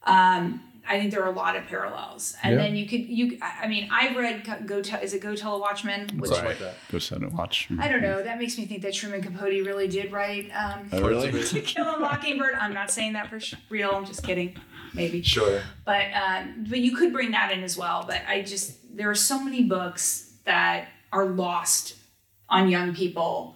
[0.05, 2.63] Um, I think there are a lot of parallels, and Yeah.
[2.63, 3.37] then you could you.
[3.39, 4.99] I I mean, I've read Go Tell.
[4.99, 6.09] Is it Go Tell a Watchman?
[6.17, 6.59] Which Right.
[6.59, 6.59] like.
[6.91, 7.67] Go set and watch.
[7.79, 8.23] I don't know.
[8.23, 11.31] That makes me think that Truman Capote really did write um, Oh, really?
[11.43, 12.55] to Kill a Mockingbird.
[12.55, 13.39] I'm not saying that for
[13.69, 13.91] real.
[13.91, 14.55] I'm just kidding.
[14.93, 15.21] Maybe.
[15.21, 15.61] Sure.
[15.85, 18.03] But um, but you could bring that in as well.
[18.07, 21.95] But I just there are so many books that are lost
[22.49, 23.55] on young people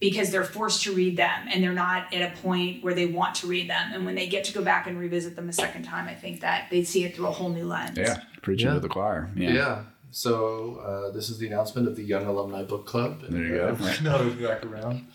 [0.00, 3.34] because they're forced to read them and they're not at a point where they want
[3.34, 3.92] to read them.
[3.92, 6.40] And when they get to go back and revisit them a second time, I think
[6.40, 7.98] that they see it through a whole new lens.
[7.98, 8.22] Yeah.
[8.40, 8.74] Preaching Yeah.
[8.74, 9.28] to the choir.
[9.36, 9.50] Yeah.
[9.50, 9.82] Yeah.
[10.12, 13.22] So uh, this is the announcement of the Young Alumni Book Club.
[13.28, 13.76] There you go.
[14.02, 15.06] Now we're back around.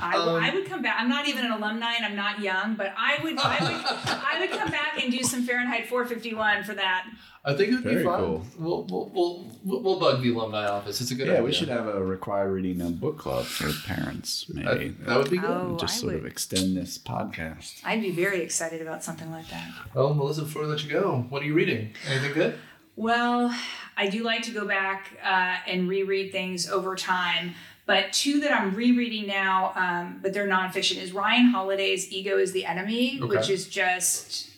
[0.00, 0.96] I, w- Um, I would come back.
[0.98, 3.84] I'm not even an alumni and I'm not young, but I would I would
[4.34, 7.06] I would come back and do some Fahrenheit 451 for that.
[7.44, 8.20] I think it would be Very fun.
[8.20, 8.46] cool.
[8.56, 11.00] We'll, we'll, we'll, we'll, we'll bug the alumni office.
[11.00, 11.44] It's a good Yeah, idea.
[11.44, 14.90] we should have a required reading a book club for parents, maybe.
[14.90, 15.50] That, that would be good.
[15.50, 15.76] Oh.
[15.76, 17.80] just I sort of extend this podcast.
[17.84, 19.72] I'd be very excited about something like that.
[19.92, 21.94] Well, Melissa, before we let you go, what are you reading?
[22.08, 22.58] Anything good?
[22.96, 23.54] Well,
[23.96, 27.54] I do like to go back uh, and reread things over time.
[27.84, 32.52] But two that I'm rereading now, um, but they're nonfiction, is Ryan Holiday's Ego is
[32.52, 33.36] the Enemy, Okay.
[33.36, 34.50] which is just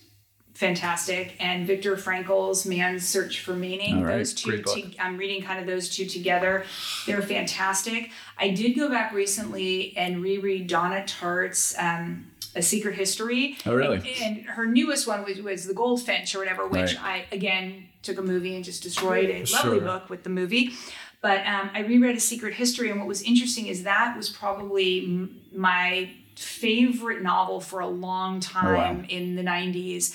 [0.52, 4.02] fantastic, and Viktor Frankl's Man's Search for Meaning.
[4.02, 4.18] Right.
[4.18, 6.64] Those two, to, I'm reading kind of those two together.
[7.06, 8.10] They're fantastic.
[8.38, 13.56] I did go back recently and reread Donna Tartt's um, A Secret History.
[13.66, 13.96] Oh, really?
[13.96, 17.26] And, and her newest one was, was The Goldfinch or whatever, which Right.
[17.32, 20.72] I, again, took a movie and just destroyed a lovely book with the movie.
[21.20, 25.04] But um, I reread A Secret History, and what was interesting is that was probably
[25.04, 30.14] m- my favorite novel for a long time in the 90s.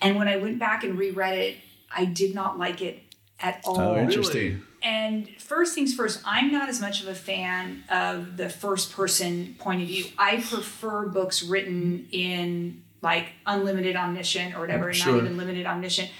[0.00, 1.56] And when I went back and reread it,
[1.94, 3.00] I did not like it
[3.40, 3.80] at all.
[3.80, 4.62] Oh, interesting.
[4.82, 9.56] And first things first, I'm not as much of a fan of the first person
[9.58, 10.04] point of view.
[10.18, 15.12] I prefer books written in like unlimited omniscient or whatever, and Sure.
[15.14, 16.10] not even limited omniscient.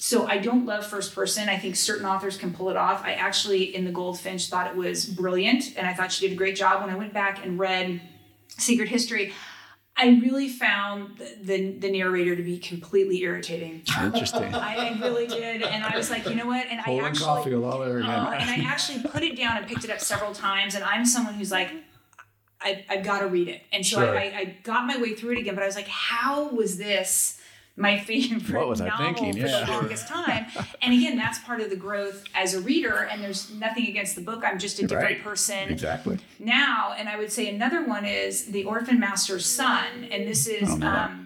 [0.00, 1.48] So I don't love first person.
[1.48, 3.04] I think certain authors can pull it off.
[3.04, 6.36] I actually, in The Goldfinch, thought it was brilliant, and I thought she did a
[6.36, 6.80] great job.
[6.80, 8.00] When I went back and read
[8.46, 9.32] Secret History,
[9.96, 13.82] I really found the, the, the narrator to be completely irritating.
[14.00, 14.54] Interesting.
[14.54, 16.66] I, I really did, and I was like, you know what?
[16.68, 18.08] And I actually, Caulfield all over again.
[18.08, 20.76] Oh, and I actually put it down and picked it up several times.
[20.76, 21.70] And I'm someone who's like,
[22.60, 23.62] I, I've got to read it.
[23.72, 24.16] And so Sure.
[24.16, 25.56] I, I got my way through it again.
[25.56, 27.37] But I was like, how was this
[27.78, 29.32] my favorite What was I novel thinking?
[29.42, 29.64] for Yeah.
[29.64, 30.46] the longest time?
[30.82, 33.04] and again, that's part of the growth as a reader.
[33.10, 34.42] And there's nothing against the book.
[34.44, 35.22] I'm just a different Right.
[35.24, 36.18] person exactly.
[36.38, 36.94] now.
[36.98, 40.08] And I would say another one is The Orphan Master's Son.
[40.10, 40.68] And this is.
[40.82, 41.24] Um,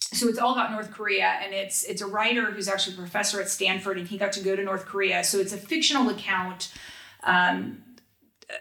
[0.00, 3.40] so it's all about North Korea, and it's it's a writer who's actually a professor
[3.40, 5.24] at Stanford, and he got to go to North Korea.
[5.24, 6.72] So it's a fictional account
[7.24, 7.82] um,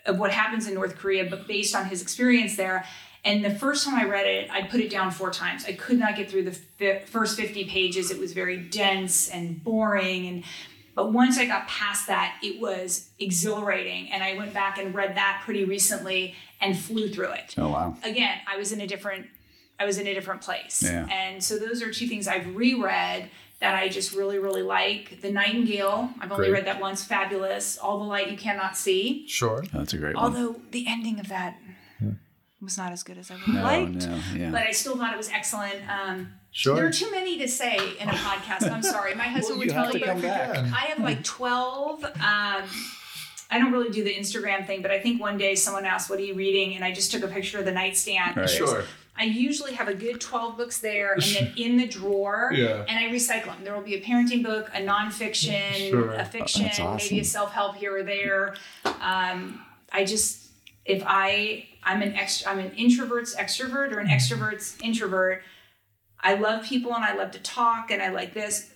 [0.07, 2.85] of what happens in North Korea, but based on his experience there.
[3.25, 5.63] And the first time I read it, I put it down four times.
[5.65, 8.11] I could not get through the fi- first 50 pages.
[8.11, 10.27] It was very dense and boring.
[10.27, 10.43] And
[10.95, 14.11] but once I got past that, it was exhilarating.
[14.11, 17.97] And I went back and read that pretty recently and flew through it Oh wow.
[18.03, 19.27] again, I was in a different
[19.79, 20.83] I was in a different place.
[20.83, 21.07] Yeah.
[21.09, 23.29] And so those are two things I've reread
[23.59, 25.21] that I just really, really like.
[25.21, 26.59] The Nightingale, I've only Great.
[26.59, 27.77] read that once, fabulous.
[27.77, 29.25] All the Light You Cannot See.
[29.27, 29.63] Sure.
[29.73, 30.23] That's a great one.
[30.25, 31.57] Although the ending of that
[32.63, 34.07] was not as good as I would have No, liked.
[34.07, 34.51] no, yeah.
[34.51, 35.75] But I still thought it was excellent.
[35.89, 36.75] Um, Sure.
[36.75, 38.71] There are too many to say in a podcast.
[38.71, 39.15] I'm sorry.
[39.15, 40.05] My husband would tell you.
[40.05, 40.55] come back.
[40.55, 42.03] I have like 12.
[42.03, 46.11] Um, I don't really do the Instagram thing, but I think one day someone asked,
[46.11, 46.75] What are you reading?
[46.75, 48.37] And I just took a picture of the nightstand.
[48.37, 48.47] Right.
[48.47, 48.83] Sure.
[49.17, 52.85] I usually have a good 12 books there and then in the drawer, Yeah.
[52.87, 53.63] and I recycle them.
[53.63, 56.13] There will be a parenting book, a nonfiction, Sure.
[56.13, 56.97] a fiction, awesome.
[56.97, 58.55] maybe a self help here or there.
[59.01, 59.59] Um,
[59.91, 60.42] I just,
[60.85, 64.15] if I, I'm an ext, I'm an introvert's extrovert or an mm-hmm.
[64.15, 65.43] extrovert's introvert.
[66.19, 68.69] I love people and I love to talk and I like this.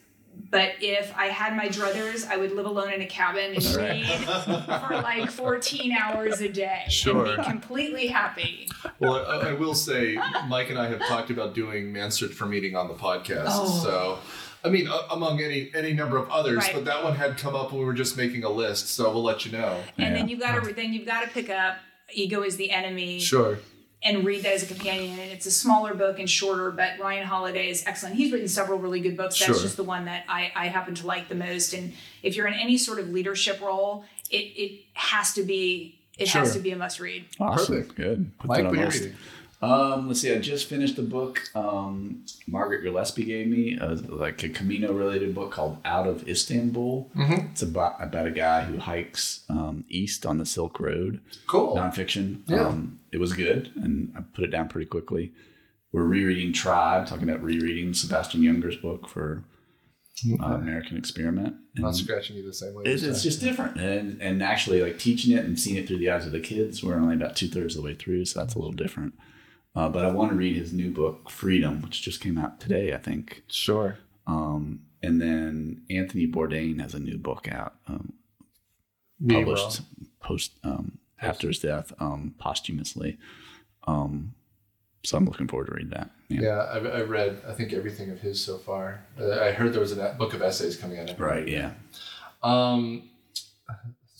[0.49, 4.05] But if I had my druthers, I would live alone in a cabin and read
[4.87, 7.25] for like 14 hours a day Sure.
[7.25, 8.69] and be completely happy.
[8.99, 10.17] Well, I, I will say,
[10.47, 13.47] Mike and I have talked about doing Man Search for Meaning on the podcast.
[13.47, 13.79] Oh.
[13.83, 14.19] So,
[14.63, 16.73] I mean, a- among any any number of others, Right.
[16.73, 18.89] but that one had come up when we were just making a list.
[18.89, 19.81] So we'll let you know.
[19.97, 20.35] And then Yeah.
[20.35, 21.77] you gotta then you've got to pick up
[22.13, 23.59] Ego is the Enemy Sure.
[24.03, 25.19] and read that as a companion.
[25.19, 28.15] And it's a smaller book and shorter, but Ryan Holiday is excellent.
[28.15, 29.37] He's written several really good books.
[29.39, 29.61] That's Sure.
[29.61, 31.73] just the one that I, I happen to like the most.
[31.73, 31.93] And
[32.23, 36.53] if you're in any sort of leadership role, it it has to be it has
[36.53, 37.25] to be a must read.
[37.39, 37.75] Awesome.
[37.75, 37.95] Perfect.
[37.95, 38.37] Good.
[38.39, 39.13] Put Mike, that on
[39.59, 39.93] what the are you list.
[39.93, 40.01] reading?
[40.01, 40.33] Um, let's see.
[40.33, 41.49] I just finished a book.
[41.55, 47.11] Um, Margaret Gillespie gave me, uh, like a Camino related book called Out of Istanbul.
[47.15, 47.51] Mhm.
[47.51, 51.21] It's about about a guy who hikes um, east on the Silk Road.
[51.47, 51.75] Cool.
[51.75, 52.41] Nonfiction.
[52.47, 52.67] Yeah.
[52.67, 55.33] Um, it was good, and I put it down pretty quickly.
[55.91, 59.45] We're rereading Tribe, talking about rereading Sebastian Junger's book for
[60.41, 61.55] uh, American Experiment.
[61.75, 62.83] And Not scratching you the same way.
[62.85, 66.09] it's, it's just different, and and actually like teaching it and seeing it through the
[66.11, 66.83] eyes of the kids.
[66.83, 69.13] We're only about two thirds of the way through, so that's a little different.
[69.75, 72.93] Uh, but I want to read his new book, Freedom, which just came out today,
[72.93, 73.43] I think.
[73.47, 73.99] sure.
[74.25, 78.13] Um, and then Anthony Bourdain has a new book out, um,
[79.29, 79.81] published
[80.19, 83.17] post um, after his death, um, posthumously.
[83.87, 84.33] Um,
[85.03, 86.09] so I'm looking forward to read that.
[86.27, 86.41] Yeah.
[86.41, 89.05] Yeah, I've, I read I think everything of his so far.
[89.19, 91.17] Uh, I heard there was a book of essays coming out.
[91.19, 91.47] Right.
[91.47, 91.71] Yeah.
[92.43, 93.09] Um,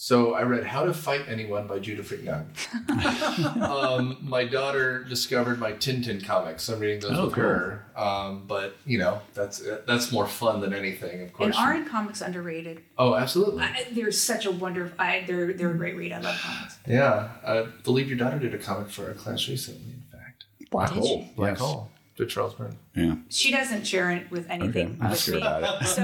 [0.08, 2.50] so I read How to Fight Anyone by Judah Friedman.
[3.62, 6.70] um, my daughter discovered my Tintin comics.
[6.70, 7.44] I'm reading those Oh, with cool.
[7.44, 7.86] her.
[7.94, 11.48] Um, but you know that's that's more fun than anything, of course.
[11.48, 12.84] And aren't comics underrated?
[12.98, 13.64] oh, absolutely.
[13.64, 14.96] I, they're such a wonderful.
[14.98, 16.14] I, they're they're a great read.
[16.14, 16.78] I love comics.
[16.88, 19.92] yeah, I believe your daughter did a comic for our class recently.
[19.92, 21.28] In fact, Black Did Hole.
[21.36, 21.60] Black yes.
[21.60, 21.92] Hole.
[22.18, 22.76] Did Charles Burns?
[22.96, 23.16] Yeah.
[23.30, 24.54] She doesn't share it with Okay.
[24.56, 25.48] anything Ask with her me.
[25.48, 25.88] about it.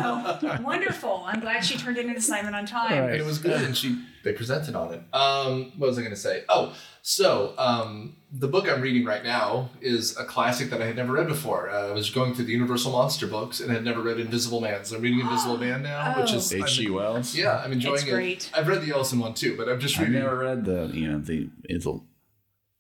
[0.54, 1.24] So wonderful.
[1.26, 3.04] I'm glad she turned in an assignment on time.
[3.06, 3.20] Right.
[3.20, 5.02] It was good, and she they presented on it.
[5.12, 6.44] Um, what was I going to say?
[6.48, 10.96] Oh, so um, the book I'm reading right now is a classic that I had
[10.96, 11.70] never read before.
[11.70, 14.86] Uh, I was going through the Universal Monster books and had never read Invisible Man,
[14.86, 16.38] so I'm reading Invisible Man now, which Oh.
[16.38, 16.90] is H.G.
[16.92, 17.36] Wells.
[17.36, 18.12] yeah, I'm enjoying It's it.
[18.12, 18.52] great.
[18.54, 20.20] I've read the Ellison one too, but I'm just I reading.
[20.22, 21.98] never read the you know the it's a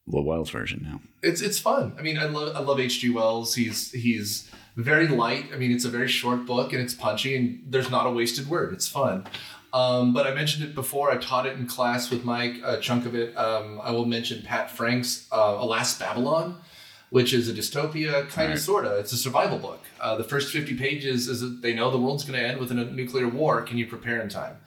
[0.07, 1.01] the Wells version now.
[1.21, 1.95] It's it's fun.
[1.97, 3.09] I mean, I love I love H.G.
[3.11, 3.55] Wells.
[3.55, 5.45] He's he's very light.
[5.53, 8.47] I mean, it's a very short book and it's punchy and there's not a wasted
[8.49, 8.73] word.
[8.73, 9.25] It's fun.
[9.71, 11.09] Um, but I mentioned it before.
[11.11, 12.55] I taught it in class with Mike.
[12.63, 13.35] A chunk of it.
[13.35, 16.61] Um, I will mention Pat Frank's uh, "Alas Babylon,"
[17.09, 18.57] which is a dystopia, kind Right.
[18.57, 18.97] of, sorta.
[18.97, 19.81] It's a survival book.
[19.99, 22.69] Uh, the first fifty pages is that they know the world's going to end with
[22.71, 23.61] a nuclear war.
[23.63, 24.57] Can you prepare in time?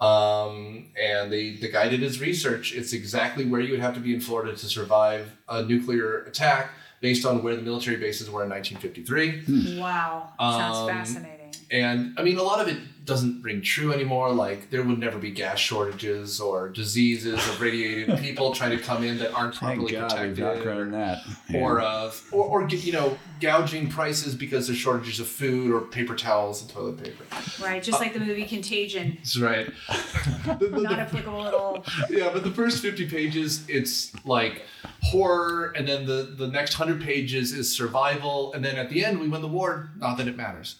[0.00, 2.74] Um, and the, the guy did his research.
[2.74, 6.70] It's exactly where you would have to be in Florida to survive a nuclear attack
[7.00, 9.78] based on where the military bases were in 1953.
[9.80, 10.32] Wow.
[10.40, 11.33] Sounds Um, fascinating.
[11.74, 14.32] And I mean, a lot of it doesn't ring true anymore.
[14.32, 19.02] Like, there would never be gas shortages or diseases of radiated people trying to come
[19.02, 20.44] in that aren't Thank properly God we've protected.
[20.44, 21.18] outgrown that.
[21.52, 21.84] Or, Yeah.
[21.86, 26.62] uh, or, or, you know, gouging prices because there's shortages of food or paper towels
[26.62, 27.24] and toilet paper.
[27.60, 27.82] Right.
[27.82, 29.16] Just like the movie Contagion.
[29.16, 29.66] That's right.
[30.60, 31.84] The- the- Not applicable at all.
[32.08, 34.62] yeah, but the first 50 pages, it's like
[35.02, 39.18] horror, and then the, the next 100 pages is survival, and then at the end,
[39.18, 39.90] we win the war.
[39.96, 40.76] Not that it matters.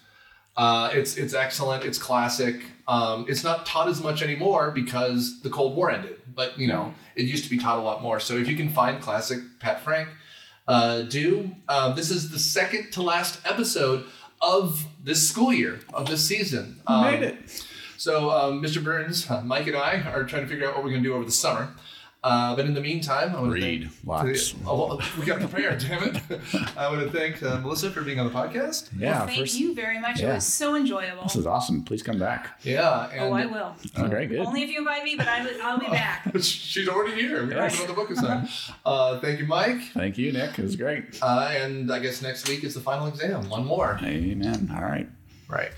[0.56, 2.60] Uh, it's, it's excellent, it's classic.
[2.86, 6.94] Um, it's not taught as much anymore because the Cold War ended, but you know,
[7.16, 8.20] it used to be taught a lot more.
[8.20, 10.08] So if you can find classic Pat Frank,
[10.68, 11.50] uh, do.
[11.68, 14.04] Um, this is the second to last episode
[14.40, 16.80] of this school year, of this season.
[16.88, 17.64] We Um, made it.
[17.96, 18.82] so, um, Mr.
[18.82, 21.24] Burns, Mike, and I are trying to figure out what we're going to do over
[21.24, 21.74] the summer.
[22.24, 24.54] Uh, but in the meantime, I want to Read thank, lots.
[24.66, 26.22] Oh, well, we got prepared, damn it!
[26.74, 28.88] I want to thank uh, Melissa for being on the podcast.
[28.98, 29.18] Yeah.
[29.18, 30.20] well, thank first, you very much.
[30.22, 31.24] It was so enjoyable.
[31.24, 31.84] This is awesome.
[31.84, 32.58] Please come back.
[32.62, 33.76] Yeah, and oh, I will.
[34.08, 34.38] Very good.
[34.38, 36.32] Only if you invite me, but I, I'll be back.
[36.40, 37.44] she's already here.
[37.44, 37.68] We're Yeah.
[37.68, 38.50] talking about the book assignment.
[38.86, 39.80] Uh, thank you, Mike.
[39.92, 40.58] Thank you, Nick.
[40.58, 41.18] It was great.
[41.22, 43.48] Uh, and I guess next week is the final exam.
[43.50, 43.98] One more.
[44.02, 44.70] Amen.
[44.74, 45.08] All right.
[45.48, 45.72] Right.